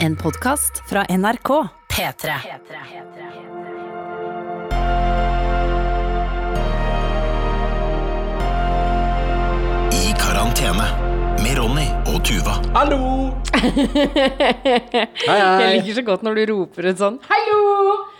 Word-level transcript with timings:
En 0.00 0.16
podkast 0.16 0.82
fra 0.88 1.04
NRK. 1.08 1.68
P3. 1.88 2.34
I 9.92 10.12
karantene 10.20 10.86
med 11.42 11.58
Ronny 11.58 11.86
og 12.12 12.20
Tuva. 12.26 12.58
Hallo! 12.76 12.98
Hei, 15.28 15.38
Jeg 15.38 15.80
liker 15.80 15.94
så 15.98 16.04
godt 16.06 16.26
når 16.26 16.40
du 16.40 16.42
roper 16.52 16.90
ut 16.92 17.00
sånn 17.02 17.18
'hallo'. 17.24 17.57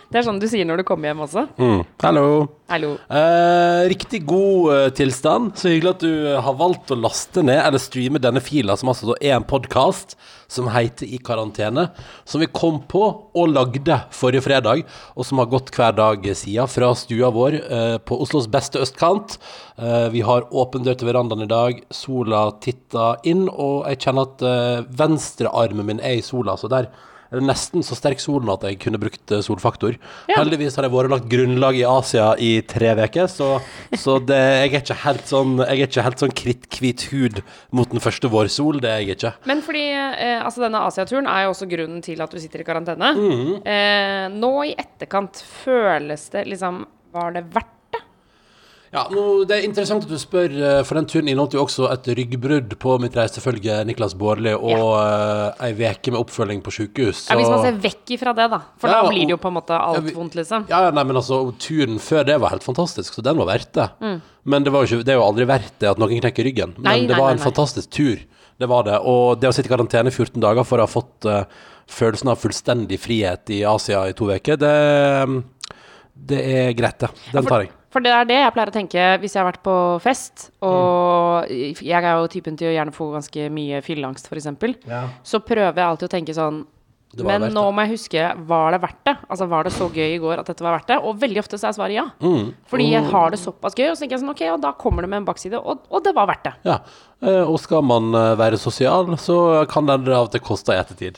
Det 0.09 0.17
er 0.17 0.23
sånn 0.25 0.39
du 0.41 0.47
sier 0.49 0.65
når 0.65 0.81
du 0.81 0.87
kommer 0.87 1.11
hjem 1.11 1.19
også. 1.21 1.43
Mm, 1.61 1.81
hallo. 2.01 2.29
Hallo. 2.71 2.95
Eh, 3.13 3.81
riktig 3.91 4.23
god 4.25 4.71
eh, 4.73 4.85
tilstand. 4.97 5.51
Så 5.53 5.69
hyggelig 5.69 5.91
at 5.91 6.01
du 6.01 6.13
eh, 6.31 6.39
har 6.41 6.55
valgt 6.57 6.89
å 6.89 6.97
laste 6.97 7.43
ned 7.45 7.59
eller 7.61 7.81
streame 7.81 8.21
denne 8.21 8.41
fila, 8.41 8.73
som 8.77 8.89
altså 8.89 9.13
er 9.19 9.35
en 9.35 9.45
podkast 9.45 10.15
som 10.49 10.71
heter 10.73 11.05
I 11.05 11.19
karantene. 11.21 11.83
Som 12.25 12.41
vi 12.41 12.49
kom 12.49 12.79
på 12.89 13.03
og 13.37 13.51
lagde 13.53 13.99
forrige 14.17 14.47
fredag, 14.47 14.81
og 15.13 15.27
som 15.29 15.43
har 15.43 15.51
gått 15.51 15.69
hver 15.77 15.93
dag 15.99 16.25
siden 16.25 16.71
fra 16.73 16.89
stua 16.97 17.29
vår 17.35 17.59
eh, 17.59 17.97
på 18.01 18.17
Oslos 18.25 18.49
beste 18.49 18.81
østkant. 18.81 19.37
Eh, 19.77 20.07
vi 20.15 20.25
har 20.25 20.49
åpen 20.49 20.87
dør 20.87 20.97
til 20.97 21.11
verandaen 21.11 21.45
i 21.45 21.51
dag. 21.53 21.83
Sola 21.93 22.47
titter 22.65 23.21
inn, 23.29 23.45
og 23.45 23.85
jeg 23.91 24.01
kjenner 24.07 24.25
at 24.25 24.89
venstrearmen 24.89 25.85
min 25.85 26.01
er 26.01 26.17
i 26.17 26.25
sola, 26.25 26.57
så 26.57 26.71
der 26.73 26.89
er 27.29 27.39
det 27.39 27.45
nesten 27.45 27.83
så 27.85 27.97
sterk 27.97 28.21
solen 28.23 28.49
at 28.53 28.63
jeg 28.65 28.79
kunne 28.81 28.99
brukt 29.01 29.33
eh, 29.35 29.43
solfaktor. 29.45 29.97
Ja. 30.29 30.39
Heldigvis 30.39 30.77
har 30.79 30.87
jeg 30.87 30.93
vært 30.95 31.13
lagt 31.13 31.29
grunnlag 31.31 31.77
i 31.77 31.85
Asia 31.87 32.31
i 32.41 32.51
tre 32.65 32.95
uker, 32.97 33.29
så, 33.31 33.49
så 33.93 34.17
det, 34.23 34.39
jeg 34.39 34.73
er 34.73 34.81
ikke 34.81 34.99
helt 35.03 35.29
sånn 35.29 35.51
Jeg 35.61 35.75
er 35.83 35.87
ikke 35.87 36.05
helt 36.07 36.23
sånn 36.23 36.35
kritthvit 36.41 37.05
hud 37.13 37.41
mot 37.75 37.89
den 37.93 38.03
første 38.03 38.31
vårsol. 38.31 38.81
Det 38.83 38.89
er 38.91 39.03
jeg 39.03 39.17
ikke. 39.17 39.33
Men 39.49 39.63
fordi 39.65 39.85
eh, 39.93 40.37
altså 40.41 40.65
denne 40.65 40.81
Asiaturen 40.89 41.29
er 41.29 41.45
jo 41.45 41.53
også 41.53 41.69
grunnen 41.69 42.03
til 42.05 42.21
at 42.25 42.33
du 42.33 42.41
sitter 42.41 42.63
i 42.63 42.67
karantene. 42.67 43.13
eh, 43.63 44.25
nå 44.33 44.53
i 44.69 44.75
etterkant, 44.77 45.43
føles 45.63 46.29
det 46.33 46.47
liksom 46.49 46.85
Var 47.13 47.35
det 47.37 47.47
verdt? 47.55 47.75
Ja, 48.89 49.03
nå, 49.13 49.45
Det 49.45 49.57
er 49.59 49.65
interessant 49.67 50.05
at 50.05 50.09
du 50.09 50.17
spør, 50.17 50.49
eh, 50.49 50.79
for 50.87 50.97
den 50.97 51.05
turen 51.09 51.27
inneholdt 51.29 51.53
jo 51.53 51.61
også 51.61 51.89
et 51.93 52.07
ryggbrudd 52.17 52.73
på 52.81 52.95
mitt 53.01 53.13
reisefølge 53.17 53.75
Niklas 53.85 54.15
Baarli 54.17 54.55
og 54.57 54.95
eh, 54.97 55.67
ei 55.67 55.73
uke 55.77 56.13
med 56.13 56.19
oppfølging 56.23 56.63
på 56.65 56.73
sykehus. 56.73 57.27
Ja, 57.29 57.37
hvis 57.37 57.51
man 57.51 57.61
ser 57.67 57.77
vekk 57.83 58.15
ifra 58.17 58.33
det, 58.33 58.49
da. 58.49 58.61
For 58.81 58.89
Ja, 58.89 59.03
da 59.03 59.11
blir 59.13 59.27
det 59.29 59.35
jo 59.35 59.39
på 59.41 59.51
en 59.51 59.57
måte 59.59 59.77
Ja, 59.77 59.93
alt 59.93 60.07
vi- 60.07 60.15
vondt, 60.17 60.39
liksom. 60.39 60.65
Ja, 60.71 60.81
ja, 60.87 60.91
nei, 60.95 61.03
men 61.05 61.21
altså, 61.21 61.41
turen 61.61 62.01
før 62.01 62.25
det 62.25 62.39
var 62.41 62.49
helt 62.55 62.65
fantastisk, 62.65 63.13
så 63.13 63.21
den 63.25 63.37
var 63.37 63.51
verdt 63.53 63.73
det. 63.77 63.89
Mm. 64.01 64.21
Men 64.49 64.63
det, 64.65 64.73
var 64.73 64.85
jo 64.85 64.97
ikke, 64.97 65.05
det 65.05 65.13
er 65.13 65.21
jo 65.21 65.27
aldri 65.29 65.45
verdt 65.45 65.79
det 65.79 65.89
at 65.93 66.01
noen 66.01 66.17
knekker 66.19 66.49
ryggen. 66.49 66.73
Men 66.79 66.89
Nei, 66.89 66.99
det 67.05 67.17
var 67.17 67.29
nei, 67.29 67.37
en 67.37 67.43
nei. 67.43 67.45
fantastisk 67.45 67.89
tur. 67.93 68.17
Det 68.59 68.67
var 68.67 68.83
det. 68.83 68.97
Og 69.05 69.39
det 69.39 69.47
å 69.47 69.53
sitte 69.53 69.69
i 69.69 69.75
karantene 69.75 70.09
i 70.09 70.15
14 70.15 70.41
dager 70.41 70.65
for 70.67 70.81
å 70.81 70.87
ha 70.87 70.89
fått 70.89 71.29
uh, 71.29 71.43
følelsen 71.87 72.31
av 72.33 72.41
fullstendig 72.41 72.97
frihet 72.99 73.53
i 73.55 73.61
Asia 73.63 74.07
i 74.09 74.15
to 74.17 74.27
uker, 74.33 74.57
det, 74.59 74.73
det 76.15 76.39
er 76.43 76.73
greit, 76.73 76.99
det. 76.99 77.11
Den 77.31 77.45
tar 77.47 77.63
jeg. 77.63 77.71
For 77.89 78.05
det 78.05 78.11
er 78.13 78.27
det 78.29 78.37
jeg 78.37 78.53
pleier 78.53 78.69
å 78.69 78.73
tenke 78.75 79.05
hvis 79.21 79.33
jeg 79.33 79.41
har 79.41 79.47
vært 79.49 79.63
på 79.65 79.75
fest, 80.03 80.49
og 80.65 81.49
jeg 81.49 81.97
er 81.97 82.11
jo 82.11 82.27
typen 82.29 82.57
til 82.59 82.69
å 82.69 82.73
gjerne 82.75 82.93
få 82.93 83.09
ganske 83.15 83.47
mye 83.53 83.79
fylleangst, 83.85 84.29
f.eks. 84.29 84.49
Ja. 84.85 85.07
Så 85.25 85.41
prøver 85.41 85.81
jeg 85.81 85.87
alltid 85.87 86.09
å 86.09 86.13
tenke 86.13 86.35
sånn 86.37 86.61
Men 87.17 87.41
nå 87.49 87.63
det. 87.65 87.73
må 87.73 87.83
jeg 87.87 87.95
huske, 87.95 88.23
var 88.45 88.75
det 88.75 88.79
verdt 88.83 88.99
det? 89.09 89.15
Altså, 89.33 89.47
var 89.49 89.65
det 89.65 89.71
så 89.73 89.87
gøy 89.89 90.11
i 90.13 90.19
går 90.21 90.43
at 90.43 90.49
dette 90.51 90.61
var 90.61 90.75
verdt 90.77 90.91
det? 90.91 90.97
Og 91.01 91.17
veldig 91.17 91.41
ofte 91.41 91.57
så 91.57 91.71
er 91.71 91.73
svaret 91.73 91.95
ja. 91.97 92.03
Mm. 92.21 92.51
Fordi 92.69 92.85
jeg 92.91 93.07
har 93.09 93.33
det 93.33 93.39
såpass 93.41 93.73
gøy, 93.73 93.87
og 93.89 93.95
så 93.97 94.03
tenker 94.03 94.15
jeg 94.17 94.21
sånn, 94.21 94.33
ok, 94.35 94.43
og 94.53 94.59
da 94.61 94.73
kommer 94.77 95.01
det 95.01 95.09
med 95.09 95.23
en 95.23 95.25
bakside, 95.25 95.57
og, 95.57 95.87
og 95.89 96.03
det 96.05 96.13
var 96.13 96.29
verdt 96.29 96.45
det. 96.45 96.53
Ja. 96.69 96.77
Eh, 97.25 97.41
Og 97.49 97.57
skal 97.59 97.81
man 97.83 98.13
eh, 98.13 98.35
være 98.39 98.61
sosial, 98.61 99.09
så 99.17 99.39
kan 99.73 99.89
det 99.89 99.97
av 100.05 100.29
og 100.29 100.31
til 100.35 100.43
koste 100.45 100.77
i 100.77 100.79
ettertid. 100.83 101.17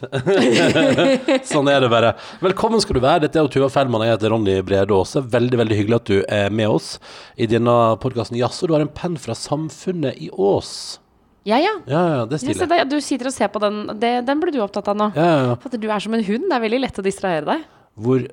sånn 1.51 1.67
er 1.69 1.83
det 1.83 1.91
bare. 1.91 2.15
Velkommen 2.39 2.79
skal 2.81 2.95
du 2.97 3.03
være. 3.03 3.25
Dette 3.27 3.41
er 3.41 3.45
jo 3.45 3.51
Tuva 3.51 3.67
Fellmann, 3.73 4.07
jeg 4.07 4.15
heter 4.15 4.31
Ronny 4.31 4.61
Brede 4.63 4.95
Aase. 4.95 5.21
Veldig 5.27 5.59
veldig 5.65 5.81
hyggelig 5.81 5.99
at 5.99 6.07
du 6.07 6.17
er 6.23 6.55
med 6.55 6.71
oss 6.71 6.93
i 7.35 7.51
denne 7.51 7.75
podkasten. 7.99 8.39
Jaså, 8.39 8.71
du 8.71 8.77
har 8.79 8.87
en 8.87 8.95
penn 8.95 9.19
fra 9.19 9.35
Samfunnet 9.35 10.15
i 10.23 10.31
Ås. 10.31 11.00
Ja, 11.47 11.57
ja. 11.57 11.71
Ja, 11.89 12.01
ja, 12.05 12.25
det 12.29 12.37
er 12.37 12.43
ja 12.45 12.53
stilig. 12.53 12.67
det, 12.69 12.81
du 12.91 12.97
sitter 13.01 13.29
og 13.31 13.33
ser 13.33 13.49
på 13.49 13.61
den, 13.63 13.83
det, 14.01 14.11
den 14.27 14.41
blir 14.43 14.53
du 14.53 14.59
opptatt 14.61 14.91
av 14.91 14.97
nå. 14.99 15.07
Ja, 15.17 15.29
ja, 15.29 15.55
ja. 15.55 15.77
Du 15.77 15.87
er 15.89 16.03
som 16.03 16.13
en 16.17 16.25
hund, 16.27 16.49
det 16.51 16.57
er 16.57 16.65
veldig 16.67 16.81
lett 16.83 16.99
å 17.01 17.05
distrahere 17.05 17.47
deg. 17.47 17.63
Hvor, 18.01 18.27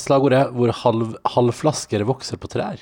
slagordet 0.00 0.38
er? 0.40 0.54
Hvor 0.54 0.72
halv, 0.82 1.12
halvflasker 1.36 2.04
vokser 2.08 2.40
på 2.40 2.50
trær. 2.50 2.80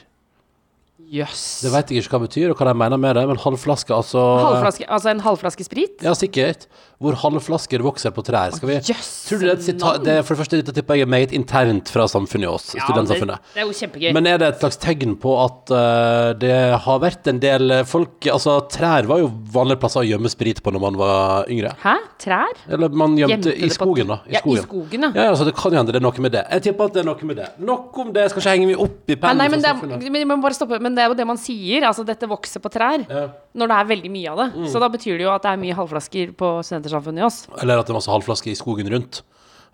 Jøss. 1.09 1.43
Det 1.65 1.73
vet 1.73 1.91
jeg 1.91 2.05
ikke 2.05 2.15
hva 2.15 2.21
det 2.21 2.29
betyr, 2.29 2.53
og 2.53 2.61
hva 2.61 2.69
de 2.69 2.75
mener 2.77 3.01
med 3.01 3.17
det, 3.17 3.25
men 3.31 3.39
halvflaske, 3.41 3.95
altså 3.97 4.21
Halvflaske, 4.45 4.89
altså 4.93 5.11
en 5.15 5.23
halvflaske 5.25 5.65
sprit? 5.65 6.03
Ja, 6.05 6.13
sikkert. 6.17 6.67
Hvor 6.99 7.15
halvflasker 7.15 7.83
vokser 7.87 8.11
på 8.11 8.25
trær. 8.27 8.51
Skal 8.57 8.73
vi 8.73 8.77
yes, 8.81 9.09
Tror 9.29 9.39
du 9.39 9.45
det 9.47 9.53
er 9.55 9.61
et 9.71 10.05
det 10.05 10.15
For 10.27 10.35
det 10.35 10.41
første, 10.41 10.59
dette 10.59 10.73
tipper 10.75 10.99
jeg 10.99 11.07
er 11.07 11.11
meget 11.13 11.35
internt 11.37 11.93
fra 11.95 12.09
samfunnet 12.11 12.49
i 12.49 12.51
oss, 12.51 12.73
studentsamfunnet. 12.75 13.39
det, 13.39 13.55
det 13.55 13.63
er 13.63 13.69
jo 13.69 13.77
kjempegøy. 13.79 14.09
Men 14.17 14.27
er 14.27 14.41
det 14.43 14.49
et 14.49 14.65
slags 14.65 14.81
tegn 14.83 15.15
på 15.23 15.35
at 15.45 15.71
uh, 15.71 16.33
det 16.43 16.57
har 16.83 16.99
vært 17.05 17.31
en 17.31 17.39
del 17.43 17.77
folk 17.87 18.27
Altså, 18.33 18.57
trær 18.73 19.07
var 19.07 19.23
jo 19.23 19.29
vanlige 19.55 19.79
plasser 19.85 20.03
å 20.03 20.09
gjemme 20.09 20.31
sprit 20.33 20.59
på 20.65 20.73
når 20.75 20.83
man 20.83 20.99
var 20.99 21.47
yngre. 21.53 21.71
Hæ? 21.85 21.95
Trær? 22.19 22.59
Eller 22.67 22.91
man 22.91 23.15
gjemte 23.19 23.53
Gjemte 23.53 23.55
i 23.55 23.71
skogen, 23.71 24.11
da. 24.11 24.19
I 24.27 24.35
Ja, 24.35 24.41
i 24.41 24.43
skogen. 24.43 24.67
skogen, 24.67 25.07
ja. 25.07 25.13
ja. 25.15 25.29
Ja, 25.29 25.37
så 25.39 25.47
det 25.47 25.55
kan 25.55 25.73
jo 25.73 25.79
hende 25.79 25.95
det 25.95 26.01
er 26.03 26.07
noe 26.09 26.25
med 26.25 26.35
det. 26.35 26.43
Jeg 26.57 26.67
tipper 26.67 26.91
at 26.91 26.97
det 26.99 27.05
er 27.05 27.09
noe 27.09 27.29
med 27.31 27.39
det. 27.39 27.49
Nok 27.69 27.99
om 28.03 28.11
det, 28.17 28.27
skal 28.33 28.43
ikke 28.43 28.55
henge 28.57 28.69
meg 28.73 28.83
opp 28.89 29.13
i 29.15 29.17
pennen. 29.23 29.39
nei, 29.39 29.49
men, 29.55 29.63
det 29.63 30.11
men, 30.11 30.27
men 30.33 30.43
bare 30.43 30.57
stoppe. 30.57 30.81
men 30.83 30.99
det 30.99 31.05
er 31.05 31.13
jo 31.13 31.19
det 31.19 31.29
man 31.29 31.39
sier. 31.39 31.87
Altså, 31.87 32.03
dette 32.09 32.27
vokser 32.31 32.65
på 32.65 32.73
trær. 32.75 33.07
Ja. 33.07 33.29
Når 33.59 33.71
det 33.71 33.79
er 33.79 33.89
veldig 33.95 34.11
mye 34.13 34.35
av 34.35 34.43
det. 34.43 34.49
Så 34.73 34.83
da 34.83 34.91
betyr 34.93 35.17
det 35.19 35.27
jo 35.29 35.33
at 35.35 35.47
det 35.47 35.55
er 35.55 35.63
mye 35.63 35.79
halvflasker 35.79 36.35
på 36.39 36.51
Studentersamfunnet 36.89 37.23
i 37.23 37.27
oss. 37.27 37.63
Eller 37.63 37.79
at 37.79 37.87
det 37.87 37.93
er 37.95 37.99
masse 37.99 38.13
halvflasker 38.13 38.53
i 38.53 38.59
skogen 38.59 38.91
rundt. 38.93 39.23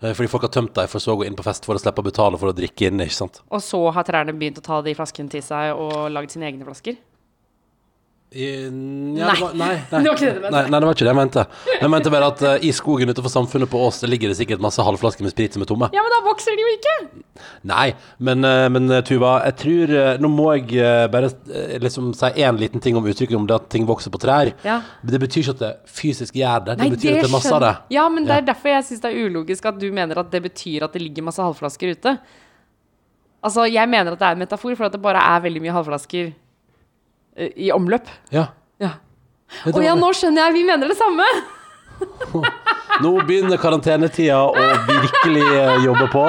Eh, 0.01 0.13
Fordi 0.13 0.27
folk 0.31 0.43
har 0.47 0.53
tømt 0.53 0.75
dem 0.75 0.87
for 0.91 0.99
så 1.03 1.15
å 1.15 1.19
gå 1.21 1.25
inn 1.27 1.35
på 1.37 1.45
fest 1.45 1.65
for 1.65 1.75
å 1.75 1.81
slippe 1.81 2.03
å 2.03 2.07
betale 2.07 2.39
for 2.41 2.51
å 2.51 2.55
drikke 2.55 2.89
inn, 2.89 2.99
ikke 3.03 3.15
sant. 3.15 3.41
Og 3.49 3.63
så 3.63 3.79
har 3.95 4.03
trærne 4.07 4.35
begynt 4.35 4.59
å 4.59 4.65
ta 4.65 4.81
de 4.85 4.93
flaskene 4.97 5.31
til 5.31 5.43
seg 5.45 5.73
og 5.75 6.11
lagd 6.11 6.31
sine 6.35 6.49
egne 6.49 6.67
flasker. 6.67 6.97
I, 8.35 8.47
ja, 8.65 8.69
Nei. 8.69 9.35
Det 9.35 9.41
var, 9.41 9.53
nei, 9.55 9.67
nei, 9.91 9.99
Det 10.03 10.09
var 10.09 10.17
ikke 10.17 10.25
det 10.27 10.33
du 10.35 10.41
mente. 10.43 10.51
Nei, 10.51 10.63
nei, 10.67 10.79
det 10.79 10.87
var 10.87 10.97
ikke 10.97 11.05
det 11.05 11.11
jeg 11.11 11.17
mente. 11.19 11.43
Jeg 11.71 11.91
mente 11.93 12.11
bare 12.11 12.27
at 12.33 12.41
uh, 12.43 12.65
i 12.67 12.71
skogen 12.75 13.11
utenfor 13.13 13.31
samfunnet 13.31 13.71
på 13.71 13.79
Ås 13.85 14.01
det 14.03 14.09
ligger 14.11 14.31
det 14.31 14.35
sikkert 14.41 14.63
masse 14.65 14.83
halvflasker 14.83 15.23
med 15.23 15.31
sprit 15.31 15.55
som 15.55 15.63
er 15.63 15.69
tomme. 15.69 15.87
Ja, 15.95 16.03
men 16.03 16.11
da 16.11 16.19
vokser 16.25 16.57
de 16.57 16.65
jo 16.65 16.73
ikke! 16.73 16.95
Nei, 17.71 17.85
men, 18.27 18.43
uh, 18.43 18.65
men 18.75 18.91
eh, 18.91 19.01
Tuva, 19.07 19.37
jeg 19.43 19.55
tror 19.59 19.91
uh, 19.91 20.11
Nå 20.23 20.29
må 20.31 20.49
jeg 20.55 20.83
bare 21.11 21.29
liksom 21.83 22.11
si 22.15 22.29
én 22.43 22.59
liten 22.59 22.83
ting 22.83 22.99
om 22.99 23.07
uttrykket 23.07 23.39
om 23.39 23.47
det 23.47 23.55
at 23.55 23.67
ting 23.71 23.87
vokser 23.87 24.11
på 24.11 24.19
trær. 24.19 24.51
Ja. 24.67 24.81
Det 25.03 25.19
betyr 25.23 25.45
ikke 25.45 25.55
at 25.55 25.63
det 25.63 25.73
fysisk 25.87 26.35
gjør 26.39 26.69
det. 26.69 26.79
Det 26.83 26.91
betyr 26.97 27.15
at 27.15 27.23
det 27.23 27.29
er 27.29 27.35
masse 27.39 27.53
av 27.55 27.63
det. 27.63 27.73
Ja, 27.95 28.07
men 28.11 28.27
det 28.27 28.35
Ja. 28.35 28.43
er 28.43 28.49
derfor 28.51 28.75
jeg 28.75 28.87
syns 28.89 29.03
det 29.03 29.13
er 29.13 29.29
ulogisk 29.29 29.71
at 29.71 29.79
du 29.79 29.87
mener 29.95 30.19
at 30.19 30.31
det 30.31 30.43
betyr 30.43 30.83
at 30.89 30.95
det 30.95 31.03
ligger 31.07 31.27
masse 31.31 31.43
halvflasker 31.43 31.95
ute. 31.95 32.17
Altså, 33.45 33.67
jeg 33.69 33.87
mener 33.89 34.11
at 34.15 34.19
det 34.19 34.27
er 34.27 34.35
en 34.35 34.41
metafor, 34.43 34.75
for 34.75 34.87
at 34.89 34.95
det 34.95 35.01
bare 35.03 35.21
er 35.21 35.43
veldig 35.43 35.61
mye 35.63 35.75
halvflasker 35.75 36.33
i 37.35 37.71
omløp. 37.75 38.09
Ja. 38.33 38.47
Ja. 38.81 38.95
Å 39.69 39.83
ja, 39.83 39.95
nå 39.99 40.11
skjønner 40.15 40.47
jeg! 40.47 40.57
Vi 40.59 40.63
mener 40.67 40.91
det 40.91 40.97
samme! 40.99 41.27
Nå 43.03 43.11
begynner 43.27 43.59
karantenetida 43.59 44.41
å 44.47 44.65
virkelig 44.87 45.45
eh, 45.45 45.77
jobbe 45.85 46.07
på. 46.11 46.25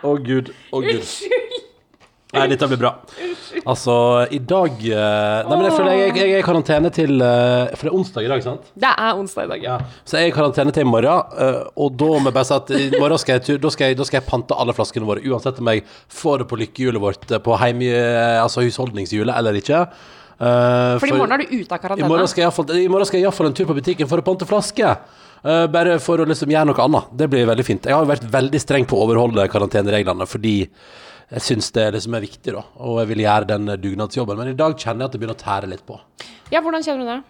Å 0.00 0.14
gud, 0.24 0.52
å 0.72 0.80
gud. 0.84 1.04
Nei, 2.30 2.44
dette 2.52 2.66
blir 2.70 2.78
bra. 2.78 2.92
Altså, 3.66 3.94
i 4.30 4.38
dag 4.38 4.76
eh, 4.86 5.48
Nei, 5.48 5.56
men 5.56 5.64
jeg 5.66 5.74
føler 5.74 5.96
jeg, 5.98 6.12
jeg 6.14 6.34
er 6.36 6.42
i 6.42 6.44
karantene 6.46 6.92
til 6.94 7.24
eh, 7.26 7.72
For 7.74 7.88
det 7.88 7.90
er 7.90 7.96
onsdag 7.98 8.26
i 8.26 8.30
dag, 8.30 8.44
sant? 8.44 8.68
Det 8.84 8.92
er 8.92 9.18
onsdag 9.18 9.48
i 9.48 9.50
dag, 9.50 9.64
ja. 9.64 9.78
Så 10.06 10.20
jeg 10.20 10.28
er 10.28 10.30
i 10.30 10.36
karantene 10.36 10.74
til 10.76 10.86
i 10.86 10.90
morgen, 10.90 11.34
eh, 11.42 11.58
og 11.74 11.96
da 11.98 12.12
må 12.12 12.30
jeg 12.30 12.36
bare 12.38 12.46
si 12.46 12.54
at 12.54 12.70
i 12.76 12.86
morgen 12.94 13.20
skal 13.20 13.40
jeg, 13.40 13.58
da 13.64 13.74
skal 13.74 13.90
jeg, 13.90 13.98
da 13.98 14.06
skal 14.06 14.20
jeg 14.20 14.28
pante 14.28 14.60
alle 14.62 14.76
flaskene 14.76 15.08
våre, 15.10 15.24
uansett 15.26 15.58
om 15.58 15.72
jeg 15.72 15.82
får 16.20 16.44
det 16.44 16.48
på 16.52 16.60
lykkehjulet 16.62 17.02
vårt, 17.02 17.26
eh, 17.34 17.42
på 17.42 17.58
heim, 17.64 17.82
eh, 17.88 18.38
altså 18.38 18.62
husholdningshjulet 18.68 19.34
eller 19.34 19.58
ikke. 19.58 19.82
Eh, 20.40 20.98
For 20.98 21.10
i 21.10 21.12
morgen 21.12 21.34
er 21.36 21.42
du 21.44 21.50
ute 21.52 21.76
av 21.76 21.98
i 21.98 22.06
morgen 22.08 22.28
skal 22.30 22.42
jeg 22.42 22.48
iallfall- 22.48 23.12
jeg 23.12 23.22
iallfall 23.22 23.46
en 23.50 23.56
tur 23.58 23.66
på 23.68 23.76
butikken 23.76 24.08
for 24.08 24.18
å 24.18 24.24
pante 24.24 24.46
flaske. 24.48 24.94
Uh, 25.44 25.66
bare 25.72 25.98
for 25.98 26.20
å 26.20 26.26
liksom 26.28 26.50
gjøre 26.52 26.68
noe 26.68 26.84
annet. 26.84 27.12
Det 27.16 27.28
blir 27.32 27.46
veldig 27.48 27.64
fint. 27.64 27.84
Jeg 27.88 27.94
har 27.96 28.04
vært 28.04 28.24
veldig 28.28 28.60
streng 28.60 28.84
på 28.84 28.96
å 28.96 29.06
overholde 29.06 29.48
karantenereglene 29.48 30.26
fordi 30.28 30.68
jeg 31.30 31.40
syns 31.40 31.70
det 31.72 31.86
liksom 31.94 32.14
er 32.16 32.24
viktig, 32.26 32.52
da. 32.52 32.62
Og 32.76 32.98
jeg 33.00 33.08
vil 33.12 33.22
gjøre 33.24 33.46
den 33.46 33.66
dugnadsjobben. 33.80 34.36
Men 34.36 34.48
i 34.48 34.56
dag 34.58 34.76
kjenner 34.76 35.04
jeg 35.04 35.08
at 35.08 35.12
det 35.12 35.20
begynner 35.20 35.38
å 35.38 35.44
tære 35.44 35.70
litt 35.70 35.84
på. 35.86 35.98
Ja, 36.52 36.60
hvordan 36.60 36.84
kjenner 36.84 37.04
du 37.06 37.12
det? 37.12 37.20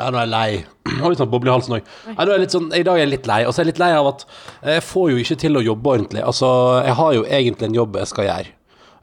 Ja, 0.00 0.10
nå 0.10 0.18
er 0.18 0.26
jeg 0.26 0.32
lei. 0.34 0.64
Har 1.00 1.12
litt 1.12 1.22
sånn 1.22 1.30
boble 1.30 1.52
i 1.52 1.54
halsen 1.54 1.76
òg. 1.78 1.88
Ja, 2.10 2.38
sånn, 2.52 2.68
I 2.74 2.82
dag 2.82 2.98
er 2.98 3.04
jeg 3.04 3.12
litt 3.14 3.28
lei. 3.30 3.40
Og 3.46 3.54
så 3.54 3.62
er 3.62 3.64
jeg 3.64 3.72
litt 3.74 3.82
lei 3.84 3.92
av 3.94 4.10
at 4.10 4.26
jeg 4.74 4.84
får 4.88 5.10
jo 5.12 5.22
ikke 5.22 5.38
til 5.44 5.56
å 5.60 5.64
jobbe 5.64 5.92
ordentlig. 5.94 6.24
Altså, 6.26 6.50
jeg 6.84 6.98
har 7.00 7.14
jo 7.14 7.24
egentlig 7.24 7.68
en 7.70 7.78
jobb 7.80 7.96
jeg 8.02 8.10
skal 8.10 8.28
gjøre. 8.28 8.52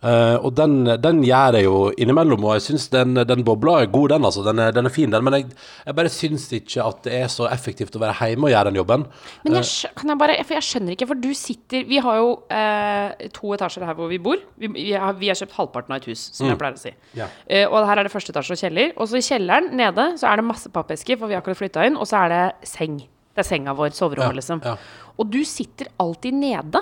Eh, 0.01 0.35
og 0.41 0.55
den, 0.57 0.79
den 0.97 1.19
gjør 1.21 1.57
jeg 1.59 1.67
jo 1.67 1.75
innimellom, 1.93 2.41
og 2.47 2.55
jeg 2.57 2.63
syns 2.71 2.87
den, 2.89 3.19
den 3.29 3.43
bobla 3.45 3.75
er 3.83 3.91
god, 3.93 4.15
den, 4.15 4.25
altså. 4.25 4.41
Den 4.47 4.61
er, 4.63 4.71
den 4.73 4.89
er 4.89 4.93
fin, 4.93 5.11
den. 5.13 5.23
Men 5.27 5.35
jeg, 5.37 5.51
jeg 5.85 5.97
bare 5.99 6.09
syns 6.13 6.47
ikke 6.57 6.85
at 6.87 7.03
det 7.05 7.13
er 7.19 7.27
så 7.29 7.45
effektivt 7.51 7.97
å 7.99 8.01
være 8.01 8.31
hjemme 8.31 8.49
og 8.49 8.53
gjøre 8.55 8.71
den 8.71 8.79
jobben. 8.81 9.05
Men 9.45 9.59
Eh. 9.59 9.61
jeg, 9.61 9.91
kan 9.99 10.09
jeg 10.09 10.21
bare, 10.23 10.37
for 10.47 10.57
jeg 10.57 10.67
skjønner 10.69 10.95
ikke, 10.95 11.07
for 11.11 11.21
du 11.21 11.29
sitter 11.37 11.83
Vi 11.89 11.99
har 12.01 12.17
jo 12.17 12.29
eh, 12.49 13.27
to 13.35 13.53
etasjer 13.53 13.85
her 13.85 13.97
hvor 13.99 14.09
vi 14.09 14.17
bor. 14.21 14.41
Vi, 14.57 14.71
vi, 14.73 14.87
har, 14.97 15.13
vi 15.19 15.29
har 15.29 15.37
kjøpt 15.37 15.57
halvparten 15.59 15.93
av 15.93 16.01
et 16.01 16.09
hus, 16.09 16.23
som 16.33 16.49
jeg 16.49 16.57
pleier 16.59 16.77
å 16.77 16.81
si. 16.81 16.93
Yeah. 17.17 17.33
Uh, 17.45 17.65
og 17.69 17.85
her 17.89 18.01
er 18.01 18.07
det 18.07 18.13
første 18.13 18.33
etasje 18.33 18.55
og 18.57 18.61
kjeller. 18.63 18.93
Og 18.97 19.09
så 19.11 19.19
i 19.19 19.25
kjelleren 19.25 19.69
nede 19.77 20.07
så 20.21 20.31
er 20.31 20.41
det 20.41 20.47
masse 20.47 20.71
pappesker, 20.73 21.19
for 21.19 21.29
vi 21.29 21.35
har 21.37 21.43
akkurat 21.43 21.59
flytta 21.59 21.85
inn. 21.89 21.99
Og 21.99 22.09
så 22.09 22.23
er 22.25 22.33
det 22.33 22.69
seng. 22.69 22.97
Det 23.31 23.43
er 23.43 23.47
senga 23.47 23.75
vår, 23.77 23.93
soverommet, 23.95 24.39
liksom. 24.41 24.63
ja. 24.65 24.75
Og 25.21 25.29
du 25.31 25.39
sitter 25.47 25.91
alltid 26.01 26.35
nede. 26.41 26.81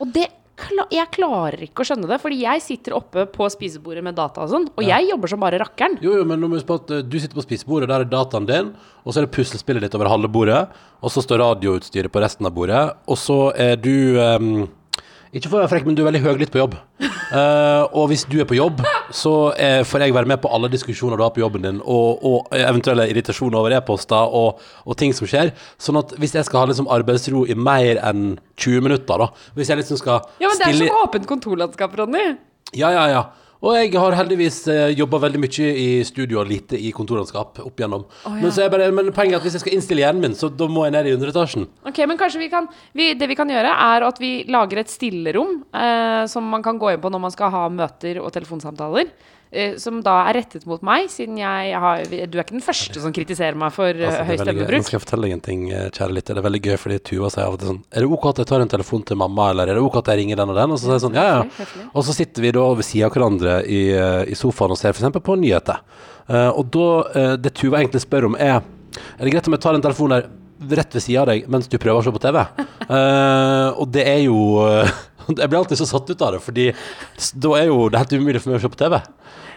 Og 0.00 0.12
det 0.14 0.28
jeg 0.92 1.08
klarer 1.14 1.62
ikke 1.64 1.82
å 1.82 1.86
skjønne 1.86 2.08
det, 2.10 2.18
fordi 2.22 2.42
jeg 2.42 2.62
sitter 2.62 2.96
oppe 2.96 3.24
på 3.32 3.46
spisebordet 3.50 4.02
med 4.04 4.16
data 4.18 4.44
og 4.44 4.50
sånn, 4.52 4.66
og 4.76 4.84
jeg 4.84 5.08
jobber 5.08 5.32
som 5.32 5.40
bare 5.42 5.60
rakkeren. 5.62 5.96
Jo, 6.04 6.18
jo, 6.20 6.26
men 6.28 6.42
nå 6.42 6.50
må 6.52 6.60
på 6.66 6.76
at 6.78 6.92
eh, 6.92 7.04
du 7.06 7.16
sitter 7.18 7.38
på 7.38 7.46
spisebordet, 7.46 7.88
der 7.90 8.04
er 8.04 8.10
dataen 8.10 8.48
din, 8.48 8.70
og 9.02 9.10
så 9.10 9.22
er 9.22 9.26
det 9.26 9.34
puslespillet 9.34 9.84
ditt 9.86 9.96
over 9.98 10.10
halve 10.12 10.30
bordet, 10.32 10.60
og 11.02 11.12
så 11.12 11.24
står 11.24 11.42
radioutstyret 11.42 12.12
på 12.12 12.22
resten 12.22 12.48
av 12.48 12.54
bordet, 12.56 12.84
og 13.08 13.18
så 13.18 13.38
er 13.58 13.80
du 13.80 14.20
ehm, 14.20 14.52
Ikke 15.32 15.48
for 15.48 15.56
å 15.56 15.62
være 15.62 15.70
frekk, 15.72 15.86
men 15.88 15.96
du 15.96 16.02
er 16.02 16.10
veldig 16.10 16.20
høylytt 16.26 16.52
på 16.54 16.60
jobb. 16.62 16.78
Eh, 17.32 17.84
og 17.96 18.10
hvis 18.10 18.26
du 18.28 18.34
er 18.42 18.44
på 18.44 18.58
jobb, 18.58 18.82
så 19.16 19.30
eh, 19.56 19.78
får 19.88 20.02
jeg 20.04 20.12
være 20.12 20.28
med 20.28 20.42
på 20.42 20.50
alle 20.52 20.68
diskusjoner 20.68 21.16
du 21.16 21.22
har 21.24 21.30
på 21.32 21.40
jobben 21.40 21.62
din, 21.64 21.78
og, 21.80 22.20
og 22.28 22.50
eventuelle 22.52 23.06
irritasjoner 23.08 23.56
over 23.56 23.72
e-poster 23.72 24.34
og, 24.36 24.60
og 24.84 24.98
ting 25.00 25.14
som 25.16 25.24
skjer. 25.30 25.54
Sånn 25.80 25.96
at 26.02 26.12
hvis 26.20 26.36
jeg 26.36 26.44
skal 26.44 26.60
ha 26.60 26.68
liksom 26.68 26.90
arbeidsro 26.92 27.46
i 27.48 27.56
mer 27.56 28.02
enn 28.04 28.34
20 28.60 28.84
minutter, 28.84 29.24
da 29.24 29.30
Hvis 29.56 29.72
jeg 29.72 29.80
liksom 29.80 30.02
skal 30.02 30.20
Ja, 30.44 30.50
men 30.50 30.60
det 30.60 30.66
er 30.66 30.76
stille 30.76 30.90
som 30.92 31.06
åpent 31.06 31.30
kontorlandskap, 31.30 31.96
Ronny. 32.02 32.26
ja, 32.76 32.92
ja, 32.92 33.06
ja. 33.14 33.24
Og 33.62 33.76
jeg 33.78 33.92
har 33.94 34.16
heldigvis 34.18 34.56
eh, 34.72 34.92
jobba 34.98 35.20
veldig 35.22 35.40
mye 35.44 35.66
i 35.78 35.88
studio 36.06 36.40
og 36.40 36.48
lite 36.50 36.78
i 36.78 36.90
kontorlandskap 36.94 37.60
opp 37.62 37.78
igjennom. 37.78 38.06
ja. 38.24 38.32
men, 38.40 38.50
så 38.54 38.64
er 38.64 38.72
bare, 38.72 38.88
men 38.94 39.12
poenget 39.14 39.36
er 39.36 39.38
at 39.38 39.46
hvis 39.46 39.54
jeg 39.58 39.62
skal 39.62 39.76
innstille 39.76 40.02
hjernen 40.02 40.24
min, 40.24 40.34
så 40.38 40.50
da 40.50 40.66
må 40.66 40.82
jeg 40.88 40.96
ned 40.96 41.10
i 41.10 41.12
underetasjen. 41.14 41.68
Ok, 41.86 42.00
men 42.10 42.18
kanskje 42.18 42.42
vi 42.42 42.50
kan 42.50 42.66
vi, 42.98 43.12
Det 43.18 43.28
vi 43.30 43.38
kan 43.38 43.50
gjøre, 43.50 43.70
er 43.70 44.08
at 44.08 44.18
vi 44.18 44.32
lager 44.50 44.82
et 44.82 44.90
stillerom 44.90 45.60
eh, 45.70 46.24
som 46.32 46.50
man 46.50 46.64
kan 46.66 46.80
gå 46.80 46.90
inn 46.90 47.04
på 47.04 47.12
når 47.12 47.22
man 47.28 47.34
skal 47.34 47.54
ha 47.54 47.68
møter 47.70 48.18
og 48.22 48.32
telefonsamtaler. 48.34 49.14
Eh, 49.52 49.74
som 49.76 49.98
da 50.00 50.14
er 50.30 50.38
rettet 50.38 50.62
mot 50.64 50.80
meg, 50.80 51.10
siden 51.12 51.36
jeg 51.36 51.76
har 51.76 52.06
Du 52.08 52.14
er 52.16 52.40
ikke 52.40 52.54
den 52.54 52.64
første 52.64 53.02
som 53.02 53.12
kritiserer 53.12 53.58
meg 53.60 53.74
for 53.74 53.90
eh, 53.92 54.06
Altså, 54.08 54.24
høy 54.24 54.38
stemmebruk. 54.40 54.80
Nå 54.80 54.86
skal 54.86 54.96
jeg 54.96 55.02
fortelle 55.04 55.28
deg 55.28 55.34
en 55.36 55.42
ting, 55.44 55.66
eh, 55.68 55.90
kjære 55.92 56.16
lytter. 56.16 56.38
Det 56.38 56.40
er 56.40 56.46
veldig 56.46 56.60
gøy, 56.64 56.76
fordi 56.80 56.98
Tuva 57.10 57.28
sier 57.34 57.44
av 57.44 57.58
og 57.58 57.60
til 57.60 57.68
sånn 57.68 57.82
Er 57.92 58.06
det 58.06 58.16
ok 58.16 58.24
at 58.30 58.40
jeg 58.40 58.48
tar 58.48 58.64
en 58.64 58.72
telefon 58.72 59.04
til 59.10 59.20
mamma, 59.20 59.50
eller 59.52 59.68
er 59.68 59.76
det 59.76 59.84
ok 59.84 59.98
at 60.00 60.08
jeg 60.08 60.22
ringer 60.22 60.40
den 60.40 60.54
og 60.54 60.56
den? 60.56 60.72
Og 60.72 60.80
så 60.80 60.88
sier 60.88 60.96
jeg 60.96 61.04
sånn, 61.04 61.18
ja, 61.20 61.26
ja. 61.28 61.66
Og 61.92 62.06
så 62.08 62.16
sitter 62.16 62.46
vi 62.46 62.54
da 62.56 62.64
ved 62.80 62.88
siden 62.88 63.10
av 63.10 63.12
hverandre 63.18 63.58
i, 63.68 63.82
i 64.32 64.38
sofaen 64.40 64.72
og 64.72 64.80
ser 64.80 64.96
f.eks. 64.96 65.20
på 65.20 65.36
nyheter. 65.42 65.84
Og 66.56 66.64
da 66.72 66.88
Det 67.42 67.52
Tuva 67.58 67.82
egentlig 67.82 68.00
spør 68.06 68.30
om, 68.30 68.38
er 68.40 68.62
Er 68.62 69.26
det 69.26 69.34
greit 69.34 69.48
om 69.50 69.58
jeg 69.58 69.64
tar 69.66 69.76
en 69.76 69.84
telefon 69.84 70.16
der 70.16 70.30
rett 70.70 70.94
ved 70.94 71.02
siden 71.02 71.22
av 71.22 71.28
deg 71.28 71.48
mens 71.50 71.68
du 71.68 71.76
prøver 71.80 72.00
å 72.00 72.06
se 72.06 72.12
på 72.14 72.22
TV? 72.22 72.38
Uh, 72.88 73.68
og 73.80 73.88
det 73.92 74.04
er 74.08 74.20
jo 74.24 74.38
Jeg 75.42 75.48
blir 75.48 75.60
alltid 75.60 75.80
så 75.80 75.88
satt 75.88 76.10
ut 76.10 76.26
av 76.26 76.36
det, 76.36 76.42
fordi 76.44 76.68
da 77.34 77.56
er 77.60 77.70
jo 77.70 77.88
det 77.92 78.02
helt 78.02 78.18
umulig 78.18 78.42
for 78.42 78.52
meg 78.52 78.60
å 78.60 78.64
se 78.64 78.72
på 78.72 78.82
TV. 78.84 79.00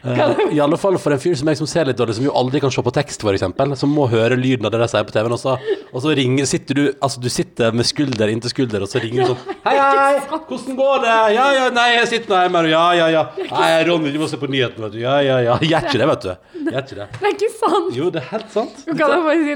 Eh, 0.06 0.35
I 0.51 0.59
alle 0.59 0.77
fall 0.77 0.97
for 1.01 1.15
en 1.15 1.21
fyr 1.21 1.33
som 1.38 1.50
jeg 1.50 1.57
som 1.57 1.69
ser 1.69 1.88
litt 1.89 1.97
dårlig, 1.97 2.17
som 2.19 2.25
jo 2.27 2.33
aldri 2.38 2.62
kan 2.62 2.73
se 2.73 2.83
på 2.85 2.94
tekst, 2.94 3.23
f.eks. 3.25 3.45
Som 3.79 3.95
må 3.95 4.06
høre 4.12 4.38
lyden 4.38 4.67
av 4.67 4.73
det 4.73 4.83
de 4.83 4.88
sier 4.91 5.07
på 5.07 5.15
TV-en, 5.15 5.33
og 5.33 5.41
så, 5.41 5.56
og 5.91 6.03
så 6.03 6.13
ringer, 6.17 6.45
sitter 6.50 6.77
du 6.77 6.83
Altså, 7.06 7.21
du 7.23 7.29
sitter 7.33 7.73
med 7.75 7.88
skulder 7.88 8.29
inntil 8.31 8.53
skulder, 8.53 8.85
og 8.85 8.91
så 8.91 9.01
ringer 9.01 9.25
du 9.25 9.33
sånn 9.33 9.57
Hei, 9.65 9.75
hei, 9.79 10.19
hvordan 10.29 10.77
går 10.77 11.03
det? 11.06 11.15
Ja, 11.35 11.47
ja, 11.57 11.65
nei, 11.73 11.88
jeg 11.95 12.11
sitter 12.13 12.33
nå 12.35 12.41
hjemme 12.44 12.63
ja, 12.69 12.85
ja, 13.00 13.09
ja. 13.13 13.23
Nei, 13.50 13.69
Ronny, 13.89 14.13
du 14.13 14.21
må 14.21 14.29
se 14.29 14.39
på 14.41 14.50
nyhetene, 14.51 14.88
vet 14.88 14.95
du. 14.97 15.01
Ja, 15.01 15.18
ja, 15.25 15.39
ja. 15.47 15.57
Gjør 15.65 15.89
ikke 15.89 16.01
det, 16.01 16.09
vet 16.11 16.25
du. 16.25 16.31
Gjør 16.69 16.79
ikke 16.83 17.00
det. 17.01 17.09
Det 17.15 17.29
er 17.29 17.35
ikke 17.35 17.51
sant! 17.57 17.91
Jo, 17.97 18.09
det 18.13 18.21
er 18.21 18.29
helt 18.31 18.53
sant. 18.53 18.85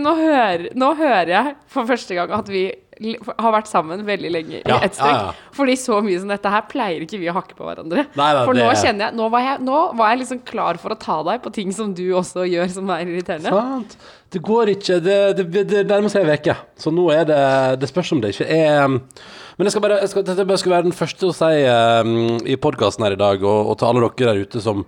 Nå 0.09 0.13
hører, 0.19 0.67
nå 0.77 0.93
hører 0.99 1.33
jeg 1.35 1.55
for 1.69 1.89
første 1.89 2.17
gang 2.17 2.33
at 2.39 2.49
vi 2.51 2.65
har 2.99 3.53
vært 3.55 3.69
sammen 3.71 4.01
veldig 4.07 4.29
lenge 4.31 4.57
i 4.59 4.61
ett 4.65 4.95
strekk. 4.97 5.15
ja, 5.15 5.29
ja. 5.29 5.49
Fordi 5.55 5.75
så 5.79 5.99
mye 6.03 6.19
som 6.19 6.31
dette 6.31 6.51
her 6.51 6.65
pleier 6.67 7.05
ikke 7.05 7.19
vi 7.21 7.29
å 7.31 7.35
hakke 7.37 7.55
på 7.55 7.63
hverandre. 7.67 8.05
Nei, 8.19 8.29
nei, 8.35 8.45
for 8.45 8.57
nå 8.57 8.65
det- 8.67 8.81
kjenner 8.83 9.05
jeg 9.07 9.15
nå 9.15 9.29
var 9.31 9.45
jeg, 9.45 9.61
nå 9.63 9.79
var 9.95 10.11
jeg 10.11 10.19
liksom 10.23 10.41
klar 10.45 10.79
for 10.81 10.95
å 10.95 10.99
ta 10.99 11.17
deg 11.23 11.41
på 11.43 11.53
ting 11.55 11.71
som 11.75 11.93
du 11.95 12.03
også 12.19 12.43
gjør 12.49 12.69
som 12.73 12.89
er 12.89 13.05
irriterende. 13.05 13.49
Sant. 13.55 13.97
Det 14.29 14.41
går 14.45 14.73
ikke 14.75 14.99
Det, 15.01 15.19
det, 15.37 15.67
det 15.71 15.87
nærmer 15.89 16.11
seg 16.11 16.27
en 16.27 16.35
uke, 16.37 16.55
så 16.77 16.91
nå 16.93 17.07
er 17.15 17.23
det 17.25 17.79
Det 17.81 17.87
spørs 17.89 18.11
om 18.13 18.19
det 18.21 18.35
ikke 18.35 18.45
er 18.45 18.87
Men 18.91 19.65
jeg 19.65 19.71
skal 19.73 19.81
bare 19.81 19.99
jeg 20.03 20.09
skal, 20.11 20.23
bare 20.45 20.57
skal 20.61 20.71
være 20.75 20.85
den 20.85 20.93
første 20.95 21.25
å 21.25 21.33
si 21.33 21.63
um, 21.65 22.37
i 22.45 22.55
podkasten 22.61 23.03
her 23.07 23.15
i 23.15 23.19
dag, 23.19 23.41
og, 23.43 23.71
og 23.71 23.79
til 23.79 23.87
alle 23.89 24.03
dere 24.05 24.35
der 24.35 24.43
ute 24.45 24.61
som 24.61 24.83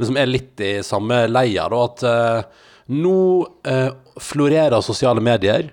liksom 0.00 0.16
er 0.16 0.26
litt 0.30 0.60
i 0.60 0.72
samme 0.84 1.26
leia, 1.28 1.68
da, 1.72 1.82
at 1.84 2.02
uh, 2.08 2.64
nå 2.92 3.18
uh, 3.68 3.90
florerer 4.20 4.80
sosiale 4.84 5.20
medier 5.24 5.70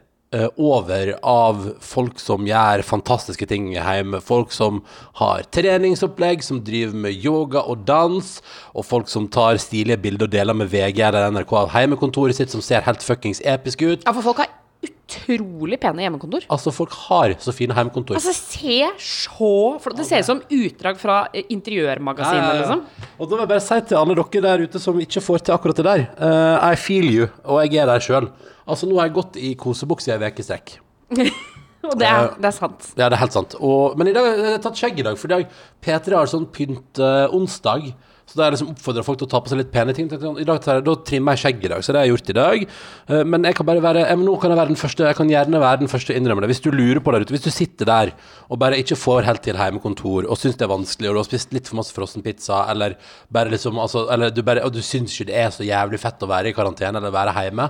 over 0.58 1.14
av 1.24 1.66
folk 1.84 2.18
som 2.22 2.48
gjør 2.48 2.82
fantastiske 2.88 3.48
ting 3.50 3.72
hjemme. 3.76 4.22
Folk 4.24 4.54
som 4.56 4.82
har 5.20 5.46
treningsopplegg, 5.54 6.44
som 6.46 6.64
driver 6.66 6.98
med 7.06 7.20
yoga 7.20 7.62
og 7.70 7.86
dans, 7.88 8.34
og 8.74 8.88
folk 8.88 9.12
som 9.12 9.30
tar 9.32 9.62
stilige 9.62 10.02
bilder 10.02 10.30
og 10.30 10.34
deler 10.34 10.58
med 10.58 10.72
VG 10.74 11.04
eller 11.06 11.30
NRK 11.34 11.56
av 11.66 11.78
hjemmekontoret 11.78 12.40
sitt, 12.40 12.54
som 12.54 12.64
ser 12.66 12.86
helt 12.88 13.06
fuckings 13.06 13.44
episk 13.46 13.86
ut. 13.86 14.04
Ja, 14.04 14.14
for 14.14 14.26
folk 14.26 14.44
har 14.44 14.52
utrolig 14.84 15.80
pene 15.82 16.04
hjemmekontor. 16.06 16.46
Altså, 16.54 16.74
folk 16.76 16.94
har 17.08 17.36
så 17.44 17.54
fine 17.56 17.76
hjemmekontor. 17.78 18.18
Altså, 18.20 18.34
se 18.36 18.80
så 19.00 19.54
flott 19.84 20.00
Det 20.00 20.08
ser 20.08 20.24
ut 20.24 20.30
som 20.30 20.42
utdrag 20.44 21.00
fra 21.02 21.20
eh, 21.34 21.48
Interiørmagasinet, 21.54 22.62
liksom. 22.62 22.84
Og 23.18 23.28
da 23.28 23.36
vil 23.36 23.44
jeg 23.46 23.52
bare 23.54 23.66
si 23.68 23.80
til 23.90 24.00
alle 24.02 24.18
dere 24.20 24.44
der 24.48 24.66
ute 24.68 24.84
som 24.84 25.02
ikke 25.04 25.24
får 25.24 25.48
til 25.48 25.58
akkurat 25.58 25.82
det 25.82 25.88
der, 25.88 26.06
uh, 26.20 26.72
I 26.72 26.80
feel 26.80 27.10
you, 27.10 27.28
og 27.44 27.64
jeg 27.64 27.84
er 27.84 27.92
der 27.92 28.04
sjøl. 28.04 28.30
Altså, 28.64 28.90
nå 28.90 29.00
har 29.00 29.10
jeg 29.10 29.18
gått 29.20 29.42
i 29.42 29.54
kosebukse 29.60 30.12
i 30.12 30.16
ei 30.16 30.32
uke 30.32 30.44
i 30.44 30.48
strekk. 30.48 30.78
Og 31.84 31.98
det 32.00 32.08
er, 32.08 32.30
det 32.40 32.48
er 32.48 32.56
sant. 32.56 32.86
Ja, 32.96 33.10
det 33.12 33.18
er 33.18 33.22
helt 33.26 33.36
sant. 33.36 33.58
Og, 33.60 33.98
men 34.00 34.08
i 34.08 34.14
dag 34.16 34.24
har 34.24 34.54
jeg 34.54 34.62
tatt 34.64 34.80
skjegg 34.80 35.02
i 35.02 35.04
dag, 35.04 35.18
for 35.20 35.28
i 35.28 35.34
dag 35.34 35.58
P3 35.84 36.16
har 36.16 36.30
sånn 36.32 36.46
pynt-onsdag. 36.56 37.90
så 37.90 37.92
da 37.92 38.13
har 38.32 38.48
jeg 38.48 38.56
liksom 38.56 38.72
oppfordrer 38.72 39.06
folk 39.06 39.20
til 39.20 39.28
å 39.28 39.32
ta 39.34 39.42
på 39.44 39.52
seg 39.52 39.60
litt 39.60 39.72
pene 39.74 39.94
ting. 39.96 40.08
Tenkte 40.10 40.32
I 40.42 40.48
dag 40.48 40.84
Da 40.86 40.96
trimmer 41.06 41.36
jeg 41.36 41.42
skjegg 41.44 41.66
i 41.68 41.72
dag, 41.74 41.84
så 41.84 41.94
det 41.94 42.00
har 42.00 42.08
jeg 42.08 42.14
gjort 42.14 42.32
i 42.32 42.36
dag. 42.38 42.66
Eh, 43.08 43.24
men 43.30 43.48
jeg 43.50 43.58
kan 43.58 43.68
bare 43.68 43.84
være 43.84 44.06
jeg, 44.08 44.20
nå 44.24 44.36
kan 44.42 44.54
jeg 44.54 44.60
være 44.62 44.72
den 44.72 44.80
første 44.80 45.08
Jeg 45.10 45.18
kan 45.20 45.34
gjerne 45.34 45.64
være 45.64 45.82
den 45.84 45.92
første 45.92 46.14
å 46.14 46.20
innrømme 46.20 46.44
det. 46.44 46.52
Hvis 46.54 46.64
du 46.64 46.70
lurer 46.74 47.02
på 47.04 47.14
der 47.14 47.26
ute, 47.26 47.36
hvis 47.36 47.46
du 47.46 47.52
sitter 47.54 47.90
der 47.90 48.14
og 48.48 48.62
bare 48.62 48.80
ikke 48.82 48.98
får 49.00 49.28
helt 49.28 49.44
til 49.46 49.60
hjemmekontor, 49.60 50.30
og 50.30 50.40
syns 50.40 50.58
det 50.60 50.68
er 50.68 50.72
vanskelig, 50.74 51.10
og 51.10 51.18
du 51.18 51.22
har 51.24 51.28
spist 51.28 51.54
litt 51.56 51.68
for 51.70 51.80
masse 51.82 51.96
frossenpizza, 51.96 52.64
eller 52.72 52.96
bare 53.34 53.54
liksom 53.54 53.82
altså, 53.82 54.08
Eller 54.14 54.32
du 54.32 54.42
bare 54.46 54.64
Og 54.64 54.74
du 54.74 54.82
syns 54.82 55.14
ikke 55.14 55.32
det 55.32 55.38
er 55.42 55.52
så 55.54 55.68
jævlig 55.68 56.00
fett 56.02 56.24
å 56.24 56.30
være 56.30 56.52
i 56.52 56.56
karantene 56.56 57.02
eller 57.02 57.14
være 57.14 57.36
hjemme, 57.44 57.68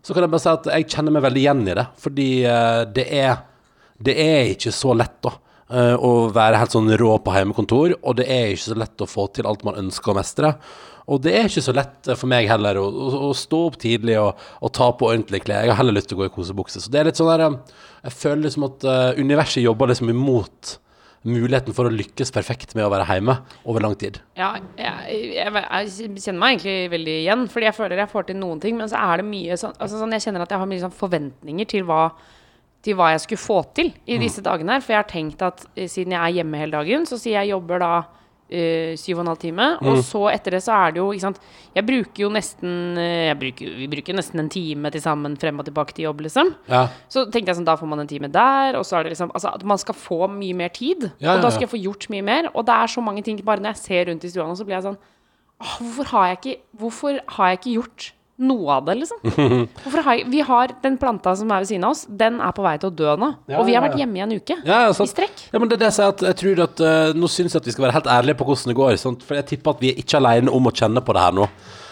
så 0.00 0.16
kan 0.16 0.24
jeg 0.24 0.32
bare 0.32 0.42
si 0.42 0.50
at 0.50 0.72
jeg 0.72 0.88
kjenner 0.94 1.12
meg 1.12 1.24
veldig 1.26 1.40
igjen 1.44 1.62
i 1.68 1.76
det. 1.76 1.86
Fordi 2.00 2.28
eh, 2.48 2.82
det 2.88 3.06
er 3.20 3.38
det 4.00 4.16
er 4.16 4.54
ikke 4.54 4.72
så 4.72 4.94
lett 4.96 5.18
da 5.20 5.34
eh, 5.72 5.94
å 5.96 6.28
være 6.34 6.60
helt 6.60 6.74
sånn 6.74 6.90
rå 7.00 7.16
på 7.24 7.34
hjemmekontor, 7.34 7.96
og 8.00 8.18
det 8.20 8.26
er 8.30 8.52
ikke 8.52 8.68
så 8.68 8.78
lett 8.82 9.04
å 9.04 9.08
få 9.10 9.26
til 9.34 9.48
alt 9.50 9.64
man 9.66 9.78
ønsker 9.80 10.12
å 10.12 10.18
mestre. 10.18 10.52
Og 11.10 11.22
det 11.24 11.32
er 11.34 11.48
ikke 11.48 11.64
så 11.64 11.74
lett 11.74 12.10
eh, 12.10 12.18
for 12.18 12.30
meg 12.30 12.50
heller 12.50 12.78
å, 12.80 12.84
å, 12.90 13.08
å 13.30 13.32
stå 13.36 13.64
opp 13.70 13.80
tidlig 13.82 14.18
og, 14.20 14.44
og 14.60 14.74
ta 14.76 14.90
på 14.92 15.10
ordentlige 15.10 15.48
klær. 15.48 15.64
Jeg 15.64 15.74
har 15.74 15.80
heller 15.80 15.98
lyst 15.98 16.10
til 16.12 16.18
å 16.18 16.22
gå 16.22 16.28
i 16.30 16.34
kosebukse. 16.34 16.82
Så 16.82 16.92
det 16.92 17.00
er 17.00 17.10
litt 17.10 17.20
sånn 17.20 17.32
der 17.32 17.46
eh, 17.48 17.58
Jeg 18.04 18.18
føler 18.18 18.46
liksom 18.46 18.68
at 18.70 18.86
universet 19.18 19.64
jobber 19.64 19.92
liksom 19.92 20.12
imot 20.12 20.78
muligheten 21.28 21.74
for 21.76 21.84
å 21.88 21.92
lykkes 21.92 22.32
perfekt 22.32 22.72
med 22.76 22.86
å 22.86 22.92
være 22.92 23.04
hjemme 23.10 23.34
over 23.68 23.84
lang 23.84 23.96
tid. 24.00 24.18
Ja, 24.40 24.54
jeg, 24.78 25.34
jeg, 25.36 25.52
jeg 25.52 26.20
kjenner 26.24 26.40
meg 26.40 26.54
egentlig 26.54 26.76
veldig 26.94 27.16
igjen, 27.20 27.46
fordi 27.52 27.68
jeg 27.68 27.76
føler 27.76 28.00
jeg 28.00 28.12
får 28.12 28.28
til 28.30 28.38
noen 28.40 28.62
ting, 28.62 28.78
men 28.78 28.88
så 28.88 29.00
er 29.02 29.20
det 29.20 29.28
mye 29.28 29.58
sånn, 29.60 29.74
altså 29.76 30.00
sånn 30.00 30.16
Jeg 30.16 30.24
kjenner 30.24 30.46
at 30.46 30.54
jeg 30.54 30.62
har 30.62 30.70
mye 30.70 30.84
sånn 30.84 30.96
forventninger 30.96 31.68
til 31.74 31.84
hva, 31.88 32.06
til 32.84 32.96
hva 32.96 33.10
jeg 33.12 33.24
skulle 33.26 33.42
få 33.42 33.58
til 33.76 33.92
i 34.08 34.16
disse 34.20 34.42
dagene 34.44 34.78
her. 34.78 34.84
For 34.84 34.94
jeg 34.94 35.02
har 35.02 35.10
tenkt 35.10 35.44
at 35.44 35.66
eh, 35.74 35.88
siden 35.90 36.16
jeg 36.16 36.20
er 36.20 36.40
hjemme 36.40 36.62
hele 36.62 36.78
dagen, 36.80 37.06
så 37.08 37.18
sier 37.20 37.40
jeg 37.40 37.52
jobber 37.52 37.82
da 37.82 37.92
eh, 38.50 38.96
syv 38.98 39.18
og 39.18 39.24
en 39.24 39.30
halv 39.32 39.40
time. 39.42 39.66
Og 39.84 40.00
så 40.06 40.22
etter 40.32 40.56
det 40.56 40.62
så 40.64 40.76
er 40.76 40.94
det 40.94 41.02
jo 41.02 41.08
ikke 41.14 41.26
sant 41.26 41.40
Jeg 41.76 41.86
bruker 41.86 42.24
jo 42.24 42.30
nesten 42.34 42.98
eh, 43.00 43.32
bruker, 43.38 43.74
Vi 43.78 43.88
bruker 43.92 44.16
nesten 44.16 44.42
en 44.42 44.50
time 44.52 44.92
til 44.94 45.04
sammen 45.04 45.36
frem 45.40 45.60
og 45.62 45.68
tilbake 45.68 45.96
til 45.96 46.08
jobb, 46.08 46.24
liksom. 46.26 46.54
Ja. 46.70 46.86
Så 47.12 47.26
tenkte 47.28 47.52
jeg 47.52 47.60
sånn, 47.60 47.68
da 47.68 47.76
får 47.80 47.90
man 47.90 48.04
en 48.04 48.10
time 48.10 48.30
der, 48.32 48.78
og 48.78 48.86
så 48.88 48.98
er 48.98 49.06
det 49.06 49.14
liksom 49.14 49.34
Altså 49.36 49.54
at 49.54 49.66
man 49.66 49.80
skal 49.80 49.98
få 49.98 50.24
mye 50.32 50.56
mer 50.56 50.72
tid. 50.74 51.10
Ja, 51.20 51.36
og 51.36 51.44
da 51.44 51.52
skal 51.52 51.68
jeg 51.68 51.74
få 51.74 51.82
gjort 51.82 52.08
mye 52.12 52.26
mer. 52.26 52.50
Og 52.54 52.66
det 52.68 52.76
er 52.76 52.94
så 52.96 53.04
mange 53.04 53.24
ting 53.26 53.40
Bare 53.44 53.62
når 53.62 53.76
jeg 53.76 53.84
ser 53.84 54.08
rundt 54.10 54.24
i 54.26 54.32
stua 54.32 54.48
nå, 54.48 54.56
så 54.58 54.66
blir 54.66 54.80
jeg 54.80 54.88
sånn 54.88 55.00
Åh, 55.60 55.76
hvorfor 55.84 56.08
har 56.14 56.30
jeg 56.30 56.40
ikke 56.40 56.56
Hvorfor 56.80 57.20
har 57.36 57.52
jeg 57.52 57.60
ikke 57.60 57.76
gjort 57.76 58.12
noe 58.40 58.76
av 58.78 58.86
det, 58.88 58.96
liksom? 59.02 59.20
Jeg, 60.10 60.24
vi 60.32 60.40
har 60.46 60.72
den 60.82 60.96
planta 61.00 61.34
som 61.38 61.50
er 61.52 61.62
ved 61.62 61.70
siden 61.70 61.86
av 61.86 61.94
oss, 61.94 62.06
den 62.08 62.40
er 62.42 62.54
på 62.56 62.64
vei 62.64 62.76
til 62.80 62.90
å 62.90 62.94
dø 63.02 63.16
nå. 63.20 63.28
Ja, 63.50 63.60
og 63.60 63.68
vi 63.68 63.76
har 63.76 63.84
vært 63.84 63.98
hjemme 64.00 64.18
i 64.18 64.24
en 64.24 64.32
uke. 64.36 64.56
Ja, 64.64 64.86
ja. 64.86 64.94
I 64.94 65.08
strekk. 65.10 65.44
Ja, 65.52 65.60
men 65.60 65.70
det 65.70 65.78
er 65.78 65.84
det 65.84 65.90
jeg 65.90 65.98
sier 65.98 66.14
at 66.14 66.24
jeg 66.30 66.38
tror 66.40 66.64
at 66.66 66.82
uh, 66.84 67.12
Nå 67.16 67.28
syns 67.30 67.54
jeg 67.54 67.62
at 67.62 67.68
vi 67.68 67.74
skal 67.74 67.86
være 67.86 67.98
helt 67.98 68.10
ærlige 68.10 68.38
på 68.40 68.48
hvordan 68.48 68.72
det 68.72 68.78
går. 68.80 68.96
Sant? 69.00 69.26
For 69.26 69.38
jeg 69.38 69.48
tipper 69.52 69.76
at 69.76 69.84
vi 69.84 69.92
er 69.92 70.00
ikke 70.02 70.18
alene 70.20 70.52
om 70.54 70.68
å 70.68 70.74
kjenne 70.74 71.04
på 71.04 71.16
det 71.16 71.24
her 71.26 71.36
nå. 71.36 71.46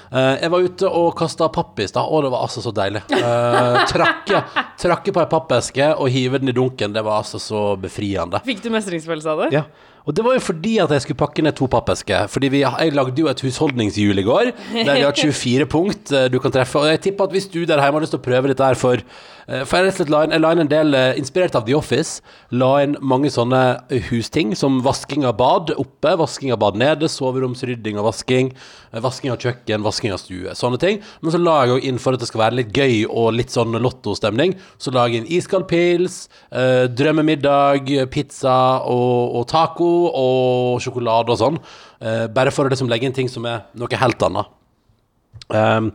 Uh, 0.08 0.34
jeg 0.40 0.52
var 0.54 0.64
ute 0.64 0.90
og 1.00 1.10
kasta 1.18 1.50
papp 1.52 1.82
i 1.84 1.88
stad, 1.90 2.08
og 2.08 2.24
det 2.24 2.32
var 2.32 2.46
altså 2.46 2.64
så 2.64 2.72
deilig. 2.74 3.04
Uh, 3.12 3.82
trakke, 3.92 4.42
trakke 4.80 5.14
på 5.14 5.22
ei 5.24 5.28
pappeske 5.30 5.90
og 5.94 6.08
hive 6.12 6.40
den 6.40 6.52
i 6.52 6.56
dunken, 6.56 6.96
det 6.96 7.04
var 7.04 7.20
altså 7.20 7.40
så 7.42 7.68
befriende. 7.80 8.40
Fikk 8.46 8.64
du 8.64 8.72
mestringsfølelse 8.72 9.34
av 9.34 9.44
det? 9.44 9.52
Ja. 9.60 9.66
Og 10.08 10.14
det 10.16 10.24
var 10.24 10.38
jo 10.38 10.40
fordi 10.40 10.78
at 10.80 10.92
jeg 10.94 11.04
skulle 11.04 11.20
pakke 11.20 11.44
ned 11.44 11.52
to 11.58 11.66
pappesker. 11.68 12.30
Fordi 12.32 12.48
vi, 12.54 12.62
jeg 12.64 12.92
lagde 12.96 13.20
jo 13.20 13.28
et 13.28 13.42
husholdningshjul 13.44 14.22
i 14.22 14.24
går, 14.24 14.52
der 14.72 14.94
vi 14.96 15.04
har 15.04 15.16
24 15.28 15.66
punkt 15.68 16.12
eh, 16.16 16.30
du 16.32 16.38
kan 16.40 16.54
treffe. 16.54 16.80
Og 16.80 16.88
jeg 16.88 17.02
tipper 17.04 17.28
at 17.28 17.34
hvis 17.36 17.50
du 17.52 17.60
der 17.68 17.82
hjemme 17.82 18.00
har 18.00 18.06
lyst 18.06 18.16
til 18.16 18.22
å 18.22 18.24
prøve 18.24 18.48
dette 18.48 18.64
her 18.64 18.78
for 18.80 19.02
eh, 19.04 19.66
For 19.68 19.84
jeg 19.84 20.08
la 20.08 20.22
inn, 20.24 20.62
en 20.64 20.70
del, 20.70 20.96
eh, 20.96 21.18
inspirert 21.20 21.58
av 21.60 21.66
The 21.68 21.76
Office, 21.76 22.22
la 22.56 22.70
inn 22.86 22.96
mange 23.04 23.28
sånne 23.34 23.60
husting, 24.08 24.54
som 24.56 24.80
vasking 24.86 25.28
av 25.28 25.36
bad 25.42 25.74
oppe, 25.76 26.14
vasking 26.22 26.54
av 26.56 26.62
bad 26.64 26.80
nede, 26.80 27.10
soveromsrydding 27.12 28.00
og 28.00 28.08
vasking, 28.08 28.54
vasking 29.04 29.34
av 29.34 29.42
kjøkken, 29.44 29.84
vasking 29.84 30.16
av 30.16 30.22
stue, 30.22 30.56
sånne 30.56 30.80
ting. 30.80 31.02
Men 31.20 31.36
så 31.36 31.42
la 31.42 31.58
jeg 31.66 31.74
jo 31.74 31.78
inn, 31.90 32.00
for 32.00 32.16
at 32.16 32.24
det 32.24 32.30
skal 32.30 32.46
være 32.46 32.60
litt 32.62 32.72
gøy 32.72 33.04
og 33.08 33.34
litt 33.36 33.52
sånn 33.52 33.76
lottostemning, 33.76 34.56
så 34.80 34.92
la 34.96 35.04
jeg 35.08 35.20
inn 35.20 35.30
iskald 35.36 35.68
pils, 35.68 36.22
drømmemiddag, 36.96 37.92
pizza 38.12 38.56
og, 38.88 39.36
og 39.36 39.48
taco 39.52 39.97
og 40.06 40.78
sjokolade 40.84 41.34
og 41.34 41.40
sånn. 41.40 41.58
Eh, 42.00 42.26
bare 42.32 42.54
for 42.54 42.66
å 42.66 42.72
liksom 42.72 42.90
legge 42.90 43.08
inn 43.08 43.16
ting 43.16 43.30
som 43.32 43.46
er 43.48 43.66
noe 43.78 44.00
helt 44.02 44.24
annet. 44.28 44.54
Um, 45.48 45.86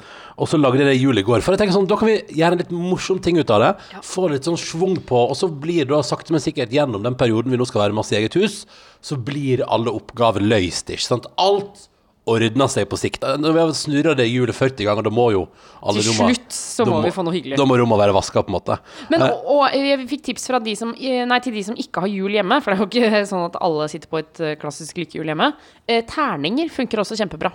og 0.41 0.47
så 0.49 0.57
lagde 0.57 0.79
jeg 0.81 0.87
det 0.87 0.95
i 0.97 1.03
jul 1.03 1.19
i 1.19 1.23
går. 1.25 1.43
For 1.45 1.53
jeg 1.53 1.61
tenker 1.61 1.75
sånn, 1.75 1.85
Da 1.89 1.97
kan 1.99 2.09
vi 2.09 2.15
gjøre 2.39 2.55
en 2.55 2.61
litt 2.63 2.73
morsom 2.73 3.19
ting 3.21 3.37
ut 3.37 3.51
av 3.53 3.61
det. 3.61 3.71
Få 4.05 4.25
litt 4.31 4.47
sånn 4.47 4.57
schwung 4.57 4.97
på, 5.05 5.19
og 5.29 5.37
så 5.37 5.49
blir 5.49 5.85
det 5.85 5.93
da 5.93 6.01
sakte, 6.05 6.33
men 6.33 6.41
sikkert 6.41 6.73
gjennom 6.73 7.03
den 7.05 7.17
perioden 7.19 7.53
vi 7.53 7.59
nå 7.59 7.67
skal 7.69 7.85
være 7.85 7.97
masse 7.97 8.15
i 8.15 8.19
eget 8.21 8.37
hus, 8.39 8.63
så 9.03 9.17
blir 9.19 9.65
alle 9.67 9.93
oppgaver 9.93 10.41
løst. 10.41 10.89
ikke 10.89 11.05
sant? 11.05 11.29
Alt 11.37 11.87
ordner 12.25 12.69
seg 12.71 12.87
på 12.87 12.95
sikt. 12.99 13.21
Når 13.39 13.53
vi 13.55 13.59
har 13.59 13.71
snurra 13.75 14.13
det 14.15 14.27
hjulet 14.29 14.55
40 14.55 14.85
ganger, 14.87 15.03
da 15.03 15.11
må 15.11 15.25
jo 15.33 15.41
alle 15.83 15.99
Til 16.01 16.11
rommene- 16.13 16.35
slutt 16.37 16.55
så 16.55 16.85
da 16.85 16.91
må 16.91 17.01
vi 17.03 17.11
få 17.11 17.25
noe 17.27 17.33
hyggelig. 17.35 17.57
Da 17.59 17.65
må 17.67 17.75
rommene 17.77 17.99
være 17.99 18.15
vaska, 18.15 18.43
på 18.43 18.53
en 18.53 18.57
måte. 18.59 18.77
Men, 19.11 19.21
Eh, 19.21 19.29
og, 19.29 19.45
og 19.45 19.75
jeg 19.75 20.07
fikk 20.07 20.23
tips 20.29 20.47
fra 20.47 20.59
de 20.63 20.75
som, 20.79 20.93
eh, 20.95 21.25
nei, 21.25 21.39
til 21.43 21.53
de 21.53 21.63
som 21.63 21.75
ikke 21.75 21.99
har 22.05 22.07
jul 22.07 22.31
hjemme, 22.31 22.61
for 22.63 22.71
det 22.71 22.79
er 22.79 22.83
jo 22.85 22.89
ikke 22.91 23.25
sånn 23.33 23.45
at 23.49 23.59
alle 23.61 23.89
sitter 23.91 24.07
på 24.07 24.19
et 24.23 24.39
eh, 24.39 24.55
klassisk 24.55 24.95
lykkehjul 25.03 25.25
hjemme. 25.33 25.51
Eh, 25.87 26.01
terninger 26.07 26.71
funker 26.71 27.03
også 27.03 27.19
kjempebra. 27.19 27.51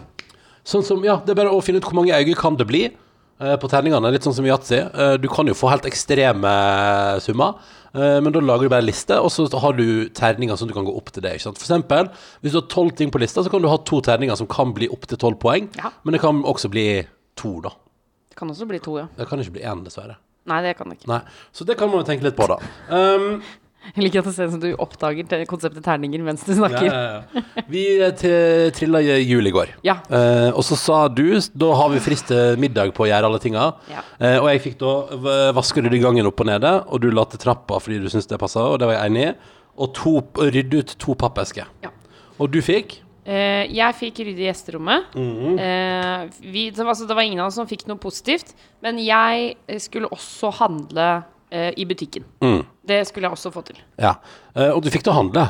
Sånn 0.68 0.84
som, 0.84 1.00
ja, 1.04 1.16
Det 1.24 1.32
er 1.32 1.38
bare 1.44 1.50
å 1.56 1.62
finne 1.64 1.80
ut 1.80 1.84
hvor 1.88 1.96
mange 2.02 2.12
øyne 2.12 2.36
kan 2.36 2.56
det 2.60 2.66
bli 2.68 2.84
eh, 2.84 2.92
på 3.38 3.68
terningene. 3.70 4.10
Litt 4.12 4.24
sånn 4.26 4.34
som 4.34 4.46
yatzy. 4.48 4.78
Eh, 4.82 5.16
du 5.22 5.28
kan 5.30 5.46
jo 5.46 5.54
få 5.54 5.70
helt 5.70 5.86
ekstreme 5.86 6.52
summer, 7.22 7.54
eh, 7.94 8.18
men 8.20 8.32
da 8.34 8.40
lager 8.42 8.66
du 8.66 8.72
bare 8.72 8.82
en 8.82 8.88
liste, 8.90 9.14
og 9.20 9.30
så 9.30 9.46
har 9.62 9.72
du 9.78 10.08
terninger 10.10 10.56
som 10.58 10.68
du 10.68 10.74
kan 10.74 10.84
gå 10.84 10.94
opp 10.96 11.12
til 11.14 11.22
det. 11.22 11.34
ikke 11.36 11.46
sant? 11.48 11.58
For 11.58 11.66
eksempel, 11.68 12.10
hvis 12.42 12.52
du 12.52 12.60
har 12.60 12.68
tolv 12.68 12.96
ting 12.96 13.10
på 13.10 13.20
lista, 13.22 13.42
så 13.44 13.50
kan 13.50 13.62
du 13.62 13.68
ha 13.68 13.76
to 13.78 14.00
terninger 14.00 14.36
som 14.36 14.46
kan 14.50 14.72
bli 14.74 14.88
opp 14.88 15.06
til 15.06 15.18
tolv 15.18 15.38
poeng, 15.38 15.68
Ja. 15.76 15.90
men 16.04 16.12
det 16.12 16.20
kan 16.20 16.42
også 16.42 16.68
bli 16.70 17.06
to, 17.36 17.60
da. 17.60 17.70
Det 18.30 18.36
kan 18.36 18.48
også 18.50 18.66
bli 18.68 18.78
to, 18.80 18.98
ja. 18.98 19.06
Det 19.16 19.28
kan 19.28 19.38
ikke 19.38 19.52
bli 19.52 19.62
én, 19.62 19.84
dessverre. 19.84 20.16
Nei, 20.46 20.62
det 20.62 20.76
kan 20.78 20.88
det 20.88 20.98
ikke. 20.98 21.08
Nei, 21.08 21.20
Så 21.52 21.64
det 21.66 21.76
kan 21.78 21.90
man 21.90 22.00
jo 22.00 22.06
tenke 22.08 22.22
litt 22.24 22.36
på, 22.36 22.46
da. 22.48 22.56
Um, 22.90 23.42
Jeg 23.94 24.04
liker 24.04 24.22
at 24.22 24.28
det 24.28 24.34
ser 24.36 24.48
ut 24.48 24.54
som 24.56 24.62
du 24.62 24.68
oppdager 24.80 25.44
konseptet 25.50 25.84
terninger 25.86 26.22
mens 26.26 26.44
du 26.46 26.52
snakker. 26.56 26.88
ja, 26.88 27.18
ja. 27.18 27.64
Vi 27.68 27.84
eh, 28.04 28.68
trilla 28.76 29.02
jul 29.02 29.50
i 29.50 29.54
går. 29.54 29.74
Ja. 29.86 29.98
Eh, 30.08 30.50
og 30.52 30.64
så 30.66 30.78
sa 30.78 31.00
du 31.08 31.26
Da 31.52 31.72
har 31.80 31.90
vi 31.92 32.02
frist 32.02 32.28
til 32.30 32.58
middag 32.60 32.94
på 32.96 33.06
å 33.06 33.10
gjøre 33.10 33.30
alle 33.30 33.42
tinga. 33.42 33.70
Ja. 33.92 34.04
Eh, 34.18 34.38
og 34.40 34.50
jeg 34.52 34.64
fikk 34.68 34.78
da 34.82 35.52
vaske 35.56 35.82
rydde 35.84 36.00
gangen 36.02 36.28
opp 36.28 36.40
og 36.44 36.48
nede, 36.50 36.72
og 36.88 37.02
du 37.02 37.10
la 37.12 37.26
til 37.28 37.42
trappa 37.42 37.80
fordi 37.82 38.00
du 38.02 38.08
syntes 38.10 38.30
det 38.30 38.40
passa, 38.40 38.64
og 38.68 38.80
det 38.80 38.88
var 38.90 38.98
jeg 38.98 39.12
enig 39.12 39.26
i. 39.30 39.34
Og 39.78 39.92
to, 39.94 40.14
rydde 40.38 40.82
ut 40.82 40.96
to 40.98 41.14
pappesker. 41.18 41.68
Ja. 41.84 41.92
Og 42.38 42.50
du 42.54 42.58
fikk? 42.64 42.98
Eh, 43.28 43.66
jeg 43.76 43.96
fikk 43.98 44.22
rydde 44.24 44.46
gjesterommet. 44.46 45.12
Mhm. 45.18 45.58
Eh, 45.60 46.28
vi, 46.40 46.68
altså, 46.72 47.06
det 47.06 47.16
var 47.16 47.26
ingen 47.26 47.42
av 47.42 47.50
oss 47.50 47.58
som 47.60 47.68
fikk 47.68 47.84
noe 47.90 48.00
positivt, 48.00 48.54
men 48.84 49.00
jeg 49.02 49.56
eh, 49.68 49.80
skulle 49.82 50.08
også 50.14 50.52
handle 50.62 51.08
eh, 51.50 51.72
i 51.76 51.84
butikken. 51.88 52.24
Mm. 52.44 52.60
Det 52.88 53.06
skulle 53.08 53.28
jeg 53.28 53.36
også 53.38 53.52
få 53.54 53.64
til. 53.64 53.80
Ja. 53.98 54.16
Eh, 54.54 54.70
og 54.72 54.82
du 54.82 54.90
fikk 54.90 55.02
til 55.06 55.12
å 55.12 55.18
handle. 55.20 55.46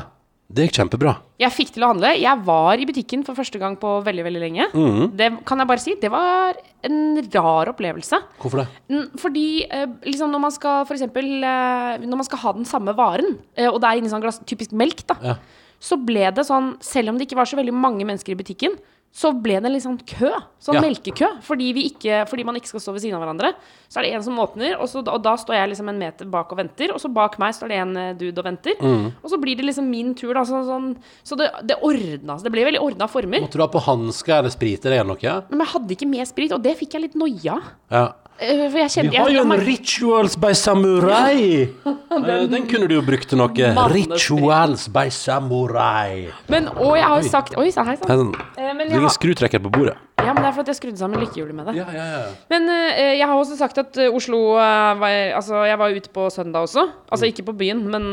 Det 0.49 0.63
gikk 0.65 0.79
kjempebra. 0.79 1.11
Jeg 1.37 1.53
fikk 1.53 1.75
til 1.75 1.83
å 1.85 1.91
handle. 1.91 2.09
Jeg 2.17 2.41
var 2.47 2.81
i 2.81 2.85
butikken 2.89 3.21
for 3.23 3.37
første 3.37 3.59
gang 3.61 3.75
på 3.77 3.91
veldig 4.01 4.23
veldig 4.25 4.39
lenge. 4.41 4.65
Mhm. 4.73 5.11
Det 5.15 5.27
kan 5.45 5.59
jeg 5.61 5.67
bare 5.69 5.83
si. 5.83 5.93
Det 6.01 6.09
var 6.09 6.57
en 6.89 7.21
rar 7.35 7.69
opplevelse. 7.69 8.17
Hvorfor 8.41 8.63
det? 8.63 8.67
Mm, 8.89 9.05
Fordi 9.21 9.45
eh, 9.69 9.85
liksom 10.09 10.31
når 10.33 10.41
man 10.47 10.51
skal 10.55 10.85
for 10.89 10.95
eksempel 10.97 11.43
eh, 11.43 11.97
Når 12.01 12.17
man 12.17 12.25
skal 12.25 12.39
ha 12.39 12.53
den 12.57 12.65
samme 12.65 12.95
varen, 12.97 13.37
eh, 13.55 13.69
og 13.69 13.77
det 13.79 13.91
er 13.91 14.01
inni 14.01 14.09
sånn 14.09 14.21
glass, 14.25 14.41
typisk 14.49 14.71
melk, 14.73 15.05
da, 15.05 15.15
Ja. 15.21 15.35
så 15.79 15.99
ble 16.03 16.31
det 16.33 16.47
sånn 16.49 16.81
Selv 16.81 17.09
om 17.13 17.17
det 17.19 17.27
ikke 17.29 17.37
var 17.37 17.45
så 17.45 17.55
veldig 17.61 17.73
mange 17.77 18.01
mennesker 18.03 18.33
i 18.33 18.39
butikken, 18.41 18.73
så 19.11 19.31
ble 19.33 19.57
det 19.59 19.71
litt 19.73 19.83
sånn 19.83 19.97
kø. 20.05 20.29
Sånn 20.61 20.75
Ja. 20.77 20.81
melkekø. 20.85 21.27
Fordi, 21.41 21.73
vi 21.73 21.89
ikke, 21.89 22.27
fordi 22.29 22.43
man 22.45 22.55
ikke 22.55 22.67
skal 22.69 22.79
stå 22.79 22.93
ved 22.93 23.01
siden 23.01 23.15
av 23.17 23.23
hverandre. 23.25 23.53
Så 23.89 23.99
er 23.99 24.03
det 24.03 24.13
en 24.13 24.23
som 24.23 24.37
åpner, 24.37 24.75
og, 24.79 24.87
så, 24.87 25.01
og 25.01 25.23
da 25.23 25.33
står 25.35 25.55
jeg 25.57 25.69
liksom 25.71 25.89
en 25.89 25.97
meter 25.99 26.29
bak 26.29 26.51
og 26.53 26.57
venter. 26.61 26.93
Og 26.93 27.01
så 27.01 27.11
bak 27.11 27.39
meg 27.41 27.55
står 27.57 27.67
det 27.73 27.79
en 27.81 27.97
eh, 27.97 28.13
dude 28.13 28.37
og 28.37 28.45
venter. 28.45 28.77
Mm. 28.79 29.09
Og 29.23 29.29
så 29.33 29.41
blir 29.41 29.57
det 29.57 29.65
liksom 29.65 29.89
min 29.89 30.13
tur, 30.13 30.33
da. 30.37 30.45
Så, 30.45 30.61
sånn, 30.67 30.95
så 31.25 31.35
det, 31.35 31.49
det 31.65 31.79
ordna. 31.81 32.37
Det 32.37 32.51
ble 32.53 32.67
veldig 32.69 32.81
ordna 32.85 33.09
former. 33.09 33.41
Måtte 33.41 33.57
du 33.57 33.65
ha 33.65 33.67
på 33.73 33.81
hansker 33.81 34.37
eller 34.43 34.53
sprit 34.53 34.85
eller 34.85 35.03
noe? 35.03 35.35
Men 35.49 35.65
jeg 35.65 35.73
hadde 35.73 35.97
ikke 35.97 36.09
med 36.09 36.27
sprit, 36.29 36.53
og 36.53 36.61
det 36.61 36.77
fikk 36.77 36.93
jeg 36.93 37.07
litt 37.09 37.17
noia 37.19 37.57
av. 37.57 37.69
Ja. 37.89 38.07
Eh, 38.39 38.69
For 38.71 38.79
jeg 38.79 38.91
kjenner, 38.93 39.11
Vi 39.11 39.17
har 39.19 39.31
jo 39.33 39.41
en 39.43 39.53
Rituals 39.65 40.35
by 40.39 40.53
Samurai! 40.55 41.69
Eh, 42.19 42.43
den 42.51 42.65
kunne 42.67 42.87
du 42.89 42.95
jo 42.97 43.01
brukt 43.05 43.29
til 43.31 43.39
noe. 43.39 43.67
Rituals 43.93 44.87
by 44.91 45.05
Samurai. 45.13 46.27
Men, 46.51 46.67
og 46.73 46.97
jeg 46.97 47.05
har 47.05 47.27
sagt 47.29 47.55
Oi, 47.59 47.69
sann, 47.71 47.87
hei 47.87 47.95
sann. 47.99 48.33
Men 48.57 48.81
det 48.81 48.89
ligger 48.89 49.07
en 49.07 49.13
skrutrekker 49.13 49.61
på 49.63 49.71
bordet. 49.71 49.95
ja, 50.19 50.33
men 50.33 50.41
det 50.43 50.49
er 50.49 50.55
for 50.57 50.65
at 50.65 50.71
jeg 50.73 50.79
skrudde 50.81 50.99
sammen 50.99 51.21
lykkehjulet 51.23 51.55
med 51.55 51.69
det. 51.69 51.75
Ja, 51.79 51.85
ja, 51.95 52.05
ja. 52.17 52.21
Men 52.51 52.67
eh, 52.73 53.13
jeg 53.21 53.27
har 53.29 53.35
også 53.39 53.55
sagt 53.59 53.77
at 53.81 53.97
Oslo 54.09 54.41
var, 54.57 55.05
Altså, 55.37 55.63
jeg 55.69 55.79
var 55.79 55.95
ute 55.95 56.11
på 56.13 56.27
søndag 56.33 56.67
også. 56.67 56.87
Altså 57.11 57.29
ikke 57.29 57.45
på 57.51 57.55
byen, 57.61 57.85
men 57.93 58.09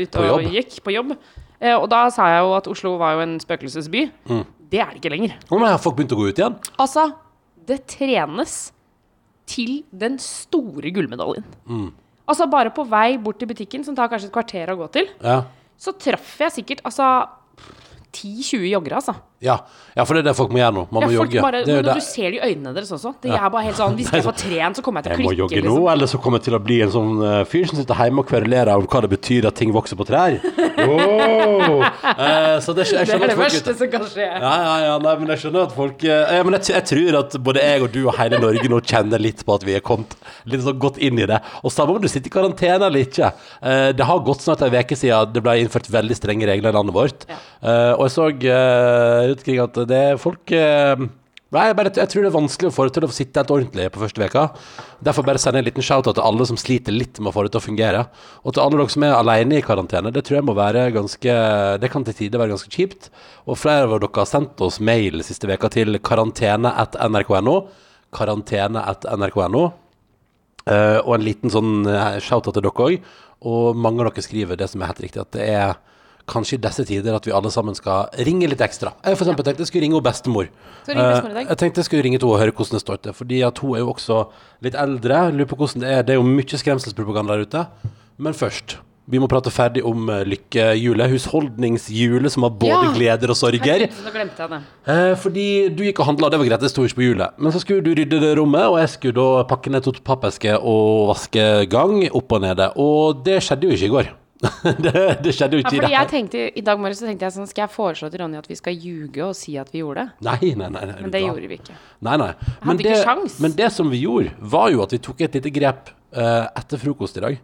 ute 0.00 0.16
På 0.16 0.38
og 0.38 0.48
gikk 0.48 0.78
på 0.86 0.94
jobb. 0.96 1.16
Og 1.76 1.88
da 1.92 2.06
sa 2.10 2.30
jeg 2.32 2.42
jo 2.46 2.54
at 2.56 2.68
Oslo 2.72 2.96
var 3.02 3.18
jo 3.18 3.26
en 3.26 3.36
spøkelsesby. 3.42 4.06
Mm. 4.30 4.44
Det 4.72 4.80
er 4.80 4.94
det 4.94 5.02
ikke 5.02 5.12
lenger. 5.12 5.36
Nå 5.50 5.60
har 5.66 5.76
folk 5.82 5.98
begynt 5.98 6.14
å 6.16 6.22
gå 6.22 6.30
ut 6.32 6.40
igjen. 6.40 6.56
Altså, 6.80 7.10
det 7.68 7.82
trenes 7.92 8.72
til 9.46 9.82
den 9.92 10.18
store 10.18 10.90
gullmedaljen. 10.94 11.44
Mm. 11.66 11.90
Altså, 12.28 12.46
bare 12.50 12.70
på 12.70 12.84
vei 12.88 13.16
bort 13.18 13.38
til 13.38 13.48
butikken, 13.50 13.84
som 13.84 13.96
tar 13.98 14.08
kanskje 14.08 14.28
et 14.30 14.32
kvarter 14.32 14.70
å 14.72 14.76
gå 14.78 14.90
til, 14.92 15.08
Ja. 15.22 15.42
så 15.78 15.92
traff 15.98 16.38
jeg 16.38 16.52
sikkert 16.52 16.82
altså 16.84 17.28
10-20 18.12 18.68
joggere, 18.70 19.00
altså. 19.00 19.14
Ja. 19.42 19.60
ja, 19.94 20.04
for 20.06 20.14
det 20.14 20.22
er 20.22 20.30
det 20.30 20.36
folk 20.38 20.52
må 20.54 20.60
gjøre 20.62 20.76
nå. 20.80 20.86
Man 20.90 21.06
må 21.06 21.12
jogge. 21.14 21.42
bare, 21.42 21.62
det 21.66 21.78
men 21.78 21.86
det. 21.86 21.96
du 21.98 22.04
ser 22.04 22.34
det 22.34 22.40
i 22.40 22.52
øynene 22.52 22.74
deres 22.76 22.92
også. 22.94 23.14
Det 23.22 23.32
er 23.34 23.48
bare 23.50 23.66
helt 23.68 23.78
sånn 23.78 23.96
Hvis 23.98 24.12
jeg 24.16 24.26
får 24.26 24.38
trent, 24.42 24.78
så 24.78 24.84
kommer 24.84 25.02
jeg 25.02 25.10
til 25.10 25.12
å 25.12 25.20
klikke. 25.20 25.30
Jeg 25.30 25.36
må 25.36 25.38
jogge 25.38 25.52
jogge 25.52 25.68
nå, 25.68 25.74
liksom. 25.74 25.92
eller 25.92 26.10
så 26.10 26.20
kommer 26.22 26.40
jeg 26.40 26.46
til 26.48 26.56
å 26.56 26.60
bli 26.62 26.78
en 26.84 26.92
sånn 26.92 27.12
uh, 27.22 27.42
fyr 27.48 27.68
som 27.70 27.78
sitter 27.80 27.98
hjemme 27.98 28.22
og 28.22 28.28
kverulerer 28.30 28.72
om 28.74 28.86
hva 28.90 29.02
det 29.04 29.10
betyr 29.12 29.48
at 29.50 29.58
ting 29.58 29.72
vokser 29.74 29.98
på 29.98 30.08
trær. 30.08 30.38
Oh! 30.82 31.82
Uh, 31.82 32.56
så 32.64 32.72
det, 32.74 32.86
jeg 32.90 33.06
Det 33.06 33.14
er 33.14 33.30
det 33.30 33.36
verste 33.38 33.74
som 33.76 33.90
kan 33.92 34.04
skje. 34.08 34.24
Ja, 34.24 34.52
ja, 34.64 34.72
ja, 34.86 34.94
nei, 35.04 35.12
men 35.20 35.30
jeg 35.34 35.42
skjønner 35.42 35.66
at 35.68 35.74
folk 35.76 36.00
uh, 36.06 36.32
ja, 36.32 36.40
men 36.46 36.56
jeg, 36.56 36.64
jeg 36.72 36.86
tror 36.88 37.18
at 37.20 37.36
både 37.44 37.62
jeg 37.62 37.84
og 37.84 37.92
du 37.92 37.98
og 38.00 38.16
hele 38.16 38.40
Norge 38.42 38.70
nå 38.72 38.80
kjenner 38.80 39.22
litt 39.22 39.44
på 39.46 39.54
at 39.54 39.66
vi 39.68 39.76
er 39.76 39.84
kommet 39.84 40.16
litt 40.48 40.64
sånn 40.64 40.80
godt 40.82 40.98
inn 41.04 41.20
i 41.20 41.28
det. 41.28 41.38
Og 41.62 41.74
samme 41.74 41.94
om 41.94 42.02
du 42.02 42.08
sitter 42.10 42.32
i 42.32 42.34
karantene 42.34 42.88
eller 42.88 43.04
ikke. 43.04 43.30
Det 43.94 44.08
har 44.08 44.24
gått 44.26 44.42
snart 44.42 44.64
en 44.64 44.74
uke 44.74 44.96
siden 44.98 45.36
det 45.36 45.44
ble 45.44 45.58
innført 45.60 45.90
veldig 45.92 46.16
strenge 46.18 46.48
regler 46.48 46.72
i 46.72 46.76
landet 46.78 46.96
vårt. 46.96 47.26
Og 47.62 48.02
jeg 48.08 48.14
så 48.16 48.26
rundt 49.32 49.48
at 49.64 49.82
det 49.88 50.04
er 50.12 50.20
folk 50.20 50.52
eh, 50.56 51.08
Nei, 51.52 51.66
jeg, 51.68 51.76
bare, 51.76 51.90
jeg 51.92 52.08
tror 52.08 52.24
det 52.24 52.28
er 52.30 52.32
vanskelig 52.32 52.68
å 52.70 52.72
få 52.72 52.84
det 52.86 52.92
til 52.96 53.04
å 53.04 53.08
sitte 53.12 53.42
helt 53.42 53.50
ordentlig 53.52 53.90
på 53.92 54.00
første 54.00 54.20
veka. 54.22 54.42
Derfor 55.04 55.26
bare 55.26 55.40
sender 55.40 55.60
jeg 55.60 55.66
en 55.66 55.68
liten 55.68 55.84
shout-out 55.84 56.16
til 56.16 56.24
alle 56.24 56.46
som 56.48 56.56
sliter 56.56 56.94
litt 56.96 57.20
med 57.20 57.28
å 57.28 57.34
få 57.36 57.44
det 57.44 57.50
til 57.52 57.60
å 57.60 57.64
fungere. 57.66 58.06
Og 58.40 58.54
til 58.56 58.62
alle 58.62 58.78
dere 58.80 58.94
som 58.94 59.04
er 59.04 59.12
alene 59.18 59.58
i 59.58 59.64
karantene. 59.66 60.14
Det 60.16 60.22
tror 60.24 60.38
jeg 60.38 60.46
må 60.48 60.54
være 60.56 60.86
ganske 60.94 61.34
Det 61.82 61.90
kan 61.92 62.08
til 62.08 62.16
tider 62.16 62.40
være 62.40 62.54
ganske 62.54 62.72
kjipt. 62.72 63.10
Og 63.44 63.60
flere 63.60 63.84
av 63.84 63.92
dere 63.98 64.08
har 64.16 64.30
sendt 64.32 64.64
oss 64.64 64.80
mail 64.80 65.20
siste 65.28 65.50
veka 65.50 65.68
til 65.76 66.00
karantene.nrk.no. 66.00 67.56
Karantene.nrk.no. 68.16 69.64
Uh, 70.62 70.98
og 71.02 71.14
en 71.18 71.26
liten 71.26 71.52
sånn 71.52 71.82
uh, 71.84 72.16
shout-out 72.16 72.56
til 72.56 72.64
dere 72.64 72.88
òg. 72.88 73.12
Og 73.44 73.76
mange 73.76 74.00
av 74.00 74.08
dere 74.08 74.24
skriver 74.24 74.56
det 74.56 74.72
som 74.72 74.80
er 74.80 74.94
helt 74.94 75.04
riktig, 75.04 75.20
at 75.20 75.36
det 75.36 75.52
er 75.52 75.76
kanskje 76.28 76.54
i 76.58 76.62
disse 76.62 76.84
tider 76.86 77.14
at 77.16 77.26
vi 77.26 77.32
alle 77.34 77.50
sammen 77.50 77.74
skal 77.74 78.06
ringe 78.26 78.46
litt 78.48 78.60
ekstra. 78.60 78.92
Jeg 79.04 79.16
for 79.18 79.24
eksempel 79.26 79.44
tenkte 79.44 79.64
jeg 79.64 79.66
skulle 79.72 79.84
ringe 79.86 79.96
henne 79.98 80.06
bestemor. 80.06 80.46
Bestemor 80.86 81.34
Eh, 81.36 81.44
jeg 81.48 81.58
tenkte 81.58 81.78
jeg 81.82 81.84
skulle 81.90 82.02
ringe 82.06 82.18
til 82.18 82.28
henne 82.28 82.36
og 82.38 82.40
høre 82.44 82.52
hvordan 82.54 82.78
det 82.78 82.84
står 82.84 83.02
til, 83.02 83.12
fordi 83.12 83.42
at 83.42 83.58
hun 83.58 83.74
er 83.76 83.82
jo 83.82 83.90
også 83.92 84.22
litt 84.62 84.74
eldre. 84.74 85.32
Lurer 85.32 85.46
på 85.50 85.56
hvordan 85.56 85.80
det 85.82 85.90
er. 85.90 86.02
Det 86.02 86.10
er 86.14 86.20
jo 86.20 86.28
mye 86.28 86.62
skremselspropaganda 86.62 87.36
der 87.36 87.46
ute. 87.46 87.66
Men 88.18 88.32
først. 88.34 88.78
Vi 89.10 89.18
må 89.18 89.26
prate 89.26 89.50
ferdig 89.50 89.82
om 89.84 90.08
eh, 90.14 90.22
lykkehjulet. 90.24 91.10
Husholdningshjulet 91.10 92.30
som 92.32 92.44
har 92.46 92.50
både 92.54 92.86
Ja. 92.86 92.92
gleder 92.94 93.30
og 93.30 93.36
sorger. 93.36 93.88
Eh, 94.86 95.14
fordi 95.18 95.74
du 95.74 95.82
gikk 95.82 95.98
og 96.00 96.06
handla, 96.06 96.30
det 96.30 96.38
var 96.38 96.46
greit, 96.46 96.60
det 96.60 96.70
sto 96.70 96.84
ikke 96.86 97.00
på 97.00 97.06
hjulet. 97.08 97.34
Men 97.36 97.52
så 97.52 97.60
skulle 97.60 97.82
du 97.82 97.90
rydde 97.98 98.20
det 98.22 98.38
rommet, 98.38 98.62
og 98.70 98.78
jeg 98.78 98.88
skulle 98.94 99.14
da 99.18 99.44
pakke 99.50 99.70
ned 99.74 99.82
to 99.82 99.92
pappesker 100.04 100.54
og 100.62 101.08
vaske 101.10 101.68
gang 101.68 102.08
opp 102.14 102.32
og 102.32 102.40
nede. 102.46 102.70
Og 102.76 103.24
det 103.24 103.40
skjedde 103.42 103.66
jo 103.66 103.74
ikke 103.74 103.90
i 103.90 103.94
går. 103.96 104.10
Det, 104.84 104.92
det 105.22 105.32
skjedde 105.36 105.58
jo 105.58 105.62
Ja, 105.62 105.68
ikke 105.68 105.76
i 105.76 105.80
dag 105.80 105.86
det. 105.86 105.94
jeg 105.94 106.10
tenkte, 106.10 106.44
I 106.58 106.64
dag 106.66 106.80
morges 106.82 107.02
tenkte 107.04 107.28
jeg 107.28 107.34
sånn 107.36 107.46
Skal 107.50 107.62
jeg 107.62 107.72
foreslå 107.76 108.08
til 108.10 108.24
Ronny 108.24 108.40
at 108.40 108.48
vi 108.50 108.56
skal 108.58 108.74
ljuge 108.74 109.22
og 109.28 109.36
si 109.38 109.54
at 109.60 109.70
vi 109.70 109.84
gjorde 109.84 110.02
det? 110.02 110.26
Nei, 110.26 110.52
nei, 110.58 110.68
nei. 110.74 110.82
nei 110.90 110.98
Men 110.98 111.14
det 111.14 111.22
gjorde 111.22 111.50
vi 111.52 111.58
ikke. 111.60 111.76
Nei, 112.02 112.16
nei. 112.18 112.32
Men 112.48 112.72
hadde 112.72 112.84
ikke 112.84 112.96
det, 112.96 113.04
sjans. 113.06 113.38
men 113.44 113.56
det 113.60 113.70
som 113.76 113.92
vi 113.92 114.02
gjorde, 114.02 114.34
var 114.54 114.72
jo 114.74 114.82
at 114.82 114.94
vi 114.96 115.00
tok 115.06 115.22
et 115.22 115.38
lite 115.38 115.54
grep 115.54 115.92
uh, 116.18 116.50
etter 116.58 116.80
frokost 116.82 117.20
i 117.20 117.24
dag. 117.24 117.38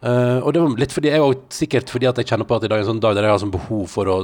Uh, 0.00 0.40
og 0.40 0.54
det 0.56 0.62
var 0.64 0.76
litt 0.80 0.94
fordi 0.96 1.12
jeg 1.12 1.22
òg 1.22 1.42
sikkert 1.52 1.90
fordi 1.92 2.08
at 2.08 2.18
jeg 2.18 2.30
kjenner 2.32 2.48
på 2.48 2.56
at 2.56 2.64
i 2.64 2.70
dag 2.72 2.80
er 2.80 2.86
en 2.86 2.90
sånn 2.94 3.02
dag 3.04 3.14
der 3.18 3.28
jeg 3.28 3.34
har 3.36 3.42
sånn 3.42 3.52
behov 3.52 3.84
for 3.92 4.10
å 4.10 4.20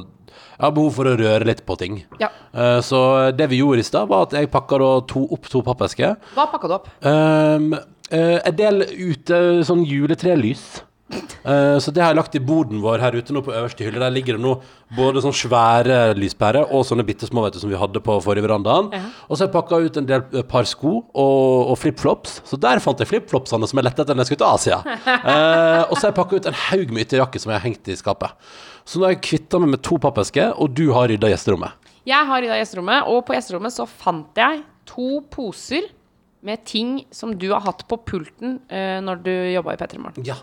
jeg 0.57 0.65
har 0.65 0.73
behov 0.73 0.95
for 0.97 1.09
å 1.11 1.17
røre 1.21 1.45
litt 1.45 1.61
på 1.69 1.75
ting. 1.77 1.99
Ja. 2.21 2.31
Uh, 2.57 2.81
så 2.85 2.99
det 3.37 3.51
vi 3.53 3.61
gjorde 3.61 3.85
i 3.85 3.87
stad, 3.87 4.09
var 4.09 4.25
at 4.25 4.37
jeg 4.39 4.49
pakka 4.53 4.79
to, 5.11 5.27
opp 5.37 5.51
to 5.53 5.61
pappesker. 5.65 6.17
Hva 6.33 6.47
pakka 6.49 6.71
du 6.71 6.77
opp? 6.79 6.89
Um, 7.05 7.75
uh, 7.77 8.39
en 8.41 8.57
del 8.57 8.87
ute 8.89 9.41
sånn 9.69 9.85
juletrelys. 9.85 10.65
Eh, 11.07 11.79
så 11.79 11.93
det 11.95 12.03
har 12.03 12.11
jeg 12.11 12.19
lagt 12.19 12.35
i 12.35 12.43
boden 12.43 12.81
vår 12.83 13.03
her 13.05 13.15
ute 13.15 13.35
nå 13.35 13.43
på 13.47 13.55
øverste 13.55 13.87
hylle. 13.87 14.01
Der 14.03 14.15
ligger 14.15 14.37
det 14.37 14.43
nå 14.43 14.57
både 14.97 15.23
sånn 15.23 15.35
svære 15.37 16.17
lyspærer 16.19 16.73
og 16.75 16.83
sånne 16.89 17.07
bitte 17.07 17.29
små 17.29 17.45
vet 17.45 17.57
du, 17.57 17.61
som 17.63 17.71
vi 17.71 17.79
hadde 17.79 18.03
på 18.03 18.19
forrige 18.25 18.47
verandaen. 18.47 18.91
Ja. 18.95 19.03
Og 19.29 19.37
så 19.37 19.45
har 19.45 19.51
jeg 19.51 19.55
pakka 19.55 19.81
ut 19.85 20.01
en 20.01 20.09
del 20.09 20.25
eh, 20.33 20.47
par 20.51 20.67
sko 20.69 20.97
og, 21.05 21.73
og 21.73 21.77
flipflops. 21.83 22.41
Så 22.49 22.59
der 22.61 22.83
fant 22.83 23.03
jeg 23.03 23.11
flipflopsene 23.13 23.71
som 23.71 23.81
jeg 23.81 23.87
lette 23.87 24.03
etter 24.03 24.19
når 24.19 24.27
jeg 24.27 24.33
skulle 24.33 24.43
til 24.43 24.55
Asia. 24.55 24.81
Uh, 25.07 25.83
og 25.91 25.95
så 25.95 26.07
har 26.07 26.11
jeg 26.11 26.19
pakka 26.19 26.41
ut 26.41 26.49
en 26.51 26.61
haug 26.67 26.95
med 26.95 27.07
ytterjakker 27.07 27.43
som 27.43 27.55
jeg 27.55 27.61
har 27.61 27.67
hengt 27.69 27.93
i 27.93 27.99
skapet. 27.99 28.51
Så 28.87 28.99
nå 28.99 29.07
har 29.09 29.17
jeg 29.17 29.25
kvitta 29.27 29.61
meg 29.63 29.75
med 29.75 29.83
to 29.87 29.99
pappesker, 30.03 30.53
og 30.63 30.75
du 30.79 30.89
har 30.95 31.11
rydda 31.11 31.31
gjesterommet. 31.33 31.87
Jeg 32.07 32.27
har 32.29 32.43
rydda 32.43 32.59
gjesterommet, 32.61 33.07
og 33.11 33.25
på 33.27 33.35
gjesterommet 33.35 33.75
så 33.75 33.87
fant 33.91 34.39
jeg 34.39 34.63
to 34.87 35.23
poser 35.31 35.89
med 36.47 36.63
ting 36.67 37.01
som 37.15 37.33
du 37.35 37.49
har 37.51 37.65
hatt 37.65 37.83
på 37.91 37.99
pulten 38.07 38.61
uh, 38.71 38.99
når 39.03 39.23
du 39.23 39.33
jobba 39.55 39.75
i 39.75 39.81
P3 39.81 40.03
Morgen. 40.03 40.27
Ja. 40.27 40.39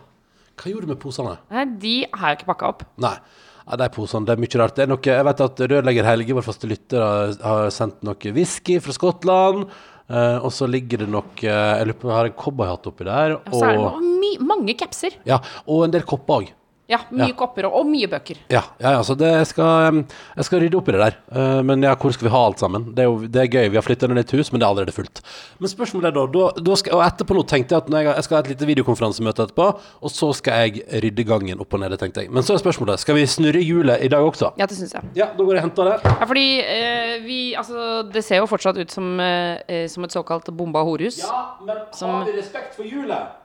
Hva 0.59 0.69
gjorde 0.71 0.87
du 0.87 0.93
med 0.93 0.99
posene? 1.01 1.37
Nei, 1.51 1.65
De 1.81 1.93
har 2.13 2.29
jeg 2.33 2.39
ikke 2.41 2.51
pakka 2.51 2.67
opp. 2.73 2.83
Nei. 3.01 3.15
Ja, 3.63 3.77
de 3.79 3.87
posene, 3.95 4.27
det 4.27 4.33
er 4.35 4.41
mye 4.43 4.59
rart. 4.59 4.75
Det 4.75 4.83
er 4.83 4.89
noe, 4.91 4.99
jeg 5.07 5.25
vet 5.29 5.41
at 5.45 5.61
rørlegger 5.71 6.03
Helge, 6.09 6.35
vår 6.35 6.43
faste 6.45 6.67
lytter, 6.67 6.99
har, 6.99 7.33
har 7.47 7.69
sendt 7.71 8.01
noe 8.03 8.33
whisky 8.35 8.75
fra 8.83 8.91
Skottland. 8.95 9.69
eh, 10.09 10.37
og 10.43 10.51
så 10.51 10.67
ligger 10.67 11.05
det 11.05 11.07
nok 11.09 11.43
eh, 11.47 11.77
Jeg 11.79 11.87
lurer 11.87 11.99
på, 12.01 12.11
har 12.11 12.27
en 12.27 12.35
cowboyhatt 12.43 12.89
oppi 12.91 13.07
der. 13.07 13.37
Og 13.39 13.55
så 13.55 13.69
er 13.69 13.79
det 13.79 14.11
my 14.19 14.33
mange 14.51 14.75
capser. 14.77 15.15
ja, 15.25 15.39
og 15.65 15.85
en 15.85 15.91
del 15.95 16.03
kopper 16.03 16.41
òg. 16.43 16.51
Ja, 16.93 16.99
mye 17.09 17.31
Ja. 17.31 17.35
kopper 17.39 17.65
og, 17.69 17.73
og 17.81 17.87
mye 17.89 18.07
bøker. 18.11 18.37
Ja, 18.53 18.61
ja, 18.79 18.91
ja, 18.97 19.01
så 19.07 19.15
det 19.17 19.31
jeg 19.33 19.47
skal, 19.49 20.03
jeg 20.37 20.45
skal 20.45 20.61
rydde 20.61 20.77
opp 20.77 20.89
i 20.91 20.93
det 20.95 21.01
der. 21.01 21.15
Eh, 21.33 21.61
men 21.65 21.81
ja, 21.85 21.95
hvor 21.97 22.13
skal 22.13 22.27
vi 22.29 22.33
ha 22.35 22.41
alt 22.45 22.61
sammen? 22.61 22.91
Det 22.93 23.03
er 23.05 23.09
jo 23.09 23.27
det 23.27 23.41
er 23.41 23.49
gøy. 23.49 23.69
Vi 23.73 23.79
har 23.79 23.85
flytta 23.85 24.05
inn 24.09 24.19
i 24.19 24.23
et 24.23 24.33
hus, 24.37 24.51
men 24.53 24.61
det 24.61 24.67
er 24.67 24.71
allerede 24.75 24.93
fullt. 24.95 25.21
Men 25.59 25.71
spørsmålet 25.71 26.11
er 26.11 26.15
da, 26.19 26.25
da, 26.35 26.45
da 26.69 26.75
skal, 26.79 26.97
Og 26.99 27.03
etterpå 27.07 27.37
nå 27.39 27.43
tenkte 27.49 27.73
jeg 27.75 27.81
at 27.83 27.89
jeg, 27.97 28.05
jeg 28.13 28.23
skal 28.27 28.37
ha 28.37 28.43
et 28.45 28.51
lite 28.53 28.69
videokonferansemøte 28.69 29.47
etterpå, 29.47 29.67
og 30.03 30.11
så 30.13 30.29
skal 30.37 30.67
jeg 30.67 30.85
rydde 31.07 31.25
gangen 31.27 31.59
opp 31.63 31.73
og 31.73 31.79
ned, 31.83 31.97
tenkte 32.01 32.21
jeg. 32.25 32.31
Men 32.31 32.45
så 32.45 32.53
er 32.57 32.61
spørsmålet, 32.63 32.99
skal 33.01 33.17
vi 33.17 33.25
snurre 33.25 33.63
hjulet 33.63 34.03
i 34.05 34.11
dag 34.13 34.21
også? 34.27 34.53
Ja, 34.61 34.67
det 34.69 34.77
syns 34.77 34.93
jeg. 34.93 35.03
Ja, 35.17 35.31
da 35.33 35.43
går 35.43 35.55
jeg 35.57 35.63
og 35.63 35.67
henter 35.69 35.89
det. 35.91 35.97
Ja, 36.13 36.25
fordi 36.29 36.47
eh, 36.61 37.15
vi 37.25 37.39
Altså, 37.57 38.03
det 38.11 38.23
ser 38.25 38.41
jo 38.41 38.45
fortsatt 38.49 38.77
ut 38.77 38.91
som, 38.91 39.13
eh, 39.19 39.57
eh, 39.67 39.87
som 39.87 40.03
et 40.03 40.11
såkalt 40.13 40.49
bomba 40.57 40.83
horhus. 40.83 41.17
Ja, 41.23 41.55
men 41.65 41.77
Som- 41.93 42.09
har 42.19 42.25
vi 42.25 42.37
respekt 42.37 42.75
for 42.75 42.83
hjulet? 42.83 43.39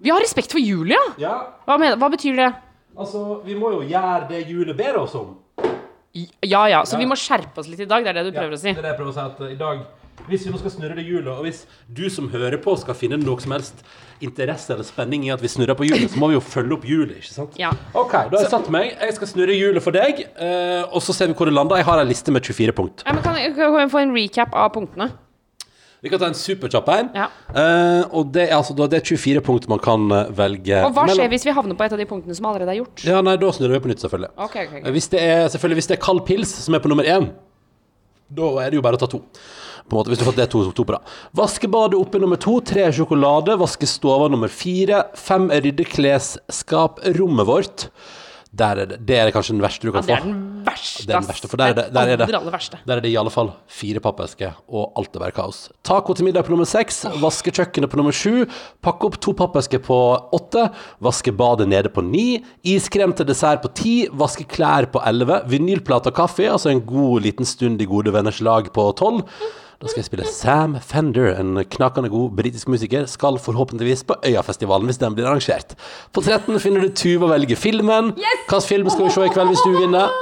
Vi 0.00 0.08
har 0.08 0.18
respekt 0.22 0.50
for 0.50 0.58
Julia! 0.58 0.96
Ja, 1.20 1.34
Hva, 1.66 1.76
mener, 1.78 1.96
hva 2.00 2.08
betyr 2.08 2.34
det? 2.38 2.46
Altså, 2.96 3.40
vi 3.44 3.56
må 3.58 3.72
jo 3.76 3.84
gjøre 3.86 4.26
det 4.30 4.44
hjulet 4.48 4.76
ber 4.76 5.00
oss 5.04 5.14
om. 5.18 5.36
Ja 6.42 6.64
ja, 6.66 6.82
så 6.88 6.98
vi 6.98 7.06
må 7.06 7.14
skjerpe 7.18 7.62
oss 7.62 7.68
litt 7.70 7.84
i 7.84 7.88
dag. 7.88 8.02
Det 8.02 8.10
er 8.10 8.18
det 8.18 8.30
du 8.32 8.36
prøver 8.36 8.56
å 8.56 8.60
si. 8.60 8.72
Det 8.72 8.82
er 8.82 8.88
det 8.88 8.94
jeg 8.94 8.98
prøver 8.98 9.12
å 9.12 9.18
si, 9.18 9.26
at 9.30 9.42
i 9.52 9.58
dag 9.60 9.88
hvis 10.28 10.44
vi 10.44 10.52
nå 10.52 10.58
skal 10.60 10.72
snurre 10.74 10.96
det 10.98 11.04
hjulet, 11.06 11.30
og 11.32 11.46
hvis 11.46 11.62
du 11.88 12.04
som 12.12 12.28
hører 12.32 12.60
på 12.62 12.74
skal 12.80 12.96
finne 12.98 13.18
noe 13.20 13.40
som 13.42 13.54
helst 13.54 13.80
interesse 14.20 14.74
eller 14.74 14.84
spenning 14.84 15.24
i 15.26 15.32
at 15.32 15.40
vi 15.40 15.48
snurrer 15.48 15.78
på 15.78 15.86
hjulet, 15.88 16.10
så 16.12 16.20
må 16.20 16.28
vi 16.30 16.36
jo 16.36 16.42
følge 16.44 16.76
opp 16.76 16.84
hjulet, 16.88 17.22
ikke 17.22 17.32
sant? 17.32 17.56
Ja. 17.60 17.70
Ok, 17.96 18.12
da 18.12 18.36
har 18.36 18.44
jeg 18.44 18.52
satt 18.52 18.68
meg. 18.72 18.92
Jeg 19.00 19.16
skal 19.16 19.32
snurre 19.32 19.56
hjulet 19.56 19.84
for 19.84 19.96
deg, 19.96 20.22
eh, 20.36 20.82
og 20.90 21.00
så 21.04 21.16
ser 21.16 21.30
vi 21.30 21.38
hvor 21.38 21.48
det 21.48 21.56
lander. 21.56 21.80
Jeg 21.80 21.88
har 21.88 22.02
en 22.02 22.10
liste 22.10 22.34
med 22.34 22.44
24 22.44 22.76
punkt. 22.76 23.04
Ja, 23.06 23.16
men 23.16 23.24
kan 23.24 23.40
jeg, 23.40 23.54
kan 23.56 23.80
jeg 23.80 23.92
få 23.94 24.04
en 24.04 24.14
recap 24.16 24.54
av 24.54 24.72
punktene? 24.76 25.10
Vi 26.02 26.08
kan 26.08 26.18
ta 26.22 26.26
en 26.30 26.34
superkjapp 26.38 26.86
en. 26.94 27.08
Ja. 27.14 27.26
Eh, 27.52 28.02
og 28.16 28.30
det 28.32 28.46
er 28.48 28.54
altså 28.56 28.72
da, 28.78 28.86
det 28.88 29.02
er 29.02 29.04
24 29.10 29.42
punkt 29.44 29.66
man 29.68 29.78
kan 29.84 30.06
eh, 30.16 30.30
velge 30.38 30.78
Og 30.86 30.94
hva 30.96 31.04
mellom. 31.04 31.18
skjer 31.18 31.28
hvis 31.34 31.44
vi 31.44 31.52
havner 31.58 31.76
på 31.76 31.84
et 31.84 31.92
av 31.92 32.00
de 32.00 32.06
punktene 32.08 32.36
som 32.38 32.46
allerede 32.48 32.72
er 32.72 32.78
gjort? 32.80 33.04
Ja, 33.04 33.20
nei, 33.26 33.34
da 33.42 33.50
snurrer 33.52 33.76
vi 33.76 33.82
på 33.84 33.90
nytt, 33.92 34.00
selvfølgelig. 34.04 34.30
Ok, 34.40 34.56
ok, 34.64 34.76
ok. 34.80 34.84
Eh, 34.86 34.92
Hvis 34.96 35.08
det 35.12 35.20
er, 35.20 35.42
selvfølgelig, 35.52 35.80
hvis 35.82 35.90
det 35.92 35.96
er 35.98 36.04
kald 36.06 36.22
pils 36.28 36.54
som 36.64 36.74
er 36.78 36.80
på 36.84 36.88
nummer 36.92 37.04
én, 37.04 37.28
da 38.32 38.48
er 38.64 38.70
det 38.72 38.78
jo 38.80 38.84
bare 38.86 38.96
å 38.96 39.02
ta 39.02 39.10
to. 39.12 39.20
På 39.90 39.96
en 39.96 39.98
måte, 40.00 40.12
hvis 40.12 40.20
du 40.20 40.24
har 40.24 40.30
fått 40.30 40.38
det 40.40 40.48
to, 40.52 40.60
to 40.72 40.84
på 40.86 40.94
rad. 40.94 41.02
Vaske 41.34 41.66
badet 41.68 41.98
oppe 41.98 42.20
nummer 42.22 42.38
to. 42.40 42.60
Tre 42.62 42.84
er 42.86 42.92
sjokolade. 42.94 43.56
Vaske 43.58 43.88
stova 43.90 44.28
nummer 44.30 44.48
fire. 44.52 45.00
Fem 45.18 45.48
er 45.50 45.64
rydde 45.66 45.84
klesskaprommet 45.90 47.48
vårt. 47.48 47.88
Der 48.54 48.80
er 48.82 48.86
det, 48.90 49.00
det 49.06 49.16
er 49.18 49.30
kanskje 49.34 49.54
den 49.56 49.62
verste 49.62 49.86
du 49.86 49.90
Ja, 49.90 49.98
kan 50.00 50.06
det 50.06 50.14
er 50.14 50.22
få. 50.22 50.30
den 50.30 50.59
verste. 50.70 51.02
Er 51.04 51.12
den 51.20 51.28
verste, 51.28 51.48
for 51.50 51.56
der 51.60 51.64
er 51.70 51.74
det- 51.74 51.92
der 51.94 52.00
er 52.00 52.16
det-. 52.16 52.78
Der 52.86 52.96
er 52.96 53.00
det 53.00 53.10
i 53.12 53.16
alle 53.16 53.30
fall 53.30 53.52
fire 53.68 54.00
pappesker, 54.00 54.52
og 54.68 54.92
alt 54.96 55.14
er 55.16 55.20
bare 55.20 55.32
kaos. 55.32 55.68
Taco 55.84 56.14
til 56.14 56.24
middag 56.24 56.44
på 56.46 56.50
nummer 56.50 56.64
seks, 56.66 57.04
vaske 57.20 57.50
kjøkkenet 57.52 57.90
på 57.90 57.96
nummer 57.96 58.12
sju, 58.12 58.46
pakke 58.82 59.04
opp 59.10 59.20
to 59.20 59.32
pappesker 59.32 59.78
på 59.78 59.98
åtte, 60.32 60.70
vaske 61.02 61.32
badet 61.36 61.68
nede 61.68 61.88
på 61.92 62.02
ni, 62.02 62.42
iskrem 62.64 63.12
til 63.16 63.26
dessert 63.26 63.62
på 63.62 63.72
ti, 63.74 64.08
vaske 64.12 64.46
klær 64.48 64.86
på 64.90 65.02
elleve, 65.06 65.42
vinylplate 65.48 66.06
og 66.08 66.14
kaffe, 66.14 66.48
altså 66.50 66.70
en 66.70 66.80
god 66.80 67.22
liten 67.22 67.44
stund 67.44 67.80
i 67.80 67.84
gode 67.86 68.12
venners 68.12 68.40
lag 68.40 68.72
på 68.72 68.92
tolv. 68.96 69.24
Da 69.80 69.88
skal 69.88 70.02
jeg 70.02 70.04
spille 70.10 70.26
Sam 70.28 70.74
Fender, 70.84 71.30
en 71.40 71.64
knakende 71.64 72.10
god 72.12 72.34
britisk 72.36 72.68
musiker, 72.68 73.06
skal 73.08 73.38
forhåpentligvis 73.40 74.02
på 74.04 74.14
Øyafestivalen 74.28 74.84
hvis 74.90 74.98
den 75.00 75.14
blir 75.16 75.24
arrangert. 75.24 75.72
På 76.12 76.20
13 76.20 76.60
finner 76.60 76.82
du 76.84 76.90
Tuva 76.92 77.30
velger 77.32 77.56
filmen. 77.56 78.12
Yes! 78.18 78.26
Hvilken 78.50 78.68
film 78.68 78.90
skal 78.90 79.04
vi 79.06 79.10
se 79.14 79.24
i 79.24 79.32
kveld 79.32 79.48
hvis 79.54 79.64
du 79.64 79.70
vinner? 79.78 80.12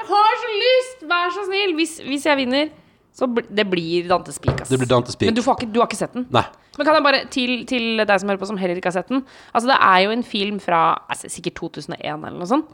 Jeg 0.00 0.08
har 0.08 0.38
så 0.40 0.52
lyst! 0.60 1.02
Vær 1.10 1.32
så 1.34 1.42
snill! 1.48 1.74
Hvis, 1.76 1.98
hvis 2.06 2.24
jeg 2.26 2.38
vinner, 2.40 2.70
så 3.16 3.26
bl 3.28 3.42
det 3.52 3.66
blir 3.68 4.08
Dantes 4.08 4.38
Spik 4.40 4.62
ass. 4.62 4.70
Det 4.72 4.78
blir 4.80 4.88
Dantes 4.88 5.18
Peak. 5.18 5.28
Men 5.28 5.36
du, 5.36 5.42
får 5.44 5.58
ikke, 5.60 5.70
du 5.74 5.80
har 5.82 5.88
ikke 5.90 5.98
sett 5.98 6.14
den? 6.16 6.24
Nei. 6.32 6.44
Men 6.78 6.86
kan 6.86 6.96
jeg 6.96 7.04
bare, 7.04 7.22
til, 7.34 7.50
til 7.68 8.00
deg 8.00 8.20
som 8.22 8.30
hører 8.30 8.40
på 8.40 8.48
som 8.48 8.60
heller 8.60 8.78
ikke 8.78 8.88
har 8.88 8.94
sett 8.94 9.10
den 9.10 9.24
Altså 9.50 9.68
Det 9.68 9.76
er 9.84 9.98
jo 10.06 10.12
en 10.14 10.22
film 10.24 10.60
fra 10.62 10.78
altså, 11.10 11.28
sikkert 11.28 11.58
2001 11.58 11.98
eller 12.06 12.38
noe 12.38 12.48
sånt. 12.48 12.70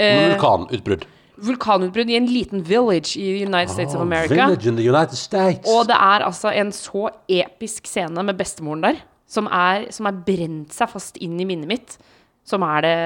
Eh, 0.00 0.24
Vulkanutbrudd. 0.32 1.04
vulkanutbrudd 1.44 2.10
i 2.10 2.16
en 2.18 2.26
liten 2.30 2.64
village 2.66 3.14
i 3.20 3.44
United 3.44 3.70
States 3.74 3.94
of 3.94 4.00
America. 4.02 4.34
Ah, 4.40 4.48
Village 4.48 4.72
in 4.72 4.80
the 4.80 4.88
United 4.88 5.20
States. 5.20 5.68
Og 5.70 5.86
det 5.90 5.98
er 6.00 6.26
altså 6.26 6.50
en 6.56 6.72
så 6.74 7.10
episk 7.28 7.86
scene 7.90 8.24
med 8.26 8.40
bestemoren 8.40 8.82
der, 8.88 9.00
som 9.30 9.46
er, 9.52 9.86
som 9.94 10.08
er 10.10 10.18
brent 10.26 10.74
seg 10.74 10.90
fast 10.90 11.20
inn 11.22 11.38
i 11.38 11.46
minnet 11.46 11.70
mitt. 11.70 11.98
Som 12.44 12.64
er 12.66 12.84
det 12.84 12.96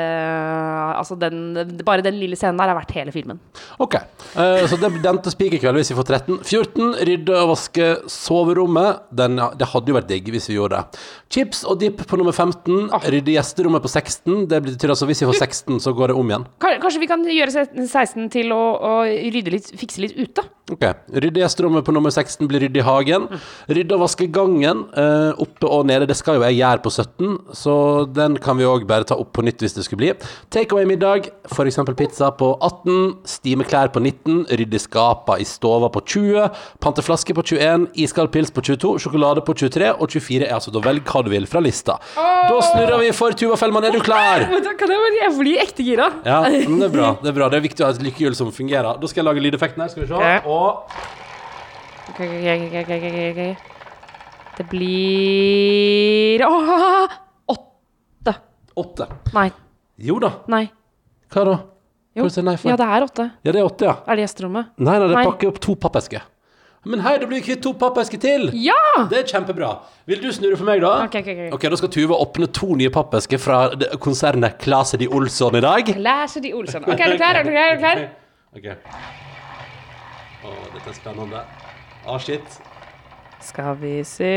Altså, 0.98 1.14
den, 1.20 1.54
bare 1.86 2.02
den 2.02 2.16
lille 2.18 2.36
scenen 2.38 2.58
der 2.58 2.72
er 2.72 2.78
verdt 2.78 2.94
hele 2.96 3.14
filmen. 3.14 3.38
Ok, 3.78 3.98
Uh, 4.36 4.66
så 4.68 4.76
det 4.76 4.90
blir 4.92 5.02
den 5.02 5.18
Spik 5.28 5.54
i 5.56 5.60
kveld 5.60 5.78
hvis 5.80 5.90
vi 5.92 5.96
får 5.98 6.06
13. 6.08 6.36
14. 6.44 6.90
Rydde 7.08 7.34
og 7.36 7.50
vaske 7.52 7.86
soverommet. 8.12 9.02
Den, 9.14 9.38
det 9.58 9.68
hadde 9.72 9.92
jo 9.92 9.96
vært 9.96 10.08
digg 10.10 10.28
hvis 10.32 10.48
vi 10.50 10.56
gjorde 10.56 10.78
det. 10.78 11.00
Chips 11.32 11.62
og 11.68 11.80
dip 11.82 12.02
på 12.08 12.18
nummer 12.20 12.32
15. 12.32 12.88
Rydde 13.12 13.34
gjesterommet 13.34 13.84
på 13.84 13.90
16. 13.90 14.46
Det 14.50 14.60
betyr 14.64 14.94
altså 14.94 15.08
hvis 15.08 15.24
vi 15.24 15.30
får 15.30 15.40
16, 15.48 15.80
så 15.84 15.94
går 15.96 16.12
det 16.12 16.18
om 16.20 16.32
igjen. 16.32 16.46
Kanskje 16.62 17.02
vi 17.02 17.10
kan 17.10 17.24
gjøre 17.24 17.66
16 17.88 18.30
til 18.32 18.54
å, 18.56 18.62
å 18.78 18.94
rydde 19.08 19.52
litt, 19.56 19.72
fikse 19.80 20.04
litt 20.04 20.16
ute? 20.16 20.44
Ok, 20.68 20.84
Rydde 21.08 21.40
gjesterommet 21.40 21.84
på 21.86 21.94
nummer 21.96 22.12
16 22.12 22.44
blir 22.48 22.60
rydde 22.66 22.82
i 22.82 22.84
hagen. 22.84 23.24
Rydde 23.72 23.96
og 23.96 24.02
vaske 24.04 24.28
gangen 24.32 24.84
uh, 24.92 25.32
oppe 25.40 25.68
og 25.68 25.86
nede. 25.88 26.08
Det 26.08 26.16
skal 26.18 26.36
jo 26.36 26.44
jeg 26.44 26.58
gjøre 26.60 26.84
på 26.84 26.92
17, 26.92 27.38
så 27.56 27.74
den 28.12 28.36
kan 28.42 28.58
vi 28.60 28.68
òg 28.68 28.84
bare 28.88 29.08
ta 29.08 29.16
opp 29.16 29.27
på 29.34 29.44
nytt 29.46 29.62
hvis 29.64 29.76
det 29.76 29.84
skulle 29.86 30.02
bli. 30.02 30.10
Takeaway-middag, 30.54 31.28
f.eks. 31.50 31.78
pizza 31.98 32.30
på 32.38 32.50
18. 32.64 33.18
Stime 33.28 33.66
klær 33.68 33.92
på 33.94 34.02
19. 34.02 34.46
Rydde 34.58 34.80
skapa 34.82 35.38
i 35.40 35.46
stova 35.48 35.90
på 35.92 36.02
20. 36.04 36.48
Pante 36.82 37.04
flaske 37.04 37.36
på 37.36 37.44
21. 37.52 37.88
Iskald 38.04 38.32
pils 38.34 38.50
på 38.54 38.64
22. 38.64 38.94
Sjokolade 39.04 39.44
på 39.46 39.54
23. 39.58 39.92
Og 39.98 40.10
24 40.14 40.48
er 40.48 40.54
altså 40.56 40.74
da 40.74 40.82
velg 40.84 41.06
hva 41.08 41.24
du 41.26 41.30
vil 41.32 41.48
fra 41.50 41.62
lista. 41.64 41.98
Da 42.16 42.60
snurrer 42.70 42.98
vi 43.02 43.12
for 43.16 43.36
Tuva 43.38 43.58
Fellmann. 43.60 43.88
Er 43.88 43.96
du 43.96 44.02
klar? 44.04 44.46
Jeg, 44.48 45.32
blir 45.38 45.62
ekte 45.62 45.84
gira. 45.86 46.10
Ja, 46.26 46.42
men 46.48 46.80
det 46.80 46.88
er 46.90 46.94
bra. 46.94 47.12
Det 47.22 47.32
er 47.32 47.36
bra. 47.36 47.50
Det 47.52 47.60
er 47.60 47.64
viktig 47.68 47.84
å 47.84 47.88
ha 47.88 47.94
et 47.94 48.04
lykkehjul 48.04 48.34
som 48.38 48.52
fungerer. 48.54 48.98
Da 48.98 49.10
skal 49.10 49.22
jeg 49.22 49.28
lage 49.30 49.44
lydeffekten 49.44 49.84
her. 49.84 49.90
Skal 49.92 50.04
vi 50.04 50.10
se. 50.10 50.16
Og. 50.48 50.68
Det 54.58 54.64
blir 54.72 56.42
Åh, 56.42 57.18
Åtte. 58.78 59.08
Nei. 59.34 59.48
Jo 60.08 60.18
da. 60.22 60.32
Nei. 60.54 60.64
Hva 61.34 61.44
da? 61.48 61.58
Jo. 62.16 62.24
Hva 62.24 62.30
sier 62.34 62.44
nei 62.46 62.56
for? 62.58 62.70
Ja, 62.70 62.76
det 62.80 62.86
er 62.96 63.04
åtte. 63.06 63.24
Ja, 63.46 63.52
det 63.54 63.60
er 63.60 63.66
åtte, 63.68 63.86
ja. 63.88 63.96
Er 64.06 64.18
det 64.18 64.24
gjesterommet? 64.26 64.70
Nei, 64.78 64.96
nei, 64.98 65.06
det 65.10 65.16
Nei. 65.18 65.24
pakker 65.28 65.50
opp 65.52 65.58
to 65.64 65.74
pappesker. 65.78 66.22
Men 66.88 67.02
hei, 67.04 67.16
da 67.20 67.26
blir 67.26 67.40
vi 67.42 67.44
kvitt 67.50 67.60
to 67.66 67.72
pappesker 67.76 68.20
til! 68.22 68.46
Ja! 68.54 68.78
Det 69.10 69.18
er 69.18 69.24
kjempebra. 69.28 69.72
Vil 70.08 70.20
du 70.22 70.28
snurre 70.32 70.56
for 70.56 70.64
meg, 70.64 70.80
da? 70.80 70.92
Ok, 71.04 71.16
ok, 71.20 71.28
ok. 71.34 71.40
Ok, 71.58 71.66
Da 71.74 71.76
skal 71.80 71.90
Tuva 71.92 72.16
åpne 72.22 72.46
to 72.54 72.68
nye 72.78 72.88
pappesker 72.94 73.38
fra 73.42 73.58
det- 73.74 73.90
konsernet 74.00 74.56
Klase 74.62 74.96
de 74.96 75.08
Olsson 75.10 75.58
i 75.58 75.60
dag. 75.60 75.90
Læser 75.98 76.40
de 76.46 76.52
Olsson. 76.54 76.86
Ok, 76.86 76.94
er 77.00 77.12
du 77.12 77.16
klar? 77.18 77.34
Er 77.42 77.44
du 77.44 77.50
klar? 77.50 77.66
Er 77.68 77.76
du 77.76 77.82
klar? 77.82 78.08
Ok. 78.58 78.64
Å, 80.48 80.54
dette 80.72 80.88
er 80.88 80.96
spennende. 80.96 81.42
Å, 82.08 82.16
shit. 82.22 82.56
Skal 83.44 83.74
vi 83.82 83.98
se 84.08 84.32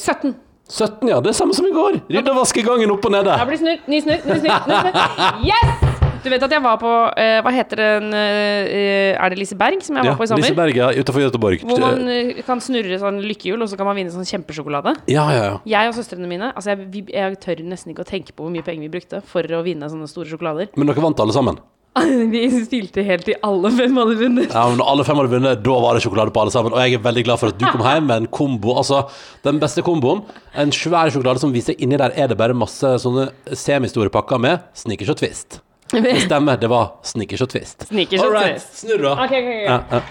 17. 0.00 0.34
17, 0.74 1.08
ja. 1.08 1.20
Det 1.22 1.30
er 1.30 1.38
samme 1.38 1.54
som 1.54 1.66
i 1.68 1.74
går. 1.74 2.00
Rydde 2.10 2.34
og 2.34 2.40
vaske 2.42 2.64
gangen 2.66 2.90
opp 2.94 3.06
og 3.06 3.14
nede. 3.14 3.30
Da 3.30 3.46
blir 3.46 3.60
snurr. 3.60 3.82
Ny 3.86 4.00
snurr. 4.02 4.24
Ny 4.26 4.40
snurr. 4.42 4.70
Ny 4.70 4.78
snurr. 4.82 5.44
Yes! 5.46 5.94
Du 6.24 6.30
vet 6.32 6.40
at 6.40 6.52
jeg 6.54 6.62
var 6.64 6.78
på 6.80 6.90
eh, 7.20 7.38
Hva 7.44 7.50
heter 7.52 7.80
den 7.82 8.14
eh, 8.16 9.12
Er 9.12 9.32
det 9.32 9.36
Liseberg 9.36 9.82
som 9.84 9.98
jeg 9.98 10.06
var 10.06 10.14
Ja, 10.14 10.14
på 10.16 10.24
i 10.24 10.30
sommer? 10.30 10.46
Liseberg 10.46 10.78
ja, 10.78 10.86
utenfor 10.96 11.20
Göteborg. 11.20 11.64
Hvor 11.68 11.82
man 11.82 12.08
eh, 12.08 12.40
kan 12.46 12.62
snurre 12.64 12.96
sånn 13.02 13.20
lykkehjul, 13.28 13.60
og 13.60 13.68
så 13.68 13.76
kan 13.76 13.90
man 13.90 13.98
vinne 13.98 14.14
sånn 14.14 14.24
kjempesjokolade. 14.28 14.96
Ja, 15.12 15.26
ja, 15.36 15.44
ja. 15.50 15.58
Jeg 15.74 15.92
og 15.92 15.98
søstrene 15.98 16.30
mine 16.30 16.48
Altså 16.54 16.72
jeg, 16.72 16.88
vi, 16.94 17.04
jeg 17.12 17.36
tør 17.44 17.60
nesten 17.68 17.92
ikke 17.92 18.06
å 18.06 18.08
tenke 18.08 18.32
på 18.32 18.46
hvor 18.46 18.54
mye 18.54 18.64
penger 18.64 18.88
vi 18.88 18.92
brukte 18.96 19.20
for 19.28 19.44
å 19.44 19.60
vinne 19.66 19.90
sånne 19.92 20.08
store 20.10 20.32
sjokolader. 20.32 20.72
Men 20.80 20.88
dere 20.88 21.04
vant 21.04 21.20
alle 21.20 21.36
sammen? 21.36 21.60
vi 22.32 22.40
stilte 22.64 23.04
helt 23.06 23.28
i 23.30 23.34
alle 23.46 23.70
fem 23.76 23.98
hadde 24.00 24.14
vunnet. 24.18 24.48
Ja, 24.50 24.64
men 24.70 24.80
når 24.80 24.88
alle 24.90 25.04
fem 25.06 25.20
hadde 25.20 25.30
vunnet, 25.30 25.60
da 25.62 25.74
var 25.84 25.94
det 25.94 26.02
sjokolade 26.02 26.34
på 26.34 26.42
alle 26.42 26.54
sammen. 26.54 26.74
Og 26.74 26.80
jeg 26.82 26.96
er 26.98 27.04
veldig 27.04 27.22
glad 27.28 27.38
for 27.42 27.52
at 27.52 27.60
du 27.60 27.66
kom 27.68 27.84
hjem 27.86 28.08
med 28.10 28.24
en 28.24 28.26
kombo. 28.34 28.74
Altså, 28.80 29.04
den 29.46 29.60
beste 29.62 29.84
komboen. 29.86 30.24
En 30.58 30.74
svær 30.74 31.12
sjokolade 31.14 31.42
som 31.42 31.54
viser 31.54 31.78
inni 31.78 32.00
der 32.00 32.16
er 32.18 32.32
det 32.32 32.38
bare 32.40 32.56
masse 32.56 32.96
sånne 33.04 33.28
semistore 33.54 34.10
pakker 34.14 34.42
med 34.42 34.66
snickers 34.74 35.14
og 35.14 35.20
twist. 35.22 35.60
Det 35.94 36.16
stemmer, 36.24 36.58
det 36.58 36.70
var 36.72 36.96
snickers 37.06 37.44
og 37.46 37.52
twist. 37.54 37.86
Snickers 37.92 38.24
og 38.24 38.32
right, 38.34 38.58
twist. 38.58 38.80
snurr 38.82 39.04
da. 39.04 39.14
Ja, 39.30 39.78
ja. 39.92 40.02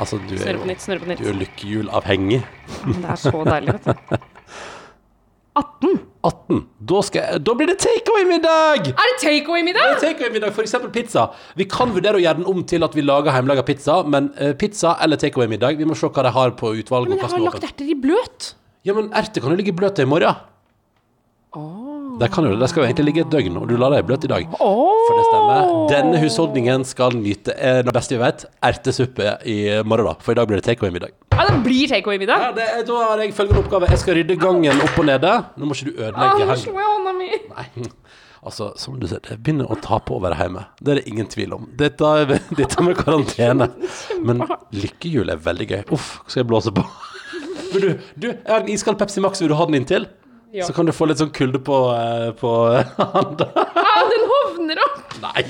Altså, 0.00 0.20
du 0.20 0.34
er 0.36 0.56
jo 0.58 0.76
snurre 0.80 1.00
på 1.00 1.08
nytt. 1.08 1.24
du 1.24 1.28
er 1.32 1.40
lykkehjulavhengig. 1.40 2.42
Det 2.84 3.00
er 3.14 3.20
så 3.20 3.44
deilig, 3.48 3.78
vet 3.78 3.88
du. 3.88 4.16
18. 5.60 5.98
18. 6.26 6.60
Da, 6.90 7.00
jeg, 7.16 7.40
da 7.46 7.54
blir 7.56 7.70
det 7.70 7.78
takeaway-middag! 7.80 8.90
Er 8.92 9.10
det 9.10 9.16
takeaway-middag? 9.22 9.96
Takeaway-middag, 10.02 10.52
for 10.56 10.66
eksempel 10.66 10.92
pizza. 10.92 11.30
Vi 11.56 11.64
kan 11.70 11.94
vurdere 11.94 12.20
å 12.20 12.22
gjøre 12.22 12.42
den 12.42 12.48
om 12.50 12.60
til 12.68 12.84
at 12.84 12.96
vi 12.96 13.04
lager 13.06 13.32
hjemmelaga 13.36 13.64
pizza, 13.68 14.00
men 14.04 14.28
uh, 14.36 14.52
pizza 14.60 14.98
eller 15.00 15.20
takeaway-middag, 15.20 15.80
vi 15.80 15.88
må 15.88 15.96
se 15.96 16.10
hva 16.12 16.26
de 16.26 16.34
har 16.36 16.54
på 16.60 16.74
utvalget. 16.82 17.14
Men 17.14 17.22
jeg 17.22 17.32
har 17.32 17.40
er 17.40 17.46
lagt 17.48 17.68
erter 17.70 17.88
i 17.88 17.96
bløt. 17.96 18.52
Ja, 18.84 18.96
men 18.96 19.08
erter 19.16 19.44
kan 19.44 19.54
jo 19.54 19.60
ligge 19.60 19.76
bløte 19.76 20.04
i 20.04 20.08
morgen. 20.08 20.46
De 22.20 22.28
kan 22.28 22.44
jo 22.44 22.50
det. 22.52 22.60
De 22.60 22.68
skal 22.68 22.82
jo 22.82 22.88
egentlig 22.90 23.06
ligge 23.08 23.22
et 23.24 23.30
døgn, 23.32 23.54
og 23.62 23.68
du 23.70 23.74
lar 23.80 23.94
dem 23.94 24.06
bløte 24.08 24.28
i 24.28 24.32
dag. 24.32 24.46
For 24.60 25.16
det 25.16 25.24
stemmer. 25.30 25.70
Denne 25.92 26.20
husholdningen 26.20 26.84
skal 26.88 27.14
nyte 27.16 27.54
eh, 27.56 27.80
det 27.86 27.94
beste 27.96 28.16
vi 28.16 28.20
vet, 28.22 28.44
ertesuppe 28.70 29.38
i 29.48 29.56
morgen, 29.88 30.10
da. 30.10 30.16
For 30.24 30.34
i 30.36 30.38
dag 30.40 30.50
blir 30.50 30.60
det 30.60 30.66
takeaway-middag. 30.68 31.14
Ja, 31.32 31.46
det 31.48 31.56
blir 31.64 31.88
takeaway-middag. 31.88 32.44
Ja, 32.44 32.50
det, 32.56 32.66
da 32.90 32.98
har 33.08 33.22
jeg 33.24 33.32
følgende 33.38 33.62
oppgave. 33.64 33.88
Jeg 33.94 34.02
skal 34.02 34.18
rydde 34.20 34.36
gangen 34.42 34.84
opp 34.84 34.98
og 35.00 35.08
nede. 35.08 35.32
Nå 35.56 35.70
må 35.70 35.78
ikke 35.78 35.88
du 35.94 36.02
Ah, 36.12 36.36
ødelegge 36.36 36.84
hånda 36.90 37.16
mi. 37.16 37.30
Nei. 37.56 37.88
Altså, 38.40 38.70
som 38.80 38.94
du 39.00 39.04
ser, 39.08 39.20
det 39.26 39.34
begynner 39.44 39.68
å 39.68 39.76
ta 39.84 39.98
på 40.00 40.16
å 40.16 40.20
være 40.24 40.36
hjemme. 40.40 40.62
Det 40.80 40.92
er 40.94 41.00
det 41.02 41.08
ingen 41.10 41.26
tvil 41.28 41.52
om. 41.58 41.66
Dette, 41.76 42.12
er- 42.22 42.38
dette 42.60 42.84
med 42.84 42.96
karantene. 42.96 43.66
Men 44.24 44.44
lykkehjul 44.72 45.28
er 45.32 45.40
veldig 45.44 45.66
gøy. 45.72 45.82
Uff, 45.96 46.18
skal 46.26 46.42
jeg 46.44 46.50
blåse 46.52 46.72
på? 46.76 46.84
Du, 47.70 47.84
du, 48.18 48.24
jeg 48.32 48.48
har 48.50 48.64
en 48.64 48.70
iskald 48.72 48.96
Pepsi 48.98 49.20
Max, 49.22 49.38
vil 49.38 49.52
du 49.52 49.54
ha 49.54 49.62
den 49.68 49.76
inntil? 49.78 50.08
Ja. 50.52 50.66
Så 50.66 50.74
kan 50.74 50.88
du 50.88 50.92
få 50.92 51.06
litt 51.06 51.20
sånn 51.20 51.30
kulde 51.34 51.60
på, 51.62 51.76
eh, 51.94 52.30
på 52.40 52.50
handa. 53.14 53.50
Ah, 53.90 54.04
den 54.08 54.22
hovner 54.30 54.78
opp. 54.84 55.14
Nei. 55.20 55.42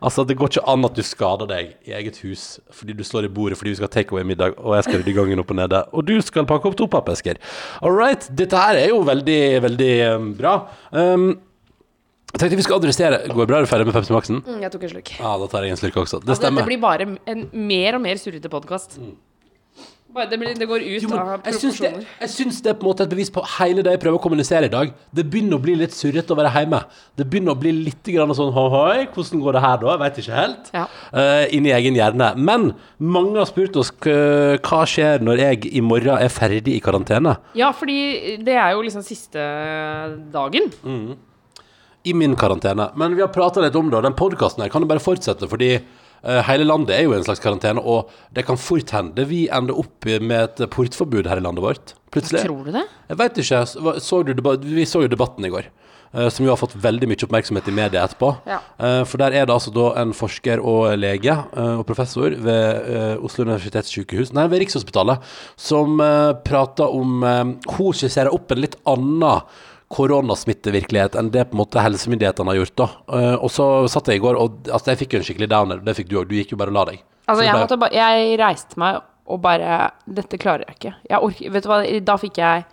Altså, 0.00 0.22
det 0.26 0.36
går 0.38 0.48
ikke 0.52 0.62
an 0.70 0.86
at 0.86 0.94
du 0.96 1.02
skader 1.04 1.48
deg 1.50 1.72
i 1.88 1.92
eget 1.98 2.20
hus 2.22 2.44
fordi 2.74 2.94
du 2.96 3.02
slår 3.04 3.26
i 3.26 3.30
bordet 3.32 3.58
fordi 3.58 3.72
vi 3.72 3.78
skal 3.78 3.88
ha 3.88 3.92
takeaway-middag, 3.96 4.54
og 4.62 4.76
jeg 4.78 4.86
skal 4.86 5.00
rydde 5.00 5.14
gangen 5.16 5.42
opp 5.42 5.50
og 5.52 5.58
nede, 5.58 5.80
og 5.92 6.06
du 6.08 6.14
skal 6.24 6.46
pakke 6.48 6.70
opp 6.70 6.76
to 6.78 6.86
pappesker. 6.90 7.40
All 7.82 7.94
right. 7.96 8.28
Dette 8.38 8.60
her 8.60 8.78
er 8.80 8.92
jo 8.92 9.02
veldig, 9.06 9.40
veldig 9.66 9.90
um, 10.14 10.30
bra. 10.38 10.54
Um, 10.94 11.26
jeg 12.32 12.42
tenkte 12.42 12.58
vi 12.60 12.64
skal 12.66 12.80
adressere 12.80 13.18
Går 13.30 13.46
det 13.46 13.48
bra? 13.48 13.58
Er 13.60 13.64
du 13.66 13.70
ferdig 13.70 13.86
med 13.88 13.94
Pepsi 13.96 14.12
Maxen? 14.12 14.42
Mm, 14.44 14.58
Jeg 14.64 14.72
tok 14.74 14.82
en 14.86 14.90
slurk. 14.92 15.12
Ja, 15.18 15.34
da 15.40 15.46
tar 15.52 15.64
jeg 15.66 15.72
en 15.76 15.80
slurk 15.80 15.96
også. 16.02 16.20
Det 16.20 16.28
Altså, 16.34 16.42
dette 16.46 16.58
det 16.60 16.66
blir 16.68 16.82
bare 16.82 17.06
en 17.32 17.46
mer 17.54 17.96
og 17.98 18.02
mer 18.04 18.20
surrete 18.20 18.50
podkast. 18.52 18.98
Bare 20.16 20.30
det, 20.32 20.38
blir- 20.40 20.56
det 20.56 20.66
går 20.70 20.80
ut 20.80 21.02
Jo, 21.04 21.08
men 21.12 21.18
av 21.20 21.42
jeg 21.44 21.54
syns 21.60 21.76
det, 21.76 21.90
proporsjoner. 21.90 22.06
jeg 22.22 22.30
syns 22.32 22.60
det 22.64 22.70
er 22.72 22.76
på 22.80 22.86
en 22.86 22.88
måte 22.88 23.04
et 23.04 23.10
bevis 23.12 23.30
på 23.34 23.42
hele 23.58 23.82
det 23.84 23.92
jeg 23.92 24.00
prøver 24.00 24.16
å 24.16 24.22
kommunisere 24.24 24.64
i 24.64 24.72
dag. 24.72 24.92
Det 25.12 25.24
begynner 25.28 25.58
å 25.58 25.62
bli 25.66 25.74
litt 25.76 25.92
surrete 25.92 26.32
å 26.32 26.38
være 26.38 26.52
hjemme. 26.54 26.80
Det 27.20 27.26
begynner 27.28 27.52
å 27.52 27.60
bli 27.60 27.72
litt 27.84 28.02
grann 28.14 28.32
sånn 28.38 28.52
hoi, 28.56 29.04
hvordan 29.12 29.42
går 29.44 29.52
det 29.58 29.62
her 29.66 29.76
da? 29.82 29.90
Jeg 29.92 30.00
veit 30.06 30.20
ikke 30.24 30.38
helt. 30.40 30.70
Ja. 30.72 30.86
Eh, 31.12 31.44
inni 31.58 31.74
egen 31.76 31.94
hjerne. 32.00 32.30
Men 32.36 32.66
mange 32.98 33.36
har 33.42 33.46
spurt 33.52 33.76
oss 33.76 33.90
k- 33.92 34.56
hva 34.64 34.80
skjer 34.88 35.20
når 35.20 35.44
jeg 35.44 35.70
i 35.76 35.84
morgen 35.84 36.16
er 36.16 36.32
ferdig 36.32 36.72
i 36.74 36.80
karantene. 36.80 37.36
Ja, 37.54 37.70
fordi 37.76 38.38
det 38.42 38.56
er 38.56 38.72
jo 38.72 38.80
liksom 38.88 39.04
siste 39.04 39.36
dagen. 40.32 40.72
I 42.06 42.12
min 42.14 42.36
karantene. 42.38 42.90
Men 42.96 43.14
vi 43.16 43.20
har 43.24 43.28
prata 43.34 43.60
litt 43.60 43.74
om 43.76 43.88
det, 43.90 43.98
og 43.98 44.04
den 44.06 44.14
podkasten 44.14 44.62
her 44.62 44.70
kan 44.70 44.80
jo 44.84 44.88
bare 44.90 45.02
fortsette, 45.02 45.48
fordi 45.50 45.72
hele 46.24 46.64
landet 46.66 46.94
er 46.96 47.02
jo 47.04 47.12
i 47.14 47.18
en 47.18 47.24
slags 47.26 47.40
karantene, 47.42 47.82
og 47.82 48.10
det 48.34 48.46
kan 48.48 48.56
fort 48.58 48.90
hende 48.90 49.24
vi 49.28 49.44
ender 49.52 49.76
opp 49.78 50.04
med 50.20 50.36
et 50.60 50.70
portforbud 50.72 51.26
her 51.30 51.38
i 51.38 51.44
landet 51.44 51.62
vårt. 51.64 51.94
Plutselig. 52.14 52.44
Tror 52.46 52.64
du 52.64 52.72
det? 52.72 52.84
Jeg 53.10 53.18
vet 53.20 53.42
ikke. 53.42 53.66
Så- 53.66 54.60
vi 54.62 54.84
så 54.86 55.02
jo 55.02 55.08
debatten 55.08 55.44
i 55.44 55.50
går, 55.52 55.66
eh, 56.14 56.28
som 56.28 56.46
jo 56.46 56.50
har 56.54 56.56
fått 56.56 56.74
veldig 56.80 57.06
mye 57.08 57.26
oppmerksomhet 57.26 57.68
i 57.68 57.72
media 57.72 58.06
etterpå. 58.06 58.30
Ja. 58.46 58.58
Eh, 58.80 59.04
for 59.04 59.18
der 59.18 59.32
er 59.34 59.46
det 59.46 59.54
altså 59.54 59.72
da 59.74 60.00
en 60.00 60.12
forsker 60.12 60.58
og 60.64 60.96
lege 60.98 61.30
eh, 61.56 61.78
og 61.78 61.86
professor 61.86 62.30
ved 62.30 62.88
eh, 62.88 63.16
Oslo 63.22 63.44
universitetssykehus, 63.44 64.32
nei, 64.32 64.46
ved 64.48 64.60
Rikshospitalet, 64.64 65.20
som 65.56 65.98
prater 66.44 66.88
om 66.88 67.22
eh, 67.22 67.44
Hun 67.76 67.92
skisserer 67.92 68.32
opp 68.32 68.50
en 68.52 68.60
litt 68.64 68.76
annen 68.86 69.42
koronasmittevirkelighet 69.92 71.14
enn 71.18 71.28
det 71.30 71.44
på 71.50 71.56
en 71.56 71.60
måte 71.62 71.82
helsemyndighetene 71.82 72.50
har 72.52 72.58
gjort. 72.60 72.76
da. 72.76 72.88
Eh, 73.18 73.34
og 73.36 73.50
så 73.50 73.66
satt 73.90 74.08
jeg 74.10 74.18
i 74.20 74.24
går, 74.24 74.38
og 74.40 74.66
altså, 74.70 74.92
jeg 74.92 74.98
fikk 75.04 75.12
jo 75.14 75.20
en 75.20 75.26
skikkelig 75.28 75.48
downer. 75.52 75.82
Det 75.84 75.94
fikk 75.96 76.08
du 76.10 76.16
òg. 76.20 76.28
Du 76.28 76.34
gikk 76.34 76.52
jo 76.54 76.58
bare 76.60 76.72
og 76.74 76.78
la 76.78 76.84
deg. 76.92 77.02
Altså, 77.26 77.44
jeg, 77.44 77.52
det- 77.52 77.60
måtte 77.62 77.78
ba 77.78 77.88
jeg 77.90 78.38
reiste 78.38 78.78
meg 78.78 79.02
og 79.26 79.40
bare 79.42 79.90
Dette 80.06 80.38
klarer 80.38 80.64
jeg 80.68 80.76
ikke. 80.76 80.94
Jeg 81.10 81.18
orker 81.20 81.50
Vet 81.50 81.62
du 81.64 81.68
hva, 81.68 82.00
da 82.06 82.16
fikk 82.16 82.36
jeg 82.38 82.64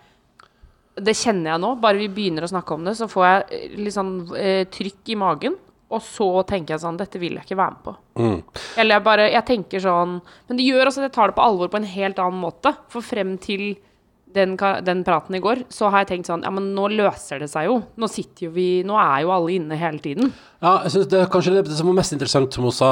Det 1.02 1.15
kjenner 1.17 1.52
jeg 1.56 1.62
nå. 1.63 1.71
Bare 1.82 1.97
vi 1.97 2.08
begynner 2.08 2.43
å 2.45 2.52
snakke 2.52 2.76
om 2.76 2.84
det, 2.86 2.93
så 2.97 3.08
får 3.10 3.26
jeg 3.26 3.45
eh, 3.49 3.78
litt 3.82 3.95
sånn 3.95 4.12
eh, 4.38 4.65
trykk 4.69 5.10
i 5.10 5.15
magen. 5.17 5.56
Og 5.93 6.02
så 6.02 6.28
tenker 6.45 6.76
jeg 6.76 6.82
sånn 6.84 6.97
Dette 6.97 7.17
vil 7.21 7.34
jeg 7.38 7.45
ikke 7.47 7.58
være 7.58 7.73
med 7.73 7.84
på. 7.88 7.95
Mm. 8.21 8.38
Eller 8.78 8.95
jeg 8.95 9.04
bare 9.04 9.32
Jeg 9.32 9.45
tenker 9.45 9.80
sånn 9.82 10.21
Men 10.47 10.58
det 10.58 10.65
gjør 10.67 10.86
altså 10.86 11.02
at 11.02 11.08
jeg 11.10 11.15
tar 11.17 11.28
det 11.32 11.36
på 11.39 11.41
alvor 11.47 11.67
på 11.73 11.78
en 11.82 11.89
helt 11.95 12.19
annen 12.21 12.41
måte. 12.41 12.76
For 12.93 13.02
frem 13.02 13.38
til 13.41 13.76
den, 14.36 14.56
den 14.86 15.04
praten 15.06 15.36
i 15.38 15.41
går, 15.43 15.63
så 15.74 15.89
har 15.91 16.04
jeg 16.04 16.10
tenkt 16.13 16.30
sånn 16.30 16.43
Ja, 16.46 16.52
men 16.54 16.72
nå 16.76 16.88
løser 16.91 17.41
det 17.43 17.50
seg 17.52 17.69
jo. 17.69 17.78
Nå 18.00 18.10
sitter 18.12 18.48
jo 18.48 18.54
vi 18.56 18.67
Nå 18.88 18.98
er 19.00 19.24
jo 19.26 19.34
alle 19.36 19.54
inne 19.56 19.78
hele 19.80 20.02
tiden. 20.04 20.34
Ja, 20.63 20.78
jeg 20.86 20.93
synes 20.93 21.10
det 21.12 21.19
er 21.19 21.32
kanskje 21.32 21.56
det, 21.58 21.63
som 21.76 21.89
var 21.89 21.98
mest 21.98 22.15
interessant 22.15 22.56
som 22.56 22.67
hun 22.67 22.76
sa, 22.76 22.91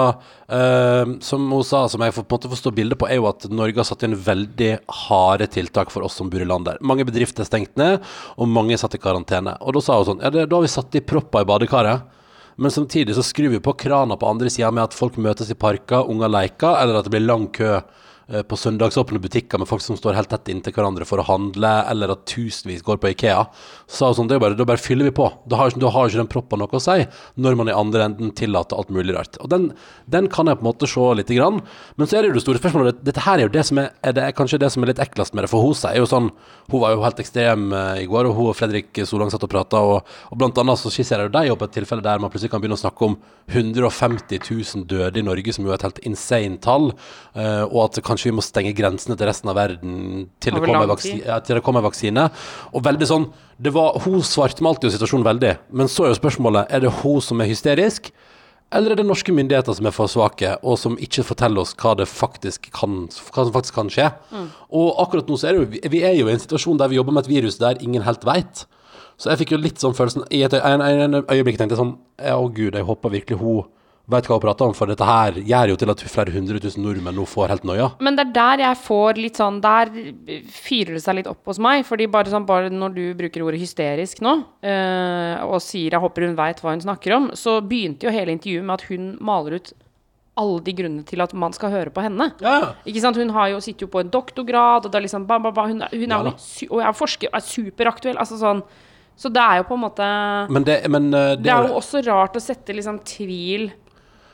uh, 0.51 1.13
som 1.23 1.45
hun 1.47 1.65
sa, 1.67 1.86
som 1.91 2.04
jeg 2.04 2.15
på 2.17 2.23
en 2.25 2.32
måte 2.34 2.51
forstår 2.51 2.75
bildet 2.75 2.99
på, 2.99 3.08
er 3.08 3.21
jo 3.21 3.30
at 3.30 3.47
Norge 3.51 3.80
har 3.80 3.88
satt 3.88 4.04
inn 4.08 4.17
veldig 4.17 4.71
harde 5.06 5.47
tiltak 5.54 5.93
for 5.93 6.04
oss 6.04 6.19
som 6.19 6.32
bor 6.32 6.43
i 6.43 6.47
landet. 6.47 6.82
Mange 6.84 7.08
bedrifter 7.08 7.45
er 7.45 7.47
stengt 7.47 7.77
ned, 7.80 8.04
og 8.36 8.51
mange 8.51 8.75
er 8.75 8.82
satt 8.82 8.97
i 8.97 9.01
karantene. 9.01 9.56
Og 9.63 9.77
da 9.77 9.86
sa 9.86 10.01
hun 10.01 10.10
sånn, 10.10 10.25
ja, 10.25 10.34
det, 10.34 10.49
da 10.51 10.60
har 10.60 10.67
vi 10.67 10.73
satt 10.75 10.99
i 10.99 11.06
propper 11.13 11.45
i 11.45 11.51
badekaret. 11.54 12.19
Men 12.62 12.71
samtidig 12.75 13.15
så 13.15 13.23
skrur 13.23 13.49
vi 13.49 13.63
på 13.63 13.73
krana 13.80 14.17
på 14.19 14.27
andre 14.27 14.51
sida 14.51 14.69
med 14.75 14.89
at 14.89 14.95
folk 14.97 15.15
møtes 15.15 15.49
i 15.49 15.58
parker, 15.58 16.10
unger 16.12 16.30
leker, 16.30 16.75
eller 16.75 16.99
at 16.99 17.08
det 17.08 17.15
blir 17.15 17.23
lang 17.23 17.47
kø 17.56 17.77
på 18.48 18.58
søndagsåpne 18.60 19.20
butikker 19.22 19.60
med 19.60 19.67
folk 19.67 19.84
som 19.84 19.98
står 20.00 20.15
helt 20.15 20.32
tett 20.32 20.52
inntil 20.54 20.76
hverandre 20.76 21.08
for 21.08 21.20
å 21.20 21.26
handle, 21.28 21.72
eller 21.91 22.13
at 22.13 22.24
tusenvis 22.30 22.84
går 22.88 23.02
på 23.02 23.12
Ikea. 23.12 23.41
Så 23.91 24.12
sånn, 24.15 24.30
det 24.30 24.38
er 24.38 24.44
bare, 24.44 24.56
da 24.56 24.67
bare 24.67 24.82
fyller 24.82 25.10
vi 25.10 25.15
på. 25.17 25.28
Da 25.52 25.60
har, 25.60 25.74
da 25.76 25.91
har 25.91 26.08
ikke 26.08 26.22
den 26.22 26.32
proppen 26.32 26.62
noe 26.63 26.80
å 26.80 26.84
si, 26.84 27.06
når 27.36 27.58
man 27.60 27.72
i 27.72 27.76
andre 27.76 28.08
enden 28.08 28.32
tillater 28.38 28.80
alt 28.80 28.91
mulig 28.94 29.15
rart. 29.17 29.39
Og 29.44 29.52
den, 29.52 29.70
den 30.12 30.30
kan 30.32 30.48
jeg 30.48 30.60
på 30.60 30.65
en 30.65 30.70
måte 30.70 30.89
se 30.89 31.08
lite 31.17 31.36
grann. 31.38 31.62
Men 32.00 32.08
så 32.08 32.17
er 32.17 32.24
det 32.24 32.32
jo 32.32 32.38
det 32.38 32.46
store 32.46 32.62
spørsmålet, 32.62 33.02
dette 33.06 33.26
her 33.26 33.39
er 33.39 33.48
jo 33.50 33.54
det 33.54 33.65
som 33.67 33.82
er, 33.82 33.91
er 34.06 34.15
det 34.17 34.30
kanskje 34.38 34.62
det 34.62 34.72
som 34.74 34.86
er 34.86 34.94
litt 34.94 35.04
eklest 35.04 35.36
med 35.36 35.46
det, 35.46 35.52
for 35.52 35.65
hun 35.65 35.76
sier 35.78 36.00
jo 36.00 36.08
sånn, 36.10 36.30
hun 36.72 36.84
var 36.84 36.96
jo 36.96 37.04
helt 37.04 37.22
ekstrem 37.24 37.67
eh, 37.76 38.04
i 38.04 38.08
går, 38.10 38.30
og 38.30 38.38
hun 38.38 38.52
og 38.52 38.58
Fredrik 38.58 39.02
Solang 39.08 39.32
satt 39.34 39.46
og 39.48 39.52
pratet, 39.52 39.80
og, 39.80 40.08
og 40.32 40.39
blant 40.39 40.62
annet 40.62 40.80
så 40.80 40.91
skisserer 40.94 41.28
jo 41.28 41.36
de 41.36 41.52
opp 41.54 41.65
et 41.65 41.76
tilfelle 41.76 42.06
der 42.06 42.22
man 42.22 42.32
plutselig 42.32 42.54
kan 42.54 42.63
begynne 42.63 42.80
å 42.80 42.84
snakke 42.84 43.10
om 43.10 43.17
150 43.52 44.39
000 44.39 44.88
døde 44.89 45.20
i 45.20 45.26
Norge, 45.26 45.56
som 45.56 45.65
jo 45.67 45.74
er 45.74 45.80
et 45.80 45.88
helt 45.89 46.02
insane 46.08 46.62
tall, 46.63 46.91
eh, 47.36 47.63
og 47.65 47.80
at 47.88 48.02
kanskje 48.06 48.20
vi 48.29 48.34
må 48.38 48.43
stenge 48.45 48.73
grensene 48.77 49.17
til 49.17 49.27
resten 49.27 49.49
av 49.51 49.55
verden 49.55 50.27
til 50.39 50.53
det 50.53 50.62
kommer, 50.65 50.88
vaksine, 50.91 51.21
ja, 51.25 51.39
til 51.39 51.55
det 51.57 51.63
kommer 51.63 51.81
vaksine. 51.86 52.27
Og 52.73 52.84
veldig 52.84 53.07
sånn 53.10 53.29
det 53.62 53.73
var, 53.75 53.97
Hun 54.05 54.21
svartmalte 54.25 54.88
jo 54.88 54.93
situasjonen 54.93 55.25
veldig, 55.27 55.55
men 55.71 55.88
så 55.88 56.05
er 56.05 56.13
jo 56.13 56.19
spørsmålet 56.21 56.69
er 56.73 56.79
det 56.86 56.91
hun 57.01 57.21
som 57.21 57.41
er 57.41 57.49
hysterisk, 57.51 58.12
eller 58.71 58.91
er 58.93 58.95
det 59.01 59.05
norske 59.05 59.34
myndigheter 59.36 59.75
som 59.75 59.86
er 59.86 59.91
for 59.91 60.07
svake, 60.07 60.53
og 60.63 60.77
som 60.79 60.93
ikke 60.97 61.25
forteller 61.27 61.60
oss 61.65 61.73
hva, 61.75 61.91
det 61.99 62.07
faktisk 62.07 62.69
kan, 62.71 63.07
hva 63.12 63.43
som 63.43 63.51
faktisk 63.51 63.75
kan 63.75 63.89
skje? 63.91 64.05
Og 64.71 64.95
akkurat 65.03 65.27
nå 65.27 65.36
så 65.38 65.49
er 65.49 65.57
det 65.57 65.60
jo, 65.81 65.89
vi- 65.91 66.03
er 66.07 66.15
jo 66.15 66.27
i 66.29 66.31
en 66.31 66.39
situasjon 66.39 66.77
der 66.79 66.88
vi 66.88 66.95
jobber 66.95 67.12
med 67.12 67.25
et 67.25 67.34
virus 67.34 67.57
der 67.60 67.75
ingen 67.84 68.01
helt 68.03 68.23
veit. 68.23 68.65
Så 69.19 69.29
jeg 69.29 69.39
fikk 69.43 69.51
jo 69.51 69.57
litt 69.57 69.77
sånn 69.77 69.93
følelsen 69.93 70.23
I 70.31 70.43
et 70.47 70.53
øyeblikk 70.55 71.57
tenkte 71.60 71.75
jeg 71.75 71.81
sånn 71.84 71.97
Å 72.17 72.47
gud, 72.53 72.73
jeg 72.73 72.86
håper 72.88 73.12
virkelig 73.12 73.38
hun 73.38 73.65
vet 74.12 74.28
hva 74.30 74.38
hun 74.38 74.43
prater 74.43 74.67
om, 74.67 74.76
for 74.78 74.91
dette 74.91 75.08
her 75.08 75.39
gjør 75.39 75.74
jo 75.74 75.80
til 75.82 75.93
at 75.93 76.04
flere 76.12 76.36
hundre 76.36 76.62
tusen 76.63 76.84
nordmenn 76.86 77.17
nå 77.17 77.26
får 77.30 77.54
helt 77.56 77.67
noia. 77.67 77.91
Men 78.04 78.17
det 78.19 78.28
er 78.28 78.34
der 78.38 78.65
jeg 78.65 78.82
får 78.84 79.21
litt 79.21 79.39
sånn 79.39 79.60
Der 79.63 79.91
fyrer 80.52 80.97
det 80.97 81.04
seg 81.04 81.17
litt 81.19 81.30
opp 81.32 81.45
hos 81.50 81.60
meg. 81.62 81.86
Fordi 81.88 82.08
bare 82.12 82.32
sånn 82.32 82.47
Bare 82.50 82.71
når 82.74 82.95
du 82.95 83.04
bruker 83.17 83.45
ordet 83.45 83.62
hysterisk 83.62 84.21
nå, 84.21 84.34
øh, 84.63 85.36
og 85.45 85.62
sier 85.62 85.91
'jeg 85.91 86.02
håper 86.02 86.28
hun 86.28 86.36
veit 86.36 86.60
hva 86.62 86.71
hun 86.74 86.82
snakker 86.82 87.15
om', 87.15 87.32
så 87.34 87.62
begynte 87.62 88.04
jo 88.06 88.12
hele 88.12 88.34
intervjuet 88.36 88.65
med 88.65 88.74
at 88.74 88.88
hun 88.89 89.17
maler 89.21 89.56
ut 89.56 89.74
alle 90.39 90.62
de 90.63 90.74
grunnene 90.76 91.08
til 91.08 91.21
at 91.24 91.34
man 91.38 91.54
skal 91.56 91.74
høre 91.74 91.91
på 91.93 92.04
henne. 92.06 92.32
Ja, 92.41 92.74
Ikke 92.88 93.04
sant? 93.04 93.19
Hun 93.19 93.34
har 93.36 93.52
jo, 93.52 93.60
sitter 93.63 93.86
jo 93.86 93.91
på 93.91 94.02
en 94.02 94.12
doktorgrad, 94.13 94.86
og 94.86 94.91
det 94.91 95.00
er 95.00 95.06
liksom 95.08 95.28
ba, 95.28 95.39
ba, 95.43 95.52
ba, 95.52 95.67
Hun, 95.67 95.84
hun 95.91 96.15
er 96.15 96.32
su 96.39 96.65
og 96.69 96.80
er 96.82 96.95
forsker, 96.95 97.30
er 97.34 97.43
superaktuell. 97.45 98.17
Altså 98.17 98.39
sånn 98.39 98.63
Så 99.21 99.30
det 99.30 99.41
er 99.43 99.60
jo 99.60 99.67
på 99.67 99.76
en 99.76 99.84
måte 99.84 100.08
Men 100.50 100.63
det, 100.63 100.78
men, 100.89 101.13
eh, 101.13 101.36
det, 101.36 101.43
Det 101.43 101.52
er 101.52 101.67
jo 101.67 101.76
også 101.78 102.02
rart 102.08 102.36
å 102.36 102.41
sette 102.41 102.74
liksom 102.74 103.02
tvil 103.06 103.71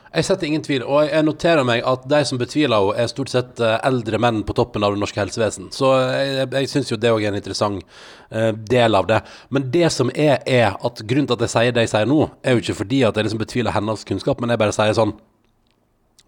Jeg 0.08 0.24
setter 0.24 0.48
ingen 0.48 0.62
tvil, 0.64 0.84
og 0.88 1.10
jeg 1.10 1.24
noterer 1.26 1.66
meg 1.68 1.82
at 1.86 2.06
de 2.08 2.20
som 2.24 2.40
betviler 2.40 2.80
henne, 2.80 2.96
er 3.02 3.10
stort 3.10 3.32
sett 3.32 3.60
eh, 3.60 3.76
eldre 3.84 4.20
menn 4.22 4.40
på 4.48 4.56
toppen 4.56 4.84
av 4.86 4.94
det 4.94 5.02
norske 5.02 5.20
helsevesen. 5.20 5.68
Så 5.74 5.90
jeg, 6.00 6.46
jeg, 6.46 6.70
syns 6.72 6.92
jo 6.92 6.96
det 7.00 7.12
òg 7.12 7.26
er 7.26 7.32
en 7.32 7.40
interessant 7.40 7.82
eh, 8.30 8.52
del 8.72 8.96
av 8.96 9.08
det. 9.10 9.20
Men 9.52 9.68
det 9.74 9.90
som 9.92 10.12
er, 10.14 10.38
er 10.48 10.72
at 10.72 11.02
grunnen 11.04 11.28
til 11.28 11.36
at 11.36 11.44
jeg 11.44 11.54
sier 11.54 11.76
det 11.76 11.84
jeg 11.84 11.92
sier 11.92 12.08
nå, 12.08 12.22
er 12.40 12.56
jo 12.56 12.64
ikke 12.64 12.78
fordi 12.80 13.02
at 13.08 13.20
jeg 13.20 13.28
liksom 13.28 13.42
betviler 13.42 13.76
hennes 13.76 14.06
kunnskap, 14.08 14.40
men 14.40 14.54
jeg 14.54 14.62
bare 14.64 14.76
sier 14.76 14.96
sånn 14.96 15.16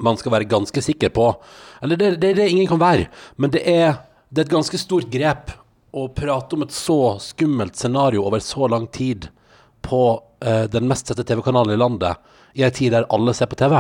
man 0.00 0.16
skal 0.16 0.32
være 0.32 0.48
ganske 0.48 0.80
sikker 0.80 1.10
på 1.12 1.26
Eller 1.84 1.98
det, 2.00 2.14
det 2.22 2.30
det 2.38 2.46
ingen 2.48 2.68
kan 2.70 2.80
være, 2.80 3.08
men 3.36 3.52
det 3.52 3.60
er, 3.68 4.00
det 4.28 4.42
er 4.42 4.48
et 4.48 4.54
ganske 4.54 4.78
stort 4.80 5.10
grep 5.12 5.52
å 5.90 6.06
prate 6.14 6.56
om 6.56 6.64
et 6.64 6.74
så 6.74 7.18
skummelt 7.20 7.76
scenario 7.76 8.24
over 8.24 8.42
så 8.44 8.68
lang 8.70 8.86
tid 8.86 9.28
på 9.82 10.02
uh, 10.44 10.66
den 10.70 10.86
mest 10.88 11.10
sette 11.10 11.24
TV-kanalen 11.26 11.74
i 11.74 11.80
landet, 11.80 12.20
i 12.56 12.62
ei 12.66 12.70
tid 12.74 12.92
der 12.96 13.06
alle 13.10 13.34
ser 13.36 13.46
på 13.50 13.58
TV. 13.60 13.78